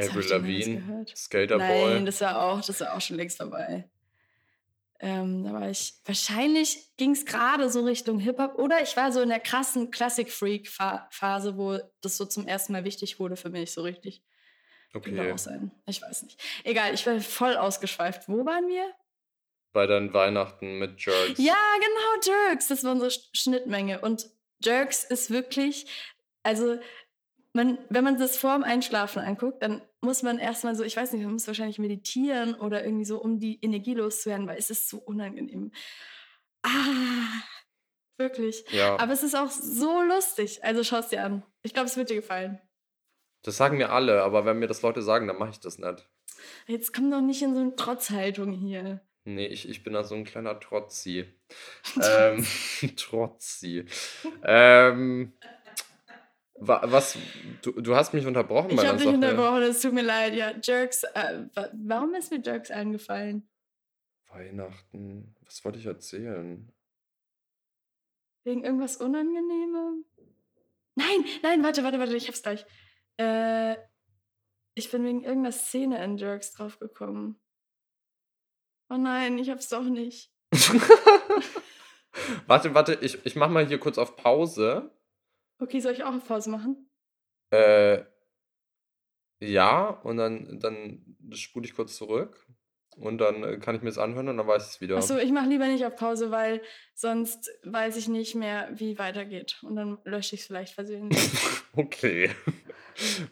Avril 0.00 0.26
Lavigne, 0.28 1.04
Skater 1.14 1.58
Boy. 1.58 1.94
Nein, 1.94 2.06
das 2.06 2.20
war 2.20 2.42
auch, 2.42 2.60
das 2.60 2.80
war 2.80 2.94
auch 2.94 3.00
schon 3.00 3.16
längst 3.16 3.36
vorbei. 3.36 3.88
Ähm, 4.98 5.44
da 5.44 5.52
war 5.52 5.68
ich, 5.68 5.94
wahrscheinlich 6.04 6.96
ging 6.96 7.10
es 7.10 7.26
gerade 7.26 7.68
so 7.68 7.84
Richtung 7.84 8.20
Hip-Hop 8.20 8.56
oder 8.56 8.82
ich 8.82 8.96
war 8.96 9.10
so 9.10 9.20
in 9.20 9.30
der 9.30 9.40
krassen 9.40 9.90
Classic-Freak-Phase, 9.90 11.56
wo 11.56 11.78
das 12.00 12.16
so 12.16 12.24
zum 12.24 12.46
ersten 12.46 12.72
Mal 12.72 12.84
wichtig 12.84 13.18
wurde 13.18 13.36
für 13.36 13.50
mich, 13.50 13.72
so 13.72 13.82
richtig. 13.82 14.22
Okay. 14.94 15.14
Könnte 15.14 15.34
auch 15.34 15.38
sein. 15.38 15.70
Ich 15.86 16.02
weiß 16.02 16.24
nicht. 16.24 16.40
Egal, 16.64 16.92
ich 16.94 17.06
war 17.06 17.18
voll 17.20 17.56
ausgeschweift. 17.56 18.28
Wo 18.28 18.44
waren 18.44 18.68
wir? 18.68 18.92
Bei 19.72 19.86
deinen 19.86 20.12
Weihnachten 20.12 20.78
mit 20.78 21.02
Jerks. 21.04 21.38
Ja, 21.38 21.56
genau, 21.76 22.36
Jerks. 22.36 22.68
Das 22.68 22.84
war 22.84 22.92
unsere 22.92 23.10
Schnittmenge. 23.10 24.00
Und 24.00 24.28
Jerks 24.62 25.04
ist 25.04 25.30
wirklich, 25.30 25.86
also 26.42 26.78
man, 27.54 27.78
wenn 27.88 28.04
man 28.04 28.18
das 28.18 28.36
vorm 28.36 28.64
Einschlafen 28.64 29.20
anguckt, 29.22 29.62
dann 29.62 29.82
muss 30.02 30.22
man 30.22 30.38
erstmal 30.38 30.74
so, 30.74 30.84
ich 30.84 30.96
weiß 30.96 31.12
nicht, 31.12 31.22
man 31.22 31.32
muss 31.32 31.46
wahrscheinlich 31.46 31.78
meditieren 31.78 32.54
oder 32.54 32.84
irgendwie 32.84 33.04
so, 33.04 33.20
um 33.20 33.38
die 33.38 33.58
Energie 33.62 33.94
loszuwerden, 33.94 34.46
weil 34.46 34.58
es 34.58 34.70
ist 34.70 34.88
so 34.88 34.98
unangenehm. 34.98 35.72
Ah, 36.62 37.42
wirklich. 38.18 38.64
Ja. 38.70 38.98
Aber 38.98 39.12
es 39.12 39.22
ist 39.22 39.34
auch 39.34 39.50
so 39.50 40.02
lustig. 40.02 40.64
Also 40.64 40.84
schau 40.84 40.98
es 40.98 41.08
dir 41.08 41.24
an. 41.24 41.44
Ich 41.62 41.72
glaube, 41.72 41.88
es 41.88 41.96
wird 41.96 42.10
dir 42.10 42.16
gefallen. 42.16 42.60
Das 43.42 43.56
sagen 43.56 43.76
mir 43.76 43.90
alle, 43.90 44.22
aber 44.22 44.44
wenn 44.44 44.58
mir 44.58 44.68
das 44.68 44.82
Leute 44.82 45.02
sagen, 45.02 45.26
dann 45.26 45.38
mache 45.38 45.50
ich 45.50 45.60
das 45.60 45.78
nicht. 45.78 46.08
Jetzt 46.66 46.94
komm 46.94 47.10
doch 47.10 47.20
nicht 47.20 47.42
in 47.42 47.54
so 47.54 47.60
eine 47.60 47.76
Trotzhaltung 47.76 48.52
hier. 48.52 49.00
Nee, 49.24 49.46
ich, 49.46 49.68
ich 49.68 49.84
bin 49.84 49.92
da 49.92 50.02
so 50.02 50.14
ein 50.14 50.24
kleiner 50.24 50.58
Trotzi. 50.58 51.26
ähm, 52.02 52.44
Trotzi. 52.96 53.84
ähm, 54.42 55.32
was, 56.54 57.18
du, 57.62 57.72
du 57.72 57.96
hast 57.96 58.14
mich 58.14 58.26
unterbrochen 58.26 58.70
Ich 58.70 58.86
habe 58.86 58.98
dich 58.98 59.08
unterbrochen, 59.08 59.62
es 59.62 59.80
tut 59.80 59.92
mir 59.92 60.02
leid. 60.02 60.34
Ja, 60.34 60.52
Jerks, 60.62 61.02
äh, 61.02 61.46
warum 61.72 62.14
ist 62.14 62.30
mir 62.30 62.40
Jerks 62.40 62.70
eingefallen? 62.70 63.48
Weihnachten, 64.28 65.34
was 65.44 65.64
wollte 65.64 65.78
ich 65.78 65.86
erzählen? 65.86 66.72
Wegen 68.44 68.64
irgendwas 68.64 68.96
Unangenehmem? 68.96 70.04
Nein, 70.94 71.24
nein, 71.42 71.62
warte, 71.62 71.82
warte, 71.84 71.98
warte, 71.98 72.16
ich 72.16 72.28
hab's 72.28 72.42
gleich. 72.42 72.64
Äh, 73.18 73.76
ich 74.74 74.90
bin 74.90 75.04
wegen 75.04 75.22
irgendeiner 75.22 75.52
Szene 75.52 76.02
in 76.02 76.16
Jerks 76.16 76.52
draufgekommen. 76.52 77.40
Oh 78.88 78.96
nein, 78.96 79.38
ich 79.38 79.50
hab's 79.50 79.68
doch 79.68 79.84
nicht. 79.84 80.32
warte, 82.46 82.74
warte, 82.74 82.94
ich, 83.00 83.24
ich 83.24 83.36
mach 83.36 83.48
mal 83.48 83.66
hier 83.66 83.78
kurz 83.78 83.98
auf 83.98 84.16
Pause. 84.16 84.90
Okay, 85.58 85.80
soll 85.80 85.92
ich 85.92 86.04
auch 86.04 86.14
auf 86.14 86.26
Pause 86.26 86.50
machen? 86.50 86.90
Äh, 87.50 88.04
ja, 89.40 89.88
und 89.88 90.16
dann, 90.16 90.60
dann 90.60 91.16
spule 91.32 91.66
ich 91.66 91.74
kurz 91.74 91.96
zurück. 91.96 92.46
Und 92.96 93.18
dann 93.18 93.42
äh, 93.42 93.56
kann 93.58 93.74
ich 93.74 93.82
mir 93.82 93.88
das 93.88 93.98
anhören 93.98 94.28
und 94.28 94.36
dann 94.36 94.46
weiß 94.46 94.64
ich 94.64 94.74
es 94.74 94.80
wieder. 94.80 94.96
Achso, 94.96 95.16
ich 95.16 95.32
mache 95.32 95.48
lieber 95.48 95.66
nicht 95.66 95.84
auf 95.84 95.96
Pause, 95.96 96.30
weil 96.30 96.60
sonst 96.94 97.50
weiß 97.64 97.96
ich 97.96 98.08
nicht 98.08 98.34
mehr, 98.34 98.68
wie 98.74 98.98
weitergeht. 98.98 99.58
Und 99.62 99.76
dann 99.76 99.98
lösche 100.04 100.34
ich 100.34 100.42
es 100.42 100.46
vielleicht 100.46 100.74
versehentlich. 100.74 101.30
okay. 101.76 102.30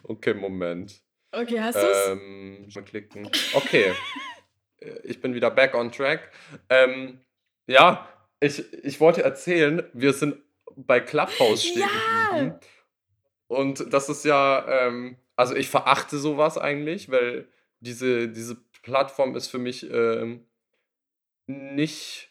okay, 0.03 0.33
Moment. 0.33 1.01
Okay, 1.31 1.61
hast 1.61 1.75
du 1.75 1.87
es? 1.87 2.07
Ähm, 2.09 2.67
mal 2.73 2.83
klicken. 2.83 3.29
Okay. 3.53 3.93
Äh, 4.79 4.99
ich 5.03 5.21
bin 5.21 5.33
wieder 5.33 5.51
back 5.51 5.75
on 5.75 5.91
track. 5.91 6.31
Ähm, 6.69 7.21
ja, 7.67 8.09
ich, 8.39 8.73
ich 8.83 8.99
wollte 8.99 9.23
erzählen, 9.23 9.83
wir 9.93 10.13
sind 10.13 10.37
bei 10.75 10.99
Clubhouse 10.99 11.63
stehen 11.63 11.81
ja! 11.81 12.59
Und 13.47 13.93
das 13.93 14.09
ist 14.09 14.25
ja, 14.25 14.65
ähm, 14.67 15.17
also 15.35 15.55
ich 15.55 15.69
verachte 15.69 16.17
sowas 16.17 16.57
eigentlich, 16.57 17.11
weil 17.11 17.47
diese, 17.79 18.29
diese 18.29 18.57
Plattform 18.81 19.35
ist 19.35 19.47
für 19.47 19.59
mich 19.59 19.89
ähm, 19.91 20.45
nicht 21.47 22.29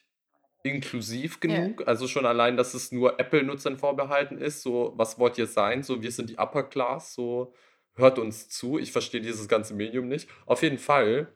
inklusiv 0.62 1.40
genug. 1.40 1.80
Ja. 1.80 1.86
Also 1.86 2.06
schon 2.06 2.26
allein, 2.26 2.56
dass 2.56 2.74
es 2.74 2.92
nur 2.92 3.18
Apple-Nutzern 3.18 3.78
vorbehalten 3.78 4.38
ist. 4.38 4.62
So, 4.62 4.92
was 4.96 5.18
wollt 5.18 5.38
ihr 5.38 5.46
sein? 5.46 5.82
So, 5.82 6.02
wir 6.02 6.12
sind 6.12 6.30
die 6.30 6.38
Upper 6.38 6.64
Class. 6.64 7.14
So, 7.14 7.54
hört 7.94 8.18
uns 8.18 8.48
zu. 8.48 8.78
Ich 8.78 8.92
verstehe 8.92 9.20
dieses 9.20 9.48
ganze 9.48 9.74
Medium 9.74 10.08
nicht. 10.08 10.28
Auf 10.46 10.62
jeden 10.62 10.78
Fall 10.78 11.32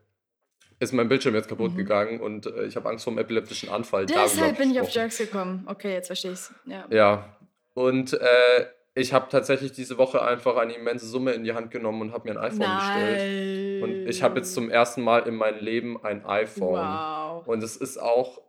ist 0.81 0.93
mein 0.93 1.09
Bildschirm 1.09 1.35
jetzt 1.35 1.49
kaputt 1.49 1.73
mhm. 1.73 1.77
gegangen 1.77 2.21
und 2.21 2.47
äh, 2.47 2.65
ich 2.65 2.77
habe 2.77 2.89
Angst 2.89 3.05
vor 3.05 3.13
einem 3.13 3.19
epileptischen 3.19 3.69
Anfall. 3.69 4.07
Deshalb 4.07 4.59
bin 4.59 4.73
ich 4.73 4.81
auf 4.81 4.91
Jerks 4.91 5.19
gekommen. 5.19 5.65
Okay, 5.67 5.93
jetzt 5.93 6.09
verstehe 6.09 6.33
ich 6.33 6.39
es. 6.39 6.55
Ja. 6.67 6.87
ja. 6.91 7.37
Und 7.75 8.13
äh, 8.13 8.67
ich 8.95 9.13
habe 9.13 9.29
tatsächlich 9.29 9.73
diese 9.73 9.99
Woche 9.99 10.23
einfach 10.23 10.57
eine 10.57 10.75
immense 10.75 11.07
Summe 11.07 11.33
in 11.33 11.43
die 11.43 11.53
Hand 11.53 11.71
genommen 11.71 12.01
und 12.01 12.13
habe 12.13 12.29
mir 12.29 12.39
ein 12.39 12.45
iPhone 12.45 12.59
Nein. 12.61 12.79
bestellt. 12.79 13.83
Und 13.83 14.09
ich 14.09 14.23
habe 14.23 14.39
jetzt 14.39 14.55
zum 14.55 14.71
ersten 14.71 15.03
Mal 15.03 15.27
in 15.27 15.35
meinem 15.35 15.63
Leben 15.63 16.03
ein 16.05 16.25
iPhone. 16.25 16.81
Wow. 16.81 17.47
Und 17.47 17.63
es 17.63 17.77
ist 17.77 17.99
auch 17.99 18.41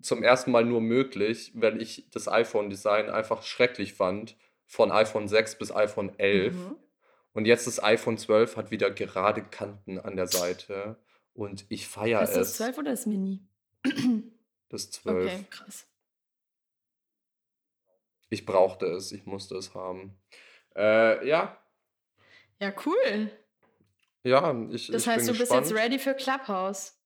zum 0.00 0.22
ersten 0.22 0.50
Mal 0.50 0.64
nur 0.64 0.80
möglich, 0.80 1.52
weil 1.54 1.82
ich 1.82 2.08
das 2.10 2.26
iPhone-Design 2.26 3.10
einfach 3.10 3.42
schrecklich 3.42 3.92
fand. 3.92 4.36
Von 4.64 4.90
iPhone 4.90 5.28
6 5.28 5.58
bis 5.58 5.70
iPhone 5.70 6.18
11. 6.18 6.54
Mhm. 6.54 6.76
Und 7.34 7.44
jetzt 7.44 7.66
das 7.66 7.82
iPhone 7.82 8.16
12 8.16 8.56
hat 8.56 8.70
wieder 8.70 8.90
gerade 8.90 9.42
Kanten 9.42 9.98
an 9.98 10.16
der 10.16 10.26
Seite. 10.26 10.96
Und 11.34 11.66
ich 11.68 11.86
feiere 11.86 12.22
es. 12.22 12.30
Ist 12.30 12.36
das 12.38 12.54
12 12.54 12.78
oder 12.78 12.90
das 12.92 13.04
Mini? 13.04 13.40
Das 14.70 14.90
12. 14.90 15.24
Okay, 15.32 15.44
krass. 15.50 15.86
Ich 18.32 18.46
brauchte 18.46 18.86
es, 18.86 19.12
ich 19.12 19.26
musste 19.26 19.56
es 19.56 19.74
haben. 19.74 20.16
Äh, 20.74 21.28
ja. 21.28 21.58
Ja, 22.58 22.72
cool. 22.86 23.30
Ja, 24.24 24.56
ich. 24.70 24.86
Das 24.86 25.02
ich 25.02 25.08
heißt, 25.08 25.28
du 25.28 25.32
gespannt. 25.32 25.60
bist 25.60 25.70
jetzt 25.72 25.78
ready 25.78 25.98
für 25.98 26.14
Clubhouse. 26.14 26.98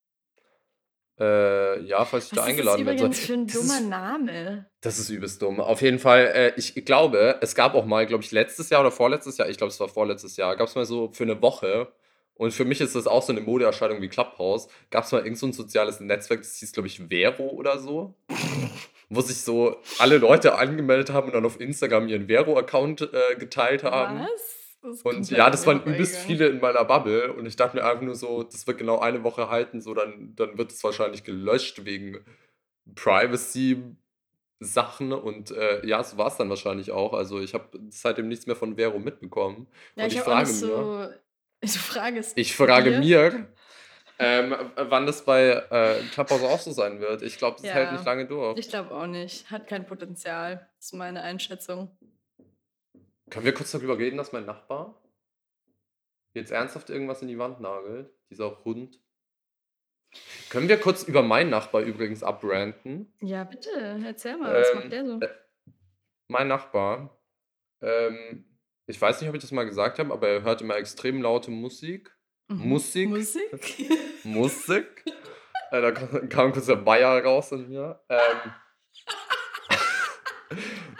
Äh, 1.19 1.81
ja, 1.81 2.05
falls 2.05 2.27
ich 2.27 2.31
Was 2.31 2.37
da 2.37 2.43
eingeladen 2.45 2.85
werde. 2.85 3.09
Was 3.09 3.09
ist 3.09 3.19
das 3.19 3.25
für 3.25 3.33
ein 3.33 3.47
dummer 3.47 3.79
ist, 3.79 3.89
Name? 3.89 4.69
Das 4.79 4.99
ist 4.99 5.09
übelst 5.09 5.41
dumm. 5.41 5.59
Auf 5.59 5.81
jeden 5.81 5.99
Fall, 5.99 6.27
äh, 6.27 6.53
ich 6.55 6.73
glaube, 6.85 7.39
es 7.41 7.55
gab 7.55 7.73
auch 7.75 7.85
mal, 7.85 8.05
glaube 8.05 8.23
ich, 8.23 8.31
letztes 8.31 8.69
Jahr 8.69 8.79
oder 8.79 8.91
vorletztes 8.91 9.37
Jahr, 9.37 9.49
ich 9.49 9.57
glaube, 9.57 9.71
es 9.71 9.79
war 9.81 9.89
vorletztes 9.89 10.37
Jahr, 10.37 10.55
gab 10.55 10.69
es 10.69 10.75
mal 10.75 10.85
so 10.85 11.11
für 11.11 11.23
eine 11.23 11.41
Woche, 11.41 11.91
und 12.35 12.51
für 12.53 12.65
mich 12.65 12.79
ist 12.79 12.95
das 12.95 13.07
auch 13.07 13.23
so 13.23 13.33
eine 13.33 13.41
Modeerscheinung 13.41 13.99
wie 13.99 14.07
Clubhouse, 14.07 14.69
gab 14.91 15.03
es 15.03 15.11
mal 15.11 15.23
irgend 15.23 15.39
so 15.39 15.47
ein 15.47 15.53
soziales 15.53 15.99
Netzwerk, 15.99 16.41
das 16.41 16.55
hieß, 16.57 16.71
glaube 16.71 16.87
ich, 16.87 17.01
Vero 17.09 17.49
oder 17.49 17.79
so 17.79 18.15
wo 19.09 19.21
sich 19.21 19.41
so 19.41 19.77
alle 19.99 20.17
Leute 20.17 20.55
angemeldet 20.55 21.11
haben 21.11 21.27
und 21.27 21.33
dann 21.33 21.45
auf 21.45 21.59
Instagram 21.59 22.07
ihren 22.07 22.27
Vero-Account 22.27 23.13
äh, 23.13 23.35
geteilt 23.35 23.83
haben. 23.83 24.19
Was? 24.19 25.03
Und 25.03 25.29
ja, 25.31 25.49
das 25.49 25.65
waren 25.65 25.83
übelst 25.83 26.17
viele 26.17 26.47
in 26.47 26.59
meiner 26.59 26.85
Bubble 26.85 27.33
und 27.33 27.45
ich 27.45 27.55
dachte 27.55 27.77
mir 27.77 27.83
einfach 27.83 28.03
nur 28.03 28.15
so, 28.15 28.43
das 28.43 28.67
wird 28.67 28.77
genau 28.77 28.99
eine 28.99 29.23
Woche 29.23 29.49
halten, 29.49 29.81
so 29.81 29.93
dann, 29.93 30.33
dann 30.35 30.57
wird 30.57 30.71
es 30.71 30.83
wahrscheinlich 30.83 31.23
gelöscht 31.23 31.83
wegen 31.83 32.23
Privacy-Sachen 32.95 35.11
und 35.13 35.51
äh, 35.51 35.85
ja, 35.85 36.03
so 36.03 36.17
war 36.17 36.27
es 36.27 36.37
dann 36.37 36.49
wahrscheinlich 36.49 36.91
auch. 36.91 37.13
Also 37.13 37.41
ich 37.41 37.53
habe 37.53 37.79
seitdem 37.89 38.29
nichts 38.29 38.45
mehr 38.45 38.55
von 38.55 38.77
Vero 38.77 38.99
mitbekommen. 38.99 39.67
Ja, 39.95 40.05
und 40.05 40.11
ich, 40.11 40.17
ich 40.17 40.23
frage 40.23 40.47
so, 40.47 40.67
mir. 40.67 41.19
Du 41.61 41.67
fragest 41.69 42.37
ich 42.37 42.55
frage 42.55 42.99
mir, 42.99 43.47
ähm, 44.19 44.55
wann 44.75 45.05
das 45.05 45.23
bei 45.23 45.49
äh, 45.49 46.01
Clubhouse 46.11 46.43
auch 46.43 46.59
so 46.59 46.71
sein 46.71 46.99
wird. 46.99 47.21
Ich 47.21 47.37
glaube, 47.37 47.57
das 47.57 47.67
ja, 47.67 47.73
hält 47.73 47.91
nicht 47.91 48.05
lange 48.05 48.25
durch. 48.25 48.57
Ich 48.57 48.69
glaube 48.69 48.91
auch 48.95 49.07
nicht. 49.07 49.49
Hat 49.51 49.67
kein 49.67 49.85
Potenzial. 49.85 50.67
Das 50.77 50.87
ist 50.87 50.93
meine 50.93 51.21
Einschätzung. 51.21 51.95
Können 53.29 53.45
wir 53.45 53.53
kurz 53.53 53.71
darüber 53.71 53.97
reden, 53.97 54.17
dass 54.17 54.31
mein 54.31 54.45
Nachbar 54.45 55.01
jetzt 56.33 56.51
ernsthaft 56.51 56.89
irgendwas 56.89 57.21
in 57.21 57.27
die 57.27 57.37
Wand 57.37 57.59
nagelt? 57.59 58.11
Dieser 58.29 58.63
Hund. 58.63 58.99
Können 60.49 60.69
wir 60.69 60.79
kurz 60.79 61.03
über 61.03 61.21
meinen 61.21 61.49
Nachbar 61.49 61.81
übrigens 61.81 62.23
abranten? 62.23 63.13
Ja, 63.21 63.43
bitte. 63.43 63.69
Erzähl 64.05 64.37
mal, 64.37 64.53
was 64.53 64.69
ähm, 64.69 64.75
macht 64.75 64.91
der 64.91 65.05
so? 65.05 65.19
Äh, 65.19 65.29
mein 66.27 66.47
Nachbar, 66.47 67.19
ähm, 67.81 68.45
ich 68.87 68.99
weiß 68.99 69.19
nicht, 69.19 69.29
ob 69.29 69.35
ich 69.35 69.41
das 69.41 69.51
mal 69.51 69.65
gesagt 69.65 69.99
habe, 69.99 70.13
aber 70.13 70.27
er 70.27 70.43
hört 70.43 70.61
immer 70.61 70.77
extrem 70.77 71.21
laute 71.21 71.51
Musik 71.51 72.16
Mhm. 72.47 72.69
Musik. 72.69 73.09
Musik? 73.09 73.89
Musik. 74.23 75.03
Äh, 75.71 75.81
da 75.81 75.91
kam, 75.91 76.53
kurz 76.53 76.65
der 76.67 76.77
Bayer 76.77 77.23
raus 77.23 77.51
in 77.51 77.67
mir. 77.69 77.99
Ähm, 78.09 78.51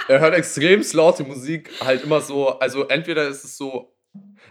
er 0.09 0.19
hört 0.19 0.33
extrem 0.33 0.83
laute 0.93 1.23
Musik, 1.23 1.71
halt 1.81 2.03
immer 2.03 2.19
so, 2.21 2.59
also 2.59 2.87
entweder 2.87 3.27
ist 3.27 3.43
es 3.45 3.57
so, 3.57 3.95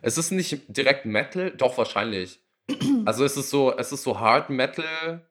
es 0.03 0.17
ist 0.17 0.31
nicht 0.31 0.63
direkt 0.69 1.05
Metal, 1.05 1.51
doch 1.51 1.77
wahrscheinlich. 1.79 2.41
Also 3.05 3.25
es 3.25 3.37
ist 3.37 3.51
so, 3.51 3.77
es 3.77 3.93
ist 3.93 4.03
so 4.03 4.19
Hard 4.19 4.51
Metal 4.51 5.25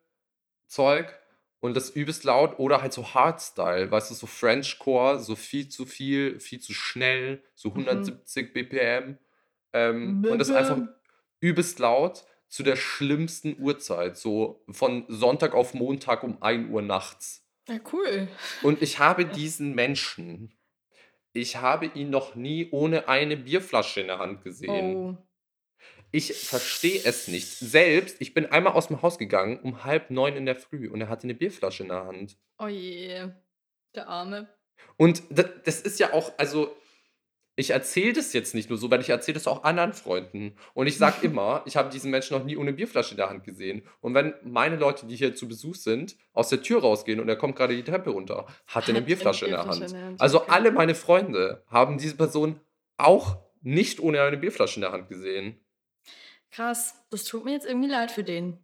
Zeug 0.68 1.13
und 1.59 1.76
das 1.76 1.89
übelst 1.89 2.24
laut 2.24 2.57
oder 2.57 2.82
halt 2.82 2.93
so 2.93 3.13
Hardstyle, 3.13 3.91
weißt 3.91 4.11
du, 4.11 4.16
so 4.16 4.28
Frenchcore, 4.28 5.20
so 5.20 5.36
viel 5.36 5.68
zu 5.68 5.86
viel, 5.86 6.39
viel 6.39 6.61
zu 6.61 6.74
schnell, 6.74 7.43
so 7.53 7.72
Mhm. 7.72 7.88
170 7.88 8.53
BPM. 8.53 9.18
Ähm, 9.74 10.26
und 10.30 10.39
das 10.39 10.47
ist 10.47 10.55
einfach 10.55 10.78
übelst 11.46 11.78
laut 11.78 12.26
zu 12.48 12.64
der 12.64 12.76
schlimmsten 12.76 13.60
Uhrzeit, 13.60 14.18
so 14.18 14.64
von 14.72 15.06
Sonntag 15.08 15.54
auf 15.54 15.76
Montag 15.76 16.24
um 16.24 16.41
1 16.41 16.72
Uhr 16.72 16.82
nachts. 16.82 17.46
Ja, 17.68 17.80
cool. 17.93 18.28
Und 18.64 18.82
ich 18.82 18.98
habe 18.98 19.26
diesen 19.39 19.76
Menschen, 19.76 20.58
ich 21.34 21.58
habe 21.58 21.86
ihn 21.86 22.10
noch 22.10 22.34
nie 22.34 22.70
ohne 22.72 23.08
eine 23.08 23.38
Bierflasche 23.38 24.02
in 24.02 24.08
der 24.08 24.20
Hand 24.20 24.43
gesehen. 24.43 24.96
Oh. 24.96 25.18
Ich 26.12 26.34
verstehe 26.34 27.02
es 27.04 27.28
nicht. 27.28 27.48
Selbst, 27.48 28.22
ich 28.22 28.34
bin 28.34 28.48
einmal 28.48 28.74
aus 28.74 28.88
dem 28.88 29.02
Haus 29.02 29.20
gegangen 29.20 29.60
um 29.60 29.84
halb 29.84 30.10
neun 30.10 30.36
in 30.36 30.46
der 30.46 30.56
Früh 30.56 30.89
und 30.89 31.02
er 31.02 31.10
hatte 31.10 31.26
eine 31.26 31.36
Bierflasche 31.36 31.84
in 31.84 31.89
der 31.89 32.06
Hand. 32.06 32.38
Oh 32.58 32.68
je. 32.68 33.30
Der 33.93 34.08
Arme. 34.08 34.48
Und 34.98 35.24
das, 35.30 35.48
das 35.64 35.82
ist 35.82 36.00
ja 36.00 36.14
auch, 36.14 36.34
also 36.38 36.76
ich 37.58 37.70
erzähle 37.70 38.14
das 38.14 38.34
jetzt 38.34 38.53
nicht 38.53 38.70
nur 38.70 38.78
so, 38.78 38.91
weil 38.91 39.01
ich 39.01 39.10
erzähle 39.10 39.36
das 39.36 39.47
auch 39.47 39.64
anderen 39.64 39.93
Freunden. 39.93 40.56
Und 40.74 40.88
ich 40.88 40.97
sage 40.97 41.18
immer, 41.22 41.64
ich 41.66 41.78
habe 41.78 41.89
diesen 41.89 42.12
Menschen 42.12 42.38
noch 42.38 42.43
nie 42.43 42.58
ohne 42.58 42.74
Bierflasche 42.74 43.12
in 43.12 43.18
der 43.18 43.30
Hand 43.30 43.43
gesehen. 43.43 43.84
Und 44.01 44.14
wenn 44.14 44.34
meine 44.43 44.76
Leute, 44.76 45.06
die 45.06 45.16
hier 45.16 45.36
zu 45.36 45.47
Besuch 45.47 45.76
sind, 45.76 46.18
aus 46.34 46.49
der 46.49 46.62
Tür 46.62 46.82
rausgehen 46.82 47.20
und 47.20 47.30
er 47.30 47.38
kommt 47.38 47.56
gerade 47.56 47.76
die 47.76 47.84
Treppe 47.84 48.10
runter, 48.10 48.45
hat 48.68 48.88
er 48.88 48.95
eine 48.95 49.06
Bierflasche 49.06 49.45
in 49.45 49.51
der 49.51 49.66
Hand. 49.66 49.82
in 49.82 49.91
der 49.91 50.01
Hand, 50.06 50.22
Also 50.22 50.41
okay. 50.41 50.51
alle 50.51 50.72
meine 50.72 50.95
Freunde 50.95 51.64
haben 51.68 51.97
diese 51.97 52.16
Person 52.16 52.60
auch 52.97 53.38
nicht 53.62 53.99
ohne 53.99 54.22
eine 54.22 54.38
Bierflasche 54.38 54.76
in 54.76 54.82
der 54.82 54.91
Hand 54.91 55.10
gesehen. 55.10 55.60
Krass. 56.51 57.06
Das 57.10 57.24
tut 57.24 57.45
mir 57.45 57.51
jetzt 57.51 57.66
irgendwie 57.66 57.89
leid 57.89 58.12
für 58.12 58.24
den. 58.24 58.60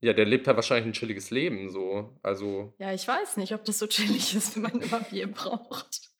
Ja, 0.00 0.12
der 0.12 0.26
lebt 0.26 0.46
halt 0.46 0.56
wahrscheinlich 0.56 0.86
ein 0.86 0.92
chilliges 0.92 1.30
Leben, 1.30 1.70
so. 1.70 2.10
Also, 2.22 2.74
Ja, 2.78 2.92
ich 2.92 3.08
weiß 3.08 3.38
nicht, 3.38 3.54
ob 3.54 3.64
das 3.64 3.78
so 3.78 3.86
chillig 3.86 4.34
ist, 4.34 4.54
wenn 4.54 4.62
man 4.62 4.80
immer 4.80 5.00
Bier 5.00 5.26
braucht. 5.32 6.13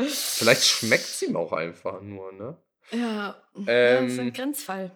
Vielleicht 0.00 0.64
schmeckt 0.64 1.04
es 1.04 1.22
ihm 1.22 1.36
auch 1.36 1.52
einfach 1.52 2.00
nur, 2.00 2.32
ne? 2.32 2.56
Ja, 2.90 2.98
ja, 2.98 3.42
das 3.54 4.12
ist 4.12 4.18
ein 4.18 4.26
Ähm, 4.28 4.32
Grenzfall. 4.32 4.90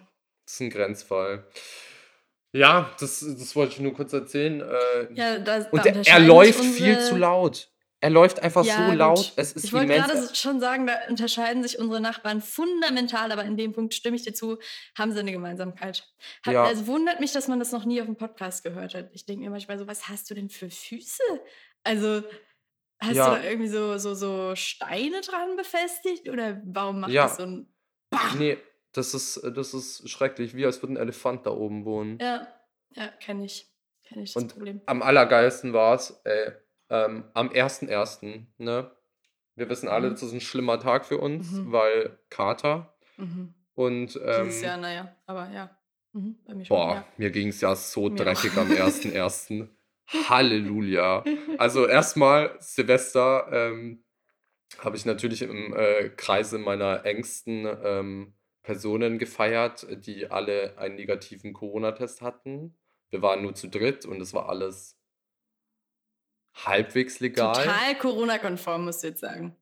Das 0.45 0.55
ist 0.55 0.61
ein 0.61 0.71
Grenzfall. 0.71 1.47
Ja, 2.55 2.91
das, 3.01 3.21
das 3.21 3.57
wollte 3.57 3.75
ich 3.75 3.81
nur 3.81 3.95
kurz 3.95 4.13
erzählen. 4.13 4.61
Äh, 4.61 5.13
Ja, 5.15 5.39
da, 5.39 5.61
da 5.61 5.71
und 5.71 5.85
der, 5.85 5.97
er 6.07 6.21
läuft 6.21 6.59
sich 6.59 6.73
viel 6.73 6.89
unsere- 6.95 7.09
zu 7.09 7.17
laut. 7.17 7.69
Er 8.05 8.11
läuft 8.11 8.41
einfach 8.43 8.65
Ja, 8.65 8.79
so 8.79 8.83
gut. 8.91 8.99
laut. 8.99 9.33
Es 9.37 9.53
ist 9.53 9.65
Ich 9.65 9.73
wollte 9.73 9.93
immens. 9.93 10.09
gerade 10.11 10.35
schon 10.35 10.59
sagen, 10.59 10.89
da 10.89 10.95
unterscheiden 11.09 11.63
sich 11.63 11.79
unsere 11.79 12.01
Nachbarn 12.01 12.41
fundamental, 12.41 13.31
aber 13.31 13.45
in 13.45 13.57
dem 13.57 13.73
Punkt 13.73 13.95
stimme 13.95 14.17
ich 14.17 14.25
dir 14.25 14.35
zu, 14.35 14.59
haben 14.99 15.13
sie 15.13 15.21
eine 15.21 15.31
Gemeinsamkeit. 15.31 16.05
Hat, 16.45 16.53
Ja. 16.53 16.65
Also 16.65 16.89
wundert 16.89 17.21
mich, 17.21 17.31
dass 17.31 17.47
man 17.47 17.61
das 17.61 17.71
noch 17.71 17.85
nie 17.85 18.01
auf 18.01 18.07
dem 18.07 18.17
Podcast 18.17 18.65
gehört 18.65 18.95
hat. 18.95 19.11
Ich 19.13 19.25
denke 19.25 19.45
mir 19.45 19.51
manchmal 19.51 19.79
so, 19.79 19.87
was 19.87 20.09
hast 20.09 20.29
du 20.31 20.35
denn 20.35 20.49
für 20.51 20.69
Füße? 20.69 21.23
Also 21.85 22.25
hast 23.03 23.17
Ja. 23.17 23.31
du 23.35 23.43
da 23.43 23.45
irgendwie 23.49 23.69
so, 23.69 23.99
so, 23.99 24.15
so 24.15 24.55
Steine 24.57 25.21
dran 25.21 25.57
befestigt 25.57 26.29
oder 26.29 26.61
warum 26.65 27.01
macht 27.01 27.13
Ja. 27.13 27.25
das 27.25 27.37
so 27.37 27.43
ein... 27.45 27.67
Nee, 28.39 28.59
das 28.93 29.15
ist, 29.15 29.43
das 29.55 29.73
ist 29.75 30.09
schrecklich. 30.11 30.55
Wie 30.55 30.67
als 30.67 30.83
würde 30.83 30.95
ein 30.95 30.97
Elefant 30.99 31.47
da 31.47 31.51
oben 31.51 31.85
wohnen. 31.85 32.19
Ja, 32.21 32.47
ja, 32.95 33.09
kenne 33.21 33.45
ich. 33.47 33.69
Kenne 34.07 34.23
ich 34.25 34.35
das 34.35 34.43
Und 34.43 34.53
Problem. 34.53 34.81
am 34.87 35.01
allergeilsten 35.03 35.73
war 35.73 35.95
es, 35.95 36.21
ey, 36.25 36.53
ähm, 36.91 37.25
am 37.35 37.49
1.1., 37.51 38.47
ne? 38.59 38.91
Wir 39.55 39.69
wissen 39.71 39.89
alle, 39.89 40.09
Mhm. 40.09 40.13
das 40.13 40.23
ist 40.23 40.33
ein 40.33 40.41
schlimmer 40.41 40.79
Tag 40.81 41.07
für 41.07 41.19
uns, 41.19 41.51
Mhm. 41.53 41.73
weil 41.73 42.19
Kater. 42.31 42.95
Mhm. 43.17 43.55
Und 43.75 44.21
ähm, 44.23 44.45
Dieses 44.47 44.61
Jahr, 44.63 44.77
naja, 44.77 45.15
aber 45.27 45.51
ja. 45.51 45.71
Mhm, 46.13 46.37
bei 46.45 46.55
mir 46.55 46.65
schon, 46.67 46.77
boah, 46.77 46.95
ja. 46.97 47.05
mir 47.17 47.31
ging 47.31 47.49
es 47.49 47.63
ja 47.63 47.75
so 47.75 48.11
Mir 48.11 48.17
dreckig 48.17 48.53
auch. 48.53 48.59
am 48.59 48.69
1.1. 48.71 49.69
Halleluja. 50.29 51.25
Also 51.59 51.87
erstmal 51.87 52.57
Silvester 52.61 53.49
ähm, 53.51 54.05
habe 54.79 54.97
ich 54.97 55.05
natürlich 55.05 55.43
im 55.43 55.75
äh, 55.75 56.09
Kreise 56.11 56.59
meiner 56.59 57.05
engsten 57.05 57.67
ähm, 57.83 58.35
Personen 58.63 59.19
gefeiert, 59.19 59.87
die 60.05 60.31
alle 60.31 60.79
einen 60.79 60.95
negativen 60.95 61.53
Corona-Test 61.53 62.23
hatten. 62.23 62.77
Wir 63.11 63.23
waren 63.23 63.43
nur 63.43 63.55
zu 63.55 63.69
dritt 63.69 64.07
und 64.07 64.21
es 64.21 64.33
war 64.33 64.49
alles 64.49 64.99
halbwegs 66.55 67.21
legal. 67.21 67.55
Total 67.55 67.99
Corona-konform, 67.99 68.85
musst 68.85 69.03
du 69.03 69.09
jetzt 69.09 69.21
sagen. 69.21 69.57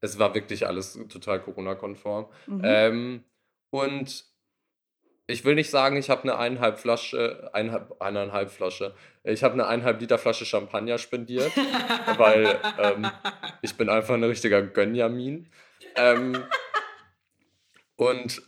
Es 0.00 0.18
war 0.18 0.34
wirklich 0.34 0.66
alles 0.66 0.98
total 1.08 1.40
Corona-konform. 1.42 2.28
Mhm. 2.46 2.60
Ähm, 2.64 3.24
und 3.70 4.24
ich 5.28 5.44
will 5.44 5.54
nicht 5.54 5.70
sagen, 5.70 5.96
ich 5.96 6.08
habe 6.08 6.22
eine 6.22 6.38
eineinhalb 6.38 6.80
Flasche, 6.80 7.50
eineinhalb, 7.52 8.00
eineinhalb 8.00 8.50
Flasche, 8.50 8.94
ich 9.22 9.44
habe 9.44 9.54
eine 9.54 9.66
eineinhalb 9.66 10.00
Liter 10.00 10.18
Flasche 10.18 10.46
Champagner 10.46 10.96
spendiert, 10.96 11.52
weil 12.16 12.58
ähm, 12.78 13.10
ich 13.60 13.76
bin 13.76 13.90
einfach 13.90 14.14
ein 14.14 14.24
richtiger 14.24 14.62
Gönjamin. 14.62 15.46
Ähm, 15.96 16.44
und 17.96 18.42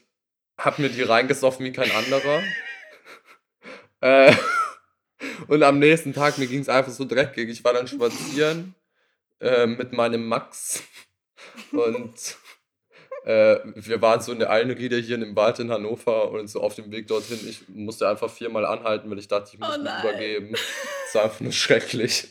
habe 0.56 0.82
mir 0.82 0.88
die 0.88 1.02
reingesoffen 1.02 1.66
wie 1.66 1.72
kein 1.72 1.90
anderer. 1.90 2.42
äh, 4.00 4.34
und 5.48 5.62
am 5.62 5.78
nächsten 5.78 6.14
Tag, 6.14 6.38
mir 6.38 6.46
ging 6.46 6.60
es 6.60 6.68
einfach 6.68 6.92
so 6.92 7.04
dreckig. 7.04 7.50
Ich 7.50 7.62
war 7.62 7.74
dann 7.74 7.88
spazieren 7.88 8.74
äh, 9.40 9.66
mit 9.66 9.92
meinem 9.92 10.26
Max 10.26 10.82
und 11.72 12.36
äh, 13.24 13.58
wir 13.74 14.00
waren 14.02 14.20
so 14.20 14.32
in 14.32 14.38
der 14.38 14.50
Allenriede 14.50 14.96
hier 14.96 15.16
in 15.16 15.20
dem 15.20 15.36
Wald 15.36 15.58
in 15.58 15.70
Hannover 15.70 16.30
und 16.30 16.48
so 16.48 16.60
auf 16.60 16.74
dem 16.74 16.90
Weg 16.90 17.06
dorthin, 17.06 17.38
ich 17.48 17.68
musste 17.68 18.08
einfach 18.08 18.30
viermal 18.30 18.64
anhalten, 18.64 19.10
weil 19.10 19.18
ich 19.18 19.28
dachte, 19.28 19.50
ich 19.52 19.58
muss 19.58 19.76
Oh 19.78 19.82
mich 19.82 19.92
übergeben. 20.00 20.52
Das 20.52 21.14
war 21.14 21.24
einfach 21.24 21.40
nur 21.40 21.52
schrecklich. 21.52 22.28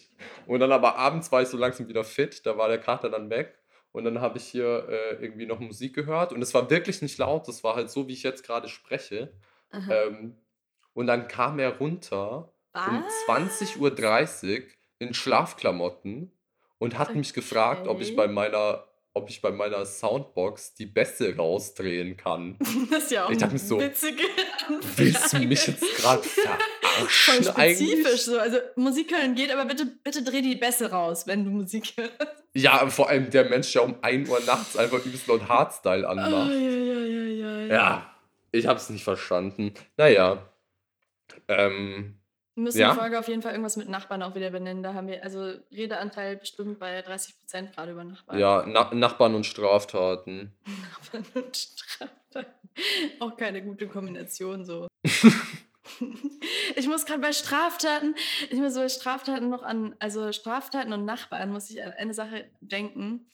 Und 0.47 0.59
dann 0.61 0.71
aber 0.71 0.97
abends 0.97 1.31
war 1.31 1.41
ich 1.41 1.47
so 1.49 1.57
langsam 1.57 1.87
wieder 1.87 2.03
fit, 2.03 2.45
da 2.45 2.57
war 2.57 2.67
der 2.69 2.79
Kater 2.79 3.09
dann 3.09 3.29
weg. 3.29 3.55
Und 3.91 4.03
dann 4.05 4.21
habe 4.21 4.37
ich 4.37 4.45
hier 4.45 4.87
äh, 4.89 5.23
irgendwie 5.23 5.45
noch 5.47 5.59
Musik 5.59 5.95
gehört 5.95 6.31
und 6.31 6.41
es 6.41 6.53
war 6.53 6.69
wirklich 6.69 7.01
nicht 7.01 7.17
laut, 7.17 7.47
das 7.47 7.63
war 7.63 7.75
halt 7.75 7.89
so, 7.89 8.07
wie 8.07 8.13
ich 8.13 8.23
jetzt 8.23 8.43
gerade 8.45 8.69
spreche. 8.69 9.33
Ähm, 9.89 10.37
und 10.93 11.07
dann 11.07 11.27
kam 11.27 11.59
er 11.59 11.77
runter 11.77 12.53
um 12.73 13.03
Was? 13.27 13.61
20.30 13.67 13.77
Uhr 14.57 14.63
in 14.99 15.13
Schlafklamotten 15.13 16.31
und 16.77 16.97
hat 16.97 17.15
mich 17.15 17.33
gefragt, 17.33 17.87
ob 17.87 18.01
ich 18.01 18.09
Okay. 18.09 18.15
bei 18.17 18.27
meiner, 18.27 18.85
ob 19.19 19.29
ich 19.29 19.41
bei 19.41 19.51
meiner 19.51 19.85
Soundbox 19.85 20.73
die 20.73 20.85
Bässe 20.87 21.35
rausdrehen 21.35 22.17
kann. 22.17 22.57
Das 22.89 23.03
ist 23.03 23.11
ja 23.11 23.25
auch 23.25 23.29
Ich 23.29 23.37
dachte 23.37 23.53
mir 23.53 23.59
so, 23.59 23.79
witzige 23.79 24.23
Willst 24.97 25.17
du 25.33 25.37
Anfrage. 25.37 25.47
mich 25.47 25.67
jetzt 25.67 25.97
gerade 25.97 26.23
Voll 26.23 26.43
verarschen 27.03 27.43
spezifisch 27.43 28.05
eigentlich? 28.05 28.21
so. 28.23 28.39
Also 28.39 28.57
Musik 28.75 29.11
hören 29.15 29.35
geht, 29.35 29.51
aber 29.51 29.65
bitte, 29.65 29.85
bitte 30.03 30.23
dreh 30.23 30.41
die 30.41 30.55
Bässe 30.55 30.89
raus, 30.91 31.27
wenn 31.27 31.45
du 31.45 31.51
Musik 31.51 31.93
hörst. 31.97 32.13
Ja, 32.53 32.87
vor 32.89 33.09
allem 33.09 33.29
der 33.29 33.47
Mensch, 33.49 33.71
der 33.73 33.83
um 33.83 33.95
1 34.01 34.27
Uhr 34.29 34.39
nachts 34.45 34.75
einfach 34.75 35.05
übelst 35.05 35.27
laut 35.27 35.47
Hardstyle 35.47 35.99
Oh, 36.09 36.15
ja, 36.15 36.23
anmacht. 36.23 36.51
ja, 36.51 36.57
ja, 36.57 37.59
ja, 37.59 37.65
Ja, 37.67 38.15
ich 38.51 38.65
hab's 38.65 38.89
nicht 38.89 39.03
verstanden. 39.03 39.73
Naja. 39.97 40.49
Ähm, 41.47 42.18
Wir 42.59 42.63
müssen 42.63 42.79
Ja? 42.79 42.91
die 42.91 42.99
Folge 42.99 43.17
auf 43.17 43.29
jeden 43.29 43.41
Fall 43.41 43.53
irgendwas 43.53 43.77
mit 43.77 43.87
Nachbarn 43.87 44.21
auch 44.21 44.35
wieder 44.35 44.49
benennen. 44.49 44.83
Da 44.83 44.93
haben 44.93 45.07
wir 45.07 45.23
also 45.23 45.53
Redeanteil 45.71 46.35
bestimmt 46.35 46.77
bei 46.77 47.01
30 47.01 47.39
Prozent 47.39 47.73
gerade 47.73 47.93
über 47.93 48.03
Nachbarn. 48.03 48.37
ja, 48.37 48.65
Na 48.67 48.93
Nachbarn 48.93 49.33
und 49.33 49.45
Straftaten. 49.45 50.53
Nachbarn 50.91 51.25
und 51.35 51.55
Straftaten. 51.55 52.53
Auch 53.21 53.37
keine 53.37 53.63
gute 53.63 53.87
Kombination 53.87 54.65
so. 54.65 54.89
ich 56.75 56.85
muss 56.89 57.05
gerade 57.05 57.21
bei 57.21 57.31
Straftaten, 57.31 58.15
ich 58.49 58.59
muss 58.59 58.73
so 58.73 58.81
bei 58.81 58.89
Straftaten 58.89 59.49
noch 59.49 59.63
an, 59.63 59.95
also 59.99 60.33
Straftaten 60.33 60.91
und 60.91 61.05
Nachbarn 61.05 61.53
muss 61.53 61.69
ich 61.69 61.81
an 61.81 61.93
eine 61.93 62.13
Sache 62.13 62.49
denken. 62.59 63.29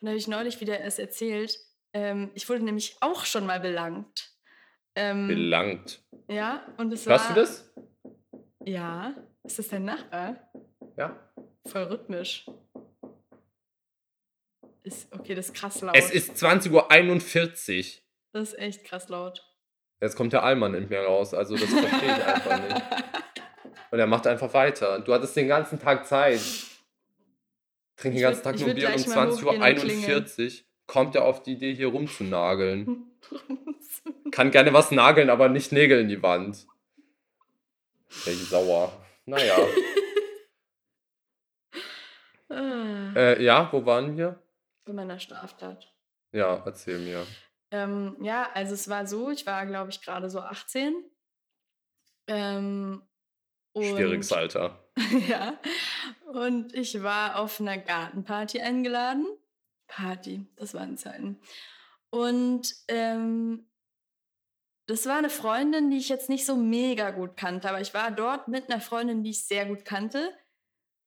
Und 0.00 0.06
da 0.06 0.08
habe 0.08 0.16
ich 0.18 0.26
neulich 0.26 0.62
wieder 0.62 0.80
erst 0.80 0.98
erzählt. 0.98 1.58
Ähm, 1.92 2.30
ich 2.32 2.48
wurde 2.48 2.64
nämlich 2.64 2.96
auch 3.02 3.26
schon 3.26 3.44
mal 3.44 3.60
belangt. 3.60 4.30
Ähm, 4.94 5.28
Belangt. 5.28 6.00
Ja, 6.28 6.62
und 6.78 6.90
es 6.94 7.06
war. 7.06 7.18
Hörst 7.18 7.30
du 7.30 7.34
das? 7.34 7.70
Ja. 8.64 9.14
Ist 9.44 9.58
das 9.58 9.68
dein 9.68 9.84
Nachbar? 9.84 10.36
Ja. 10.96 11.18
Voll 11.66 11.82
rhythmisch. 11.84 12.46
Ist, 14.82 15.12
okay, 15.12 15.34
das 15.34 15.46
ist 15.46 15.54
krass 15.54 15.80
laut. 15.82 15.94
Es 15.96 16.10
ist 16.10 16.36
20.41 16.36 16.70
Uhr. 16.72 18.02
das 18.32 18.52
ist 18.52 18.58
echt 18.58 18.84
krass 18.84 19.08
laut. 19.08 19.46
Jetzt 20.00 20.16
kommt 20.16 20.32
der 20.32 20.42
Allmann 20.42 20.74
in 20.74 20.88
mir 20.88 21.00
raus, 21.00 21.34
also 21.34 21.54
das 21.56 21.68
verstehe 21.68 22.16
ich 22.16 22.24
einfach 22.24 22.62
nicht. 22.62 22.82
Und 23.90 23.98
er 23.98 24.06
macht 24.06 24.26
einfach 24.26 24.54
weiter. 24.54 25.00
Du 25.00 25.12
hattest 25.12 25.36
den 25.36 25.48
ganzen 25.48 25.78
Tag 25.78 26.06
Zeit. 26.06 26.40
Trink 27.96 28.14
den 28.14 28.22
ganzen 28.22 28.42
Tag 28.42 28.58
nur 28.58 28.72
Bier 28.72 28.88
und 28.88 28.96
um 28.96 29.02
gleich 29.02 29.06
mal 29.08 29.30
hochgehen 29.30 29.62
und 29.62 30.28
20.41 30.28 30.44
Uhr 30.44 30.64
kommt 30.86 31.14
er 31.16 31.24
auf 31.24 31.42
die 31.42 31.52
Idee, 31.52 31.74
hier 31.74 31.88
rumzunageln? 31.88 33.10
Kann 34.30 34.50
gerne 34.50 34.72
was 34.72 34.90
nageln, 34.90 35.28
aber 35.28 35.48
nicht 35.48 35.72
Nägel 35.72 36.00
in 36.00 36.08
die 36.08 36.22
Wand. 36.22 36.66
Wäre 38.24 38.36
ich 38.36 38.48
sauer. 38.48 38.92
Naja. 39.26 39.56
Ah, 42.52 43.12
Äh, 43.14 43.42
ja, 43.44 43.72
wo 43.72 43.86
waren 43.86 44.16
wir? 44.16 44.42
Bei 44.84 44.92
meiner 44.92 45.20
Straftat. 45.20 45.94
Ja, 46.32 46.60
erzähl 46.66 46.98
mir. 46.98 47.24
Ähm, 47.70 48.16
ja, 48.20 48.50
also 48.54 48.74
es 48.74 48.88
war 48.88 49.06
so, 49.06 49.30
ich 49.30 49.46
war, 49.46 49.64
glaube 49.66 49.90
ich, 49.90 50.02
gerade 50.02 50.28
so 50.28 50.40
18. 50.40 50.94
Ähm, 52.26 53.02
Schwieriges 53.76 54.32
Alter. 54.32 54.84
ja, 55.28 55.60
und 56.32 56.74
ich 56.74 57.02
war 57.04 57.38
auf 57.38 57.60
einer 57.60 57.78
Gartenparty 57.78 58.60
eingeladen. 58.60 59.26
Party, 59.86 60.44
das 60.56 60.74
waren 60.74 60.96
Zeiten. 60.96 61.40
Und 62.10 62.74
ähm, 62.88 63.69
das 64.90 65.06
war 65.06 65.18
eine 65.18 65.30
Freundin, 65.30 65.90
die 65.90 65.98
ich 65.98 66.08
jetzt 66.08 66.28
nicht 66.28 66.44
so 66.44 66.56
mega 66.56 67.10
gut 67.10 67.36
kannte, 67.36 67.68
aber 67.68 67.80
ich 67.80 67.94
war 67.94 68.10
dort 68.10 68.48
mit 68.48 68.70
einer 68.70 68.80
Freundin, 68.80 69.22
die 69.22 69.30
ich 69.30 69.44
sehr 69.44 69.66
gut 69.66 69.84
kannte. 69.84 70.32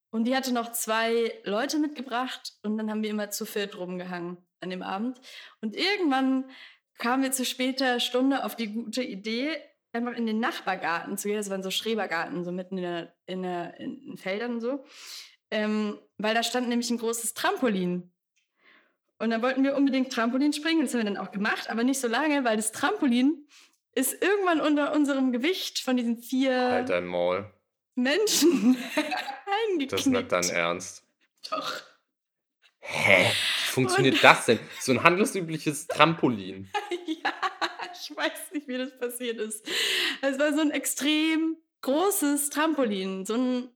Und 0.09 0.25
die 0.25 0.35
hatte 0.35 0.53
noch 0.53 0.71
zwei 0.71 1.33
Leute 1.43 1.79
mitgebracht 1.79 2.53
und 2.61 2.77
dann 2.77 2.89
haben 2.89 3.03
wir 3.03 3.09
immer 3.09 3.31
zu 3.31 3.45
viert 3.45 3.77
rumgehangen 3.77 4.37
an 4.61 4.69
dem 4.69 4.83
Abend. 4.83 5.19
Und 5.59 5.75
irgendwann 5.75 6.49
kamen 6.97 7.23
wir 7.23 7.31
zu 7.31 7.43
später 7.43 7.99
Stunde 7.99 8.45
auf 8.45 8.55
die 8.55 8.71
gute 8.71 9.03
Idee, 9.03 9.57
einfach 9.91 10.13
in 10.13 10.27
den 10.27 10.39
Nachbargarten 10.39 11.17
zu 11.17 11.27
gehen. 11.27 11.37
Das 11.37 11.49
waren 11.49 11.63
so 11.63 11.71
Schrebergarten, 11.71 12.43
so 12.45 12.51
mitten 12.51 12.77
in, 12.77 12.83
der, 12.83 13.15
in, 13.25 13.43
der, 13.43 13.79
in 13.79 14.01
den 14.05 14.17
Feldern 14.17 14.53
und 14.53 14.61
so. 14.61 14.85
Ähm, 15.51 15.99
weil 16.17 16.33
da 16.33 16.43
stand 16.43 16.69
nämlich 16.69 16.89
ein 16.89 16.99
großes 16.99 17.33
Trampolin. 17.33 18.11
Und 19.19 19.29
dann 19.29 19.41
wollten 19.41 19.63
wir 19.63 19.75
unbedingt 19.75 20.11
Trampolin 20.11 20.53
springen. 20.53 20.81
Das 20.81 20.93
haben 20.93 21.01
wir 21.01 21.11
dann 21.11 21.17
auch 21.17 21.31
gemacht, 21.31 21.69
aber 21.69 21.83
nicht 21.83 21.99
so 21.99 22.07
lange, 22.07 22.43
weil 22.43 22.55
das 22.55 22.71
Trampolin 22.71 23.47
ist 23.95 24.21
irgendwann 24.21 24.61
unter 24.61 24.93
unserem 24.93 25.31
Gewicht 25.31 25.79
von 25.79 25.97
diesen 25.97 26.17
vier 26.17 26.71
Halt 26.71 26.89
dein 26.89 27.05
Maul. 27.05 27.51
Menschen 27.95 28.77
eingeknickt. 29.69 29.91
Das 29.91 30.01
ist 30.01 30.07
nicht 30.07 30.31
dein 30.31 30.49
Ernst. 30.49 31.03
Doch. 31.49 31.81
Hä? 32.79 33.25
Wie 33.25 33.71
funktioniert 33.71 34.23
das 34.23 34.45
denn? 34.45 34.59
So 34.79 34.91
ein 34.91 35.03
handelsübliches 35.03 35.87
Trampolin. 35.87 36.69
ja, 37.23 37.31
ich 37.93 38.15
weiß 38.15 38.51
nicht, 38.51 38.67
wie 38.67 38.77
das 38.77 38.97
passiert 38.97 39.39
ist. 39.39 39.65
Es 40.21 40.37
war 40.39 40.53
so 40.53 40.61
ein 40.61 40.71
extrem 40.71 41.57
großes 41.81 42.49
Trampolin, 42.49 43.25
so 43.25 43.35
ein 43.35 43.69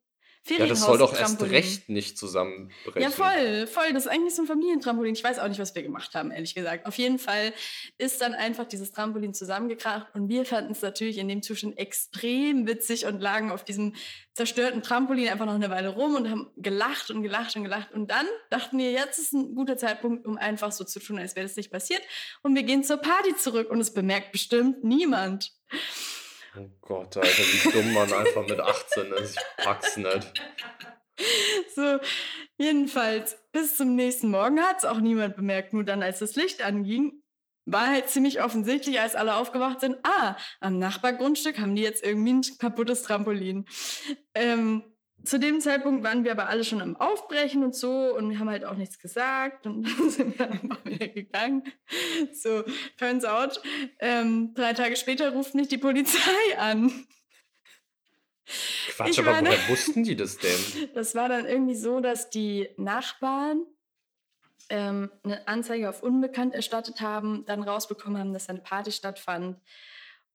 Ja, 0.50 0.66
das 0.66 0.82
soll 0.82 0.98
doch 0.98 1.18
erst 1.18 1.42
recht 1.44 1.90
nicht 1.90 2.18
zusammenbrechen. 2.18 3.02
Ja, 3.02 3.10
voll, 3.10 3.68
voll. 3.68 3.94
Das 3.94 4.06
ist 4.06 4.12
eigentlich 4.12 4.36
so 4.36 4.44
ein 4.44 4.48
Familientrampolin. 4.48 5.14
Ich 5.14 5.24
weiß 5.24 5.40
auch 5.40 5.48
nicht, 5.48 5.60
was 5.60 5.76
wir 5.76 5.84
gemacht 5.84 6.16
haben, 6.16 6.32
ehrlich 6.32 6.56
gesagt. 6.56 6.86
Auf 6.86 6.98
jeden 6.98 7.20
Fall 7.20 7.54
ist 7.98 8.22
dann 8.22 8.34
einfach 8.34 8.66
dieses 8.66 8.92
Trampolin 8.92 9.34
zusammengekracht 9.34 10.08
und 10.14 10.30
wir 10.30 10.46
fanden 10.46 10.72
es 10.72 10.82
natürlich 10.82 11.18
in 11.18 11.28
dem 11.28 11.42
Zustand 11.42 11.78
extrem 11.78 12.68
witzig 12.68 13.06
und 13.06 13.20
lagen 13.20 13.52
auf 13.52 13.64
diesem 13.64 13.94
zerstörten 14.34 14.84
Trampolin 14.84 15.28
einfach 15.30 15.48
noch 15.48 15.56
eine 15.56 15.70
Weile 15.70 15.90
rum 15.90 16.16
und 16.16 16.30
haben 16.30 16.52
gelacht 16.58 17.10
und 17.10 17.24
gelacht 17.24 17.56
und 17.56 17.64
gelacht. 17.64 17.92
Und 17.92 18.12
dann 18.12 18.28
dachten 18.52 18.78
wir, 18.78 18.92
jetzt 18.92 19.18
ist 19.18 19.34
ein 19.34 19.56
guter 19.56 19.78
Zeitpunkt, 19.78 20.26
um 20.26 20.38
einfach 20.38 20.72
so 20.72 20.84
zu 20.84 21.00
tun, 21.00 21.18
als 21.18 21.36
wäre 21.36 21.48
das 21.48 21.56
nicht 21.56 21.72
passiert. 21.72 22.02
Und 22.44 22.56
wir 22.56 22.64
gehen 22.64 22.84
zur 22.84 22.98
Party 22.98 23.36
zurück 23.36 23.70
und 23.72 23.80
es 23.80 23.94
bemerkt 23.94 24.32
bestimmt 24.32 24.84
niemand. 24.84 25.54
Oh 26.60 26.70
Gott, 26.82 27.18
Alter, 27.18 27.44
wie 27.44 27.72
dumm 27.72 27.94
man 27.94 28.12
einfach 28.12 28.48
mit 28.48 28.60
18 28.60 29.12
ist. 29.14 29.38
Ich 29.38 29.64
pack's 29.64 29.98
nicht. 29.98 30.34
So, 31.76 32.00
jedenfalls, 32.58 33.38
bis 33.52 33.76
zum 33.76 33.96
nächsten 33.96 34.30
Morgen 34.30 34.60
hat 34.62 34.80
es 34.80 34.86
auch 34.86 35.00
niemand 35.00 35.36
bemerkt. 35.36 35.74
Nur 35.74 35.84
dann, 35.84 36.04
als 36.04 36.20
das 36.20 36.36
Licht 36.36 36.64
anging, 36.64 37.24
war 37.66 37.88
halt 37.88 38.10
ziemlich 38.10 38.42
offensichtlich, 38.42 39.00
als 39.00 39.16
alle 39.16 39.36
aufgewacht 39.36 39.82
sind, 39.82 39.98
ah, 40.04 40.38
am 40.60 40.80
Nachbargrundstück 40.80 41.60
haben 41.60 41.76
die 41.76 41.82
jetzt 41.82 42.04
irgendwie 42.04 42.34
ein 42.34 42.42
kaputtes 42.60 43.04
Trampolin. 43.04 43.66
Ähm, 44.34 44.84
zu 45.28 45.40
dem 45.40 45.60
Zeitpunkt 45.60 46.04
waren 46.04 46.24
wir 46.24 46.32
aber 46.32 46.48
alle 46.48 46.64
schon 46.64 46.82
am 46.82 46.96
Aufbrechen 46.96 47.64
und 47.64 47.76
so 47.76 48.16
und 48.16 48.30
wir 48.30 48.40
haben 48.40 48.50
halt 48.50 48.64
auch 48.66 48.76
nichts 48.76 48.98
gesagt 49.00 49.66
und 49.66 49.84
dann 50.00 50.10
sind 50.10 50.40
wir 50.40 50.50
einfach 50.50 50.86
wieder 50.86 51.08
gegangen. 51.08 51.64
So, 52.34 52.64
turns 52.98 53.26
out, 53.26 53.62
ähm, 54.00 54.54
drei 54.54 54.74
Tage 54.74 54.96
später 54.96 55.32
ruft 55.32 55.54
mich 55.54 55.68
die 55.68 55.78
Polizei 55.78 56.58
an. 56.58 56.92
Quatsch, 58.90 59.10
Ich 59.10 59.20
aber 59.20 59.32
meine- 59.32 59.50
woher 59.50 59.70
wussten 59.70 60.04
die 60.04 60.16
das 60.16 60.38
denn? 60.38 60.90
Das 60.94 61.14
war 61.16 61.28
dann 61.30 61.46
irgendwie 61.46 61.76
so, 61.76 62.00
dass 62.00 62.30
die 62.30 62.70
Nachbarn 62.78 63.66
ähm, 64.70 65.12
eine 65.24 65.48
Anzeige 65.48 65.90
auf 65.90 66.04
Unbekannt 66.04 66.54
erstattet 66.54 67.02
haben, 67.02 67.46
dann 67.46 67.64
rausbekommen 67.64 68.18
haben, 68.20 68.34
dass 68.34 68.50
eine 68.50 68.60
Party 68.60 68.92
stattfand. 68.92 69.60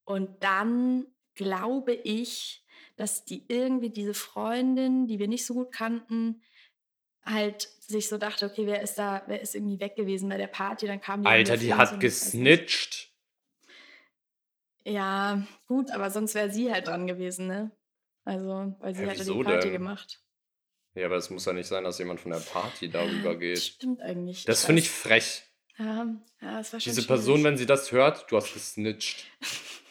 Und 0.04 0.42
dann 0.42 1.06
glaube 1.34 1.92
ich, 1.94 2.61
dass 3.02 3.24
die 3.24 3.44
irgendwie 3.48 3.90
diese 3.90 4.14
Freundin, 4.14 5.08
die 5.08 5.18
wir 5.18 5.26
nicht 5.26 5.44
so 5.44 5.54
gut 5.54 5.72
kannten, 5.72 6.40
halt 7.24 7.68
sich 7.80 8.08
so 8.08 8.16
dachte, 8.16 8.46
okay, 8.46 8.64
wer 8.66 8.80
ist 8.80 8.94
da, 8.94 9.24
wer 9.26 9.40
ist 9.40 9.56
irgendwie 9.56 9.80
weg 9.80 9.96
gewesen 9.96 10.28
bei 10.28 10.36
der 10.36 10.46
Party? 10.46 10.86
Dann 10.86 11.00
kam 11.00 11.22
die 11.22 11.28
Alter, 11.28 11.56
die 11.56 11.74
hat 11.74 11.98
gesnitcht. 11.98 13.12
Ja, 14.84 15.44
gut, 15.66 15.90
aber 15.90 16.10
sonst 16.10 16.36
wäre 16.36 16.50
sie 16.52 16.72
halt 16.72 16.86
dran 16.86 17.08
gewesen, 17.08 17.48
ne? 17.48 17.72
Also, 18.24 18.76
weil 18.78 18.94
sie 18.94 19.02
Hä, 19.02 19.08
hatte 19.08 19.24
die 19.24 19.42
Party 19.42 19.68
denn? 19.68 19.72
gemacht. 19.72 20.22
Ja, 20.94 21.06
aber 21.06 21.16
es 21.16 21.28
muss 21.28 21.44
ja 21.44 21.52
nicht 21.52 21.66
sein, 21.66 21.82
dass 21.82 21.98
jemand 21.98 22.20
von 22.20 22.30
der 22.30 22.38
Party 22.38 22.88
darüber 22.88 23.32
Ja, 23.32 23.38
geht. 23.38 23.58
Stimmt 23.58 24.00
eigentlich. 24.00 24.44
Das 24.44 24.64
finde 24.64 24.80
ich 24.82 24.90
frech. 24.90 25.42
Ja, 25.76 26.06
ja, 26.40 26.60
es 26.60 26.72
war 26.72 26.78
schon 26.78 26.90
Diese 26.90 27.02
schwierig. 27.02 27.06
Person, 27.08 27.42
wenn 27.42 27.56
sie 27.56 27.66
das 27.66 27.90
hört, 27.90 28.30
du 28.30 28.36
hast 28.36 28.52
gesnitcht. 28.54 29.26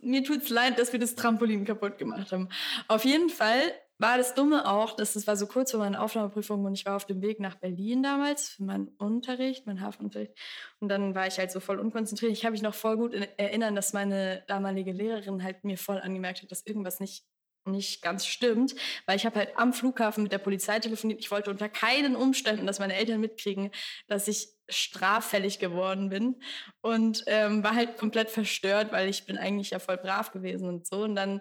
Mir 0.00 0.24
tut's 0.24 0.50
leid, 0.50 0.78
dass 0.78 0.92
wir 0.92 1.00
das 1.00 1.14
Trampolin 1.14 1.64
kaputt 1.64 1.98
gemacht 1.98 2.32
haben. 2.32 2.48
Auf 2.88 3.04
jeden 3.04 3.30
Fall 3.30 3.72
war 3.98 4.18
das 4.18 4.34
Dumme 4.34 4.68
auch, 4.68 4.96
dass 4.96 5.14
es 5.14 5.26
war 5.26 5.36
so 5.36 5.46
kurz 5.46 5.70
vor 5.70 5.80
meiner 5.80 6.02
Aufnahmeprüfung 6.02 6.64
und 6.64 6.74
ich 6.74 6.84
war 6.84 6.96
auf 6.96 7.06
dem 7.06 7.22
Weg 7.22 7.38
nach 7.38 7.54
Berlin 7.54 8.02
damals 8.02 8.48
für 8.48 8.64
meinen 8.64 8.88
Unterricht, 8.98 9.66
meinen 9.66 9.80
Hafenunterricht. 9.80 10.36
Und 10.80 10.88
dann 10.88 11.14
war 11.14 11.28
ich 11.28 11.38
halt 11.38 11.52
so 11.52 11.60
voll 11.60 11.78
unkonzentriert. 11.78 12.32
Ich 12.32 12.44
habe 12.44 12.52
mich 12.52 12.62
noch 12.62 12.74
voll 12.74 12.96
gut 12.96 13.14
in, 13.14 13.26
erinnern, 13.36 13.76
dass 13.76 13.92
meine 13.92 14.42
damalige 14.48 14.92
Lehrerin 14.92 15.42
halt 15.42 15.62
mir 15.62 15.78
voll 15.78 15.98
angemerkt 15.98 16.42
hat, 16.42 16.50
dass 16.50 16.66
irgendwas 16.66 17.00
nicht 17.00 17.24
nicht 17.64 18.02
ganz 18.02 18.26
stimmt, 18.26 18.74
weil 19.06 19.16
ich 19.16 19.24
habe 19.24 19.38
halt 19.38 19.56
am 19.56 19.72
Flughafen 19.72 20.24
mit 20.24 20.32
der 20.32 20.38
Polizei 20.38 20.80
telefoniert. 20.80 21.20
Ich 21.20 21.30
wollte 21.30 21.48
unter 21.48 21.68
keinen 21.68 22.16
Umständen, 22.16 22.66
dass 22.66 22.80
meine 22.80 22.96
Eltern 22.96 23.20
mitkriegen, 23.20 23.70
dass 24.08 24.26
ich 24.26 24.48
straffällig 24.72 25.58
geworden 25.58 26.08
bin 26.08 26.36
und 26.82 27.22
ähm, 27.26 27.62
war 27.62 27.74
halt 27.74 27.96
komplett 27.96 28.28
verstört, 28.28 28.92
weil 28.92 29.08
ich 29.08 29.24
bin 29.24 29.38
eigentlich 29.38 29.70
ja 29.70 29.78
voll 29.78 29.96
brav 29.96 30.32
gewesen 30.32 30.68
und 30.68 30.86
so. 30.86 31.02
Und 31.02 31.14
dann, 31.14 31.40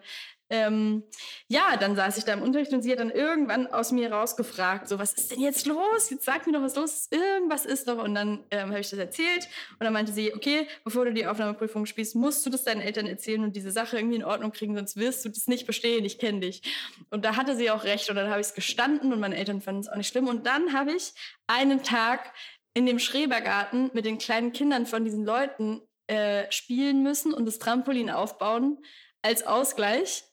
ähm, 0.52 1.04
ja, 1.48 1.78
dann 1.78 1.96
saß 1.96 2.18
ich 2.18 2.26
da 2.26 2.34
im 2.34 2.44
Unterricht 2.44 2.72
und 2.74 2.84
sie 2.84 2.92
hat 2.92 3.00
dann 3.00 3.10
irgendwann 3.10 3.66
aus 3.68 3.92
mir 3.92 4.12
rausgefragt, 4.12 4.88
so, 4.88 5.00
was 5.00 5.14
ist 5.14 5.32
denn 5.32 5.40
jetzt 5.40 5.66
los? 5.66 6.10
Jetzt 6.12 6.26
sag 6.26 6.46
mir 6.46 6.54
doch, 6.54 6.62
was 6.62 6.76
los 6.76 6.94
ist. 6.94 7.14
Irgendwas 7.14 7.66
ist 7.66 7.88
doch. 7.88 8.04
Und 8.04 8.14
dann 8.14 8.44
ähm, 8.52 8.70
habe 8.70 8.82
ich 8.82 8.90
das 8.90 9.00
erzählt 9.00 9.48
und 9.80 9.86
dann 9.86 9.94
meinte 9.94 10.12
sie, 10.12 10.34
okay, 10.36 10.68
bevor 10.84 11.06
du 11.06 11.14
die 11.14 11.26
Aufnahmeprüfung 11.26 11.88
spielst, 11.88 12.16
musst 12.16 12.46
du 12.46 12.52
das 12.52 12.64
deinen 12.64 12.82
Eltern 12.82 13.08
erzählen 13.08 13.44
und 13.44 13.56
diese 13.56 13.72
Sache 13.72 13.98
irgendwie 13.98 14.18
in 14.18 14.24
Ordnung 14.24 14.52
kriegen, 14.52 14.76
sonst 14.76 14.96
wirst 14.98 15.26
du 15.26 15.30
das 15.30 15.48
nicht 15.48 15.66
bestehen. 15.66 16.06
Ich 16.06 16.20
kenne 16.20 16.42
dich. 16.42 16.62
Und 17.10 17.26
da 17.26 17.36
hatte 17.36 17.56
sie 17.56 17.72
auch 17.72 17.84
recht 17.84 18.10
und 18.12 18.16
dann 18.16 18.30
habe 18.30 18.42
ich 18.42 18.48
es 18.48 18.54
gestanden 18.54 19.12
und 19.12 19.20
meine 19.20 19.38
Eltern 19.38 19.62
fanden 19.62 19.82
es 19.82 19.90
auch 19.90 19.96
nicht 19.96 20.10
schlimm. 20.10 20.28
Und 20.28 20.46
dann 20.46 20.74
habe 20.74 20.92
ich 20.92 21.14
einen 21.48 21.82
Tag 21.82 22.32
in 22.74 22.86
dem 22.86 23.00
Schrebergarten 23.00 23.92
mit 23.94 24.06
den 24.06 24.18
kleinen 24.18 24.54
Kindern 24.54 24.86
von 24.86 25.04
diesen 25.04 25.26
Leuten 25.26 25.82
äh, 26.08 26.52
spielen 26.52 27.04
müssen 27.04 27.34
und 27.34 27.46
das 27.46 27.60
Trampolin 27.60 28.10
aufbauen 28.10 28.84
als 29.22 29.46
Ausgleich, 29.46 30.24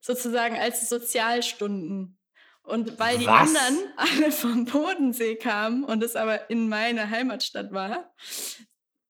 sozusagen 0.00 0.56
als 0.56 0.88
Sozialstunden. 0.88 2.18
Und 2.62 2.98
weil 2.98 3.18
die 3.18 3.26
Was? 3.26 3.54
anderen 3.54 3.92
alle 3.96 4.32
vom 4.32 4.64
Bodensee 4.64 5.36
kamen 5.36 5.84
und 5.84 6.02
es 6.02 6.16
aber 6.16 6.50
in 6.50 6.68
meiner 6.68 7.10
Heimatstadt 7.10 7.72
war, 7.72 8.12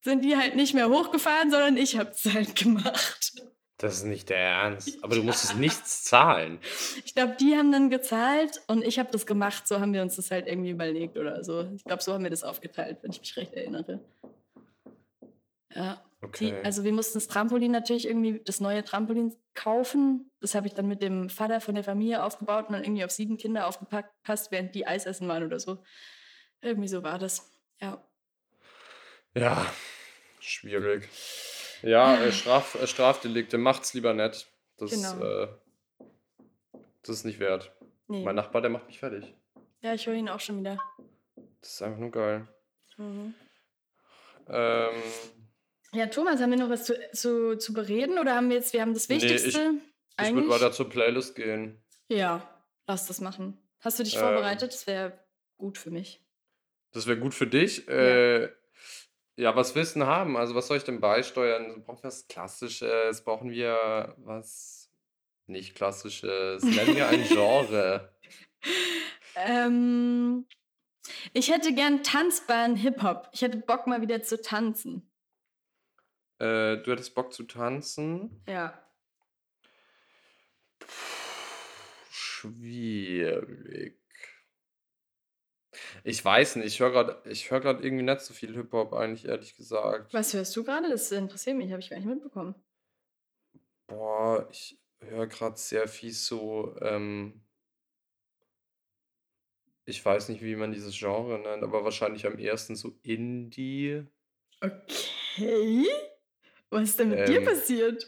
sind 0.01 0.25
die 0.25 0.37
halt 0.37 0.57
nicht 0.57 0.75
mehr 0.75 0.89
hochgefahren, 0.89 1.51
sondern 1.51 1.77
ich 1.77 1.99
habe 1.99 2.11
es 2.11 2.25
halt 2.33 2.57
gemacht. 2.57 3.43
Das 3.83 3.95
ist 3.95 4.05
nicht 4.05 4.29
der 4.29 4.39
Ernst. 4.39 5.03
Aber 5.03 5.17
du 5.17 5.25
musstest 5.25 5.57
nichts 5.57 6.05
zahlen. 6.05 6.61
Ich 7.05 7.17
glaube, 7.17 7.37
die 7.41 7.57
haben 7.57 7.73
dann 7.73 7.91
gezahlt 7.91 8.63
und 8.69 8.85
ich 8.85 9.01
habe 9.01 9.11
das 9.11 9.27
gemacht. 9.27 9.67
So 9.67 9.81
haben 9.81 9.93
wir 9.93 10.03
uns 10.03 10.15
das 10.15 10.31
halt 10.31 10.47
irgendwie 10.47 10.71
überlegt 10.71 11.19
oder 11.19 11.43
so. 11.43 11.69
Ich 11.75 11.83
glaube, 11.83 12.01
so 12.01 12.13
haben 12.13 12.23
wir 12.23 12.31
das 12.31 12.45
aufgeteilt, 12.45 12.99
wenn 13.03 13.11
ich 13.11 13.19
mich 13.19 13.37
recht 13.37 13.53
erinnere. 13.55 13.99
Ja. 15.75 16.01
Die, 16.39 16.53
Okay. 16.53 16.61
also 16.63 16.85
wir 16.85 16.93
mussten 16.93 17.15
das 17.15 17.27
Trampolin 17.27 17.73
natürlich 17.73 18.07
irgendwie, 18.07 18.41
das 18.45 18.61
neue 18.61 18.85
Trampolin 18.85 19.35
kaufen. 19.55 20.31
Das 20.41 20.55
habe 20.55 20.69
ich 20.69 20.75
dann 20.75 20.87
mit 20.87 21.03
dem 21.03 21.29
Vater 21.29 21.61
von 21.61 21.75
der 21.75 21.83
Familie 21.83 22.23
aufgebaut 22.23 22.69
und 22.69 22.75
dann 22.75 22.85
irgendwie 22.85 23.05
auf 23.05 23.11
sieben 23.11 23.37
Kinder 23.37 23.67
aufgepasst, 23.67 24.53
während 24.53 24.77
die 24.77 24.87
Eis 24.87 25.07
essen 25.07 25.27
waren 25.27 25.43
oder 25.43 25.59
so. 25.59 25.83
Irgendwie 26.61 26.87
so 26.87 27.03
war 27.03 27.19
das. 27.19 27.51
Ja. 27.81 28.07
Ja, 29.35 29.67
schwierig. 30.39 31.09
Ja, 31.83 32.17
äh, 32.23 32.33
Straf, 32.33 32.75
äh, 32.81 32.87
Strafdelikte, 32.87 33.59
macht's 33.59 33.95
lieber 33.95 34.15
nett. 34.15 34.47
Das, 34.79 34.91
Genau. 34.91 35.25
äh, 35.25 35.49
das 37.03 37.17
ist 37.17 37.25
nicht 37.25 37.39
wert. 37.41 37.73
Nee. 38.09 38.25
Mein 38.25 38.35
Nachbar, 38.37 38.61
der 38.63 38.71
macht 38.71 38.87
mich 38.87 38.99
fertig. 38.99 39.35
Ja, 39.81 39.95
ich 39.95 40.07
höre 40.07 40.15
ihn 40.15 40.29
auch 40.29 40.41
schon 40.41 40.61
wieder. 40.61 40.79
Das 41.61 41.75
ist 41.75 41.83
einfach 41.83 41.99
nur 41.99 42.11
geil. 42.11 42.47
Mhm. 42.97 43.35
Ähm, 44.49 45.03
ja, 45.93 46.07
Thomas, 46.07 46.41
haben 46.41 46.51
wir 46.51 46.59
noch 46.59 46.71
was 46.71 46.85
zu, 46.85 46.95
zu, 47.13 47.57
zu 47.59 47.73
bereden 47.73 48.19
oder 48.19 48.35
haben 48.35 48.49
wir 48.49 48.57
jetzt, 48.57 48.73
wir 48.73 48.81
haben 48.81 48.95
das 48.95 49.09
Wichtigste? 49.09 49.73
Nee, 49.73 49.79
ich, 50.21 50.29
ich 50.29 50.35
würde 50.35 50.49
weiter 50.49 50.73
zur 50.73 50.89
Playlist 50.89 51.35
gehen. 51.35 51.83
Ja, 52.09 52.49
lass 52.87 53.07
das 53.07 53.21
machen. 53.21 53.59
Hast 53.81 53.99
du 53.99 54.03
dich 54.05 54.15
ähm, 54.15 54.21
vorbereitet? 54.21 54.73
Das 54.73 54.87
wäre 54.87 55.19
gut 55.59 55.79
für 55.79 55.91
mich. 55.91 56.21
Das 56.93 57.07
wäre 57.07 57.19
gut 57.19 57.35
für 57.35 57.47
dich. 57.47 57.87
Ja. 57.87 57.93
Äh, 57.93 58.53
ja, 59.43 59.57
was 59.57 59.75
willst 59.75 59.97
du 59.97 60.01
denn 60.01 60.09
haben? 60.09 60.37
Also, 60.37 60.55
was 60.55 60.69
soll 60.69 60.77
ich 60.77 60.85
denn 60.85 61.01
beisteuern? 61.01 61.83
Brauchen 61.85 62.03
wir 62.03 62.09
was 62.09 62.29
Klassisches? 62.29 63.25
Brauchen 63.25 63.51
wir 63.51 64.15
was 64.19 64.89
nicht 65.47 65.75
Klassisches? 65.75 66.63
Nennen 66.63 66.95
wir 66.95 67.09
ein 67.09 67.25
Genre. 67.25 68.15
ähm, 69.35 70.47
ich 71.33 71.51
hätte 71.51 71.75
gern 71.75 72.05
tanzbaren 72.05 72.77
Hip-Hop. 72.77 73.31
Ich 73.33 73.43
hätte 73.43 73.59
Bock, 73.59 73.89
mal 73.89 74.01
wieder 74.01 74.23
zu 74.23 74.41
tanzen. 74.41 75.11
Äh, 76.39 76.77
du 76.79 76.93
hättest 76.93 77.17
Bock 77.17 77.33
zu 77.33 77.43
tanzen? 77.43 78.43
Ja. 78.47 78.79
Schwierig. 82.11 84.02
Ich 86.05 86.25
weiß 86.25 86.57
nicht, 86.57 86.67
ich 86.67 86.81
höre 86.81 86.91
gerade 86.91 87.23
hör 87.51 87.81
irgendwie 87.85 88.05
nicht 88.05 88.21
so 88.21 88.35
viel 88.35 88.55
Hip-Hop 88.55 88.93
eigentlich, 88.93 89.27
ehrlich 89.27 89.57
gesagt. 89.57 90.13
Was 90.13 90.33
hörst 90.33 90.55
du 90.55 90.63
gerade? 90.63 90.89
Das 90.89 91.11
interessiert 91.11 91.57
mich, 91.57 91.73
habe 91.73 91.81
ich 91.81 91.91
gar 91.91 91.97
nicht 91.97 92.07
mitbekommen. 92.07 92.55
Boah, 93.87 94.49
ich 94.51 94.81
höre 95.01 95.27
gerade 95.27 95.57
sehr 95.57 95.87
viel 95.89 96.13
so, 96.13 96.77
ähm, 96.81 97.45
ich 99.85 100.05
weiß 100.05 100.29
nicht, 100.29 100.43
wie 100.43 100.57
man 100.57 100.73
dieses 100.73 100.99
Genre 100.99 101.39
nennt, 101.39 101.63
aber 101.63 101.85
wahrscheinlich 101.85 102.27
am 102.27 102.39
ersten 102.39 102.75
so 102.77 102.99
Indie. 103.03 104.05
Okay. 104.63 105.87
Was 106.71 106.91
ist 106.91 106.99
denn 107.01 107.11
mit 107.11 107.29
dir 107.29 107.43
ähm, 107.43 107.45
passiert? 107.45 108.07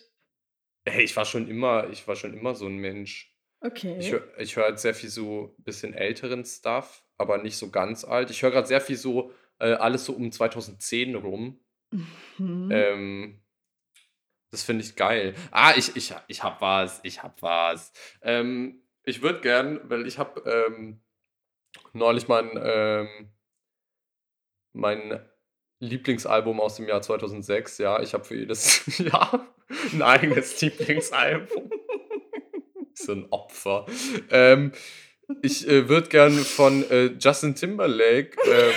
Hey, 0.87 1.03
ich 1.05 1.17
war 1.17 1.25
schon 1.25 1.49
immer, 1.49 1.89
ich 1.91 2.07
war 2.07 2.17
schon 2.17 2.35
immer 2.37 2.55
so 2.55 2.67
ein 2.67 2.77
Mensch. 2.77 3.35
Ich 3.97 4.11
Okay. 4.11 4.13
höre 4.13 4.39
ich 4.39 4.57
höre 4.57 4.65
halt 4.67 4.81
sehr 4.81 4.95
viel 4.95 5.11
so 5.11 5.55
ein 5.59 5.65
bisschen 5.65 5.95
älteren 5.95 6.45
Stuff, 6.45 7.04
aber 7.19 7.39
nicht 7.39 7.57
so 7.57 7.71
ganz 7.71 8.05
alt. 8.05 8.31
Ich 8.31 8.43
höre 8.43 8.51
gerade 8.51 8.67
sehr 8.67 8.81
viel 8.81 8.97
so 8.97 9.33
äh, 9.59 9.73
alles 9.75 10.05
so 10.05 10.13
um 10.13 10.31
2010 10.31 11.15
rum. 11.15 11.61
Mhm. 12.39 12.71
Ähm, 12.73 13.41
das 14.51 14.63
finde 14.63 14.85
ich 14.85 14.95
geil. 14.95 15.35
Ah, 15.51 15.75
ich, 15.77 15.97
ich, 15.97 16.15
ich 16.29 16.43
hab 16.43 16.61
was, 16.61 17.01
ich 17.03 17.23
hab 17.23 17.43
was. 17.43 17.93
Ähm, 18.23 18.83
ich 19.03 19.21
würde 19.21 19.41
gern, 19.41 19.81
weil 19.85 20.07
ich 20.07 20.19
habe 20.19 20.41
ähm, 20.69 21.01
neulich 21.93 22.29
mein, 22.29 22.51
ähm, 22.63 23.09
mein 24.73 25.21
Lieblingsalbum 25.81 26.61
aus 26.61 26.77
dem 26.77 26.87
Jahr 26.87 27.03
2006. 27.03 27.79
Ja, 27.79 28.01
ich 28.01 28.15
habe 28.15 28.25
für 28.25 28.37
jedes 28.37 28.99
Jahr 28.99 29.53
ein 29.93 30.03
eigenes 30.03 30.61
Lieblingsalbum. 30.61 31.71
so 32.95 33.13
ein 33.13 33.27
Opfer. 33.31 33.87
Ähm, 34.31 34.73
ich 35.43 35.67
äh, 35.69 35.89
würde 35.89 36.09
gern 36.09 36.33
von 36.33 36.89
äh, 36.91 37.07
Justin 37.19 37.55
Timberlake. 37.55 38.37
Ähm, 38.47 38.73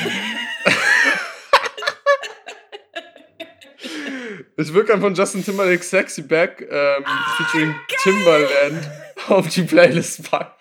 ich 4.57 4.73
würde 4.73 4.87
gern 4.87 5.01
von 5.01 5.13
Justin 5.15 5.43
Timberlake 5.43 5.83
Sexy 5.83 6.21
Back 6.21 6.65
ähm, 6.69 7.03
oh, 7.05 7.35
featuring 7.37 7.71
geil. 7.71 7.97
Timberland 8.01 8.89
auf 9.27 9.47
die 9.49 9.63
Playlist 9.63 10.29
packen. 10.29 10.53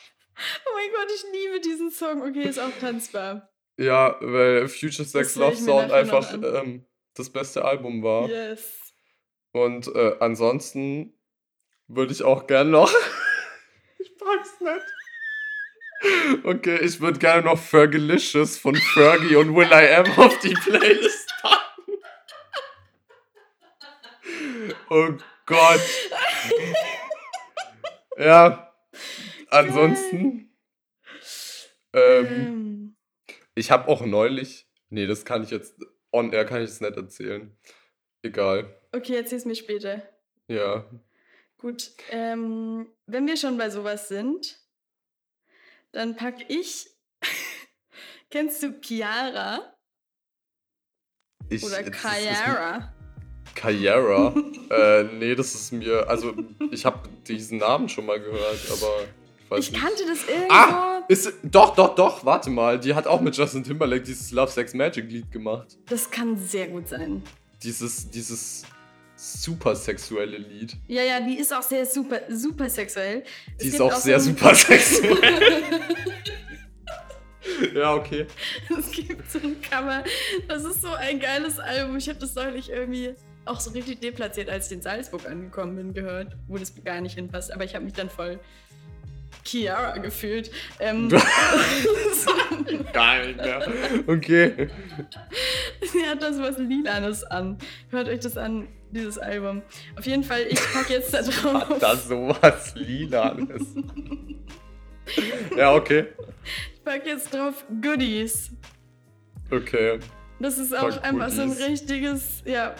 Oh 0.66 0.70
mein 0.74 0.90
Gott, 0.92 1.10
ich 1.14 1.24
liebe 1.32 1.60
diesen 1.60 1.90
Song. 1.90 2.22
Okay, 2.22 2.48
ist 2.48 2.58
auch 2.58 2.72
tanzbar. 2.80 3.50
Ja, 3.78 4.16
weil 4.20 4.68
Future 4.68 5.06
Sex 5.06 5.36
Love 5.36 5.56
Sound 5.56 5.92
einfach 5.92 6.32
ähm, 6.32 6.86
das 7.14 7.30
beste 7.30 7.64
Album 7.64 8.02
war. 8.02 8.28
Yes. 8.28 8.94
Und 9.52 9.88
äh, 9.94 10.16
ansonsten 10.20 11.14
würde 11.88 12.12
ich 12.12 12.22
auch 12.22 12.46
gern 12.46 12.70
noch. 12.70 12.92
ich 13.98 14.16
pack's 14.18 14.60
nicht. 14.60 14.95
Okay, 16.44 16.78
ich 16.82 17.00
würde 17.00 17.18
gerne 17.18 17.42
noch 17.42 17.58
Fergalicious 17.58 18.58
von 18.58 18.74
Fergie 18.74 19.36
und 19.36 19.54
Will 19.54 19.68
I 19.70 19.94
Am 19.94 20.18
auf 20.18 20.38
die 20.40 20.54
Playlist 20.54 21.32
packen. 21.40 21.92
Oh 24.90 25.08
Gott. 25.46 25.80
Ja. 28.18 28.74
Ansonsten. 29.48 30.52
Ähm, 31.92 32.26
ähm. 32.26 32.96
Ich 33.54 33.70
habe 33.70 33.88
auch 33.88 34.04
neulich. 34.04 34.68
Nee, 34.90 35.06
das 35.06 35.24
kann 35.24 35.42
ich 35.42 35.50
jetzt. 35.50 35.76
On 36.12 36.32
air 36.32 36.44
kann 36.44 36.62
ich 36.62 36.70
es 36.70 36.80
nicht 36.80 36.96
erzählen. 36.96 37.56
Egal. 38.22 38.80
Okay, 38.92 39.16
erzähl's 39.16 39.44
mir 39.44 39.54
später. 39.54 40.02
Ja. 40.48 40.88
Gut. 41.58 41.90
Ähm, 42.10 42.92
wenn 43.06 43.26
wir 43.26 43.36
schon 43.36 43.58
bei 43.58 43.70
sowas 43.70 44.08
sind, 44.08 44.58
dann 45.96 46.14
pack 46.14 46.34
ich. 46.48 46.88
Kennst 48.30 48.62
du 48.62 48.78
Chiara? 48.80 49.74
Ich, 51.48 51.64
Oder 51.64 51.90
Chiara? 51.90 52.92
Chiara? 53.54 54.34
äh, 54.70 55.04
nee, 55.04 55.34
das 55.34 55.54
ist 55.54 55.72
mir. 55.72 56.08
Also, 56.08 56.34
ich 56.70 56.84
habe 56.84 57.08
diesen 57.26 57.58
Namen 57.58 57.88
schon 57.88 58.04
mal 58.06 58.20
gehört, 58.20 58.60
aber. 58.70 59.58
Ich, 59.58 59.72
ich 59.72 59.80
kannte 59.80 60.04
das 60.06 60.28
irgendwo. 60.28 60.52
Ah, 60.52 61.02
ist, 61.08 61.32
doch, 61.44 61.74
doch, 61.74 61.94
doch, 61.94 62.24
warte 62.24 62.50
mal. 62.50 62.78
Die 62.78 62.94
hat 62.94 63.06
auch 63.06 63.20
mit 63.20 63.36
Justin 63.36 63.62
Timberlake 63.64 64.02
dieses 64.02 64.32
Love 64.32 64.50
Sex 64.50 64.74
Magic 64.74 65.08
Lied 65.10 65.30
gemacht. 65.30 65.78
Das 65.88 66.10
kann 66.10 66.36
sehr 66.36 66.66
gut 66.68 66.88
sein. 66.88 67.22
Dieses, 67.62 68.10
dieses 68.10 68.64
super 69.16 69.74
sexuelle 69.74 70.36
Lied. 70.36 70.76
Ja, 70.86 71.02
ja, 71.02 71.20
die 71.20 71.38
ist 71.38 71.52
auch 71.52 71.62
sehr 71.62 71.86
super, 71.86 72.20
super 72.28 72.68
sexuell. 72.68 73.24
Die 73.60 73.68
es 73.68 73.74
ist 73.74 73.80
auch, 73.80 73.92
auch 73.92 73.96
sehr 73.96 74.20
so 74.20 74.30
super 74.30 74.54
sexuell. 74.54 75.18
ja, 77.74 77.94
okay. 77.94 78.26
Es 78.78 78.90
gibt 78.90 79.30
so 79.30 79.38
ein 79.38 79.60
Cover. 79.60 80.04
Das 80.48 80.64
ist 80.64 80.82
so 80.82 80.92
ein 80.92 81.18
geiles 81.18 81.58
Album. 81.58 81.96
Ich 81.96 82.08
habe 82.08 82.18
das 82.18 82.34
neulich 82.34 82.70
irgendwie 82.70 83.14
auch 83.46 83.60
so 83.60 83.70
richtig 83.70 84.00
deplatziert, 84.00 84.50
als 84.50 84.66
ich 84.66 84.72
in 84.72 84.82
Salzburg 84.82 85.26
angekommen 85.26 85.76
bin, 85.76 85.94
gehört, 85.94 86.36
wo 86.48 86.58
das 86.58 86.74
gar 86.84 87.00
nicht 87.00 87.14
hinpasst. 87.14 87.52
Aber 87.52 87.64
ich 87.64 87.74
habe 87.74 87.84
mich 87.84 87.94
dann 87.94 88.10
voll 88.10 88.38
Chiara 89.44 89.98
gefühlt. 89.98 90.50
Ähm, 90.80 91.08
Geil, 92.92 93.36
ja. 93.38 93.60
Okay. 94.06 94.68
Sie 95.92 96.06
hat 96.06 96.22
das 96.22 96.38
was 96.38 96.58
Lilanes 96.58 97.24
an. 97.24 97.58
Hört 97.90 98.08
euch 98.08 98.20
das 98.20 98.36
an, 98.36 98.66
dieses 98.90 99.18
Album. 99.18 99.62
Auf 99.98 100.06
jeden 100.06 100.24
Fall, 100.24 100.42
ich 100.48 100.60
packe 100.72 100.94
jetzt 100.94 101.12
da 101.12 101.22
drauf. 101.22 101.68
Hat 101.68 101.82
das 101.82 102.08
sowas 102.08 102.74
Lilanes? 102.74 103.62
ja, 105.56 105.74
okay. 105.74 106.06
Ich 106.74 106.84
packe 106.84 107.08
jetzt 107.08 107.32
drauf 107.32 107.64
Goodies. 107.82 108.50
Okay. 109.50 109.98
Das 110.38 110.58
ist 110.58 110.76
auch 110.76 111.02
einfach 111.02 111.30
so 111.30 111.42
ein 111.42 111.52
richtiges, 111.52 112.42
ja, 112.44 112.74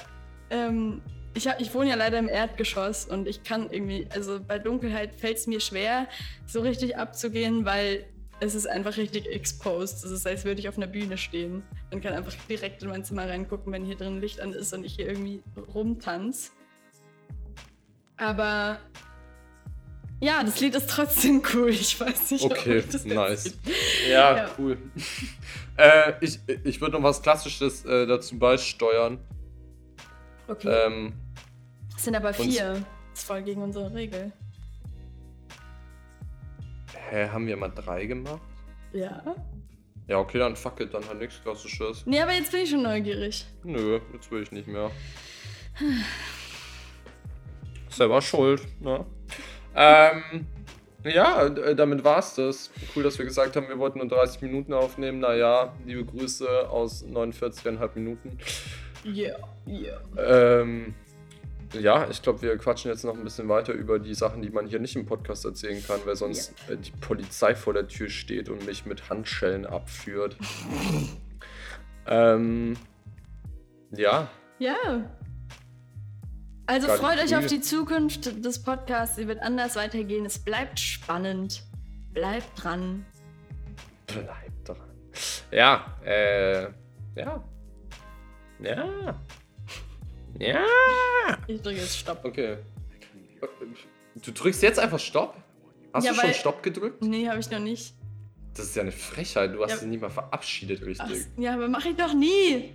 ähm, 0.51 1.01
ich, 1.35 1.49
hab, 1.49 1.61
ich 1.61 1.73
wohne 1.75 1.91
ja 1.91 1.97
leider 1.97 2.19
im 2.19 2.29
Erdgeschoss 2.29 3.07
und 3.07 3.29
ich 3.29 3.45
kann 3.45 3.71
irgendwie, 3.71 4.09
also 4.13 4.41
bei 4.41 4.59
Dunkelheit 4.59 5.15
fällt 5.15 5.39
es 5.39 5.47
mir 5.47 5.61
schwer, 5.61 6.09
so 6.47 6.61
richtig 6.61 6.97
abzugehen, 6.97 7.65
weil 7.65 8.07
es 8.41 8.55
ist 8.55 8.67
einfach 8.67 8.97
richtig 8.97 9.27
exposed. 9.27 10.05
Es 10.05 10.11
ist, 10.11 10.27
als 10.27 10.45
würde 10.45 10.61
ich 10.61 10.69
auf 10.69 10.77
einer 10.77 10.87
Bühne 10.87 11.17
stehen. 11.17 11.63
Man 11.91 12.01
kann 12.01 12.13
einfach 12.13 12.35
direkt 12.49 12.83
in 12.83 12.91
mein 12.91 13.05
Zimmer 13.05 13.29
reingucken, 13.29 13.73
wenn 13.73 13.85
hier 13.85 13.97
drin 13.97 14.21
Licht 14.21 14.41
an 14.41 14.53
ist 14.53 14.73
und 14.73 14.85
ich 14.85 14.97
hier 14.97 15.07
irgendwie 15.09 15.43
rumtanze. 15.75 16.51
Aber 18.19 18.79
ja, 20.21 20.43
das 20.43 20.61
Lied 20.61 20.75
ist 20.75 20.89
trotzdem 20.89 21.43
cool. 21.55 21.71
Ich 21.71 21.99
weiß 22.01 22.31
nicht, 22.31 22.45
okay, 22.45 22.83
das 22.91 23.05
nice. 23.05 23.55
Ja, 24.09 24.37
ja, 24.37 24.51
cool. 24.59 24.79
äh, 25.77 26.13
ich 26.21 26.41
ich 26.65 26.81
würde 26.81 26.97
noch 26.97 27.03
was 27.03 27.21
Klassisches 27.21 27.85
äh, 27.85 28.07
dazu 28.07 28.39
beisteuern. 28.39 29.19
Okay. 30.49 30.69
Ähm, 30.69 31.13
es 31.95 32.05
sind 32.05 32.15
aber 32.15 32.33
vier. 32.33 32.85
Das 33.11 33.21
ist 33.21 33.27
voll 33.27 33.43
gegen 33.43 33.63
unsere 33.63 33.93
Regel. 33.93 34.33
Hä, 37.11 37.29
haben 37.29 37.47
wir 37.47 37.57
mal 37.57 37.69
drei 37.69 38.07
gemacht? 38.07 38.41
Ja. 38.93 39.23
Ja, 40.09 40.19
okay, 40.19 40.39
dann 40.39 40.57
fuck 40.57 40.81
it, 40.81 40.93
dann 40.93 41.07
halt 41.09 41.19
nichts 41.19 41.41
Klassisches. 41.41 42.05
Nee, 42.07 42.21
aber 42.21 42.33
jetzt 42.33 42.51
bin 42.51 42.61
ich 42.63 42.71
schon 42.71 42.83
neugierig. 42.83 43.47
Nö, 43.63 44.01
jetzt 44.13 44.31
will 44.31 44.43
ich 44.43 44.53
nicht 44.53 44.67
mehr. 44.67 44.91
Selber 47.89 48.21
schuld, 48.21 48.63
ne? 48.81 49.05
ähm, 49.75 50.47
ja, 51.05 51.49
damit 51.49 52.03
war's 52.03 52.35
das. 52.35 52.71
Cool, 52.95 53.05
dass 53.05 53.19
wir 53.19 53.25
gesagt 53.25 53.55
haben, 53.55 53.69
wir 53.69 53.79
wollten 53.79 53.99
nur 53.99 54.09
30 54.09 54.43
Minuten 54.43 54.73
aufnehmen. 54.73 55.21
Naja, 55.21 55.73
liebe 55.85 56.05
Grüße 56.05 56.69
aus 56.69 57.05
49,5 57.05 57.91
Minuten. 57.95 58.39
Ja, 59.05 59.37
yeah, 59.67 60.01
yeah. 60.17 60.61
Ähm, 60.61 60.95
ja, 61.81 62.09
ich 62.11 62.23
glaube, 62.23 62.43
wir 62.43 62.57
quatschen 62.59 62.91
jetzt 62.91 63.05
noch 63.05 63.15
ein 63.15 63.25
bisschen 63.25 63.49
weiter 63.49 63.73
über 63.73 63.99
die 63.99 64.15
Sachen, 64.15 64.43
die 64.43 64.51
man 64.51 64.67
hier 64.67 64.79
nicht 64.79 64.97
im 64.97 65.07
Podcast 65.07 65.45
erzählen 65.45 65.83
kann, 65.87 66.01
weil 66.05 66.17
sonst 66.17 66.55
yeah. 66.69 66.77
die 66.77 66.91
Polizei 67.01 67.55
vor 67.55 67.73
der 67.73 67.89
Tür 67.89 68.09
steht 68.09 68.49
und 68.49 68.67
mich 68.67 68.87
mit 68.87 69.09
Handschellen 69.11 69.67
abführt. 69.67 70.37
Ähm, 72.09 72.77
ja, 73.91 74.29
Ja. 74.59 75.11
Also 76.67 76.89
Gar 76.89 76.97
freut 76.97 77.19
euch 77.19 77.33
cool. 77.33 77.39
auf 77.39 77.47
die 77.47 77.61
Zukunft 77.61 78.45
des 78.45 78.63
Podcasts. 78.63 79.17
Sie 79.17 79.29
wird 79.29 79.41
anders 79.41 79.77
weitergehen. 79.77 80.25
Es 80.25 80.39
bleibt 80.39 80.81
spannend. 80.81 81.63
Bleibt 82.13 82.47
dran. 82.63 83.05
bleib 84.07 84.65
dran. 84.65 84.91
Ja, 85.51 85.97
äh, 86.05 86.63
ja. 87.15 87.45
Ja. 88.61 89.21
Ja. 90.39 90.65
Ich 91.47 91.61
drücke 91.63 91.81
jetzt 91.81 91.97
Stopp. 91.99 92.25
Okay. 92.25 92.59
Du 94.23 94.33
drückst 94.33 94.63
jetzt 94.63 94.79
einfach 94.79 94.99
Stopp? 94.99 95.37
Hast 95.93 96.05
Ja, 96.05 96.13
du 96.13 96.17
schon 96.19 96.29
weil- 96.29 96.35
Stopp 96.35 96.63
gedrückt? 96.63 97.03
Nee, 97.03 97.29
habe 97.29 97.39
ich 97.41 97.51
noch 97.51 97.59
nicht. 97.59 97.95
Das 98.55 98.67
ist 98.67 98.77
ja 98.77 98.83
eine 98.83 98.93
Frechheit. 98.93 99.55
Du 99.55 99.63
hast 99.63 99.71
Ja. 99.73 99.77
dich 99.79 99.89
nicht 99.89 100.01
mal 100.01 100.11
verabschiedet 100.11 100.81
Ach, 100.83 100.87
richtig. 100.87 101.27
ja, 101.37 101.55
aber 101.55 101.69
mache 101.69 101.91
ich 101.91 101.97
doch 101.97 102.15
nie. 102.15 102.73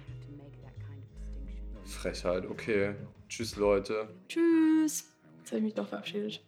Frechheit, 1.85 2.45
okay. 2.49 2.95
Tschüss, 3.27 3.55
Leute. 3.55 4.09
Tschüss. 4.27 5.05
Jetzt 5.39 5.51
habe 5.51 5.57
ich 5.57 5.63
mich 5.63 5.73
doch 5.73 5.87
verabschiedet. 5.87 6.41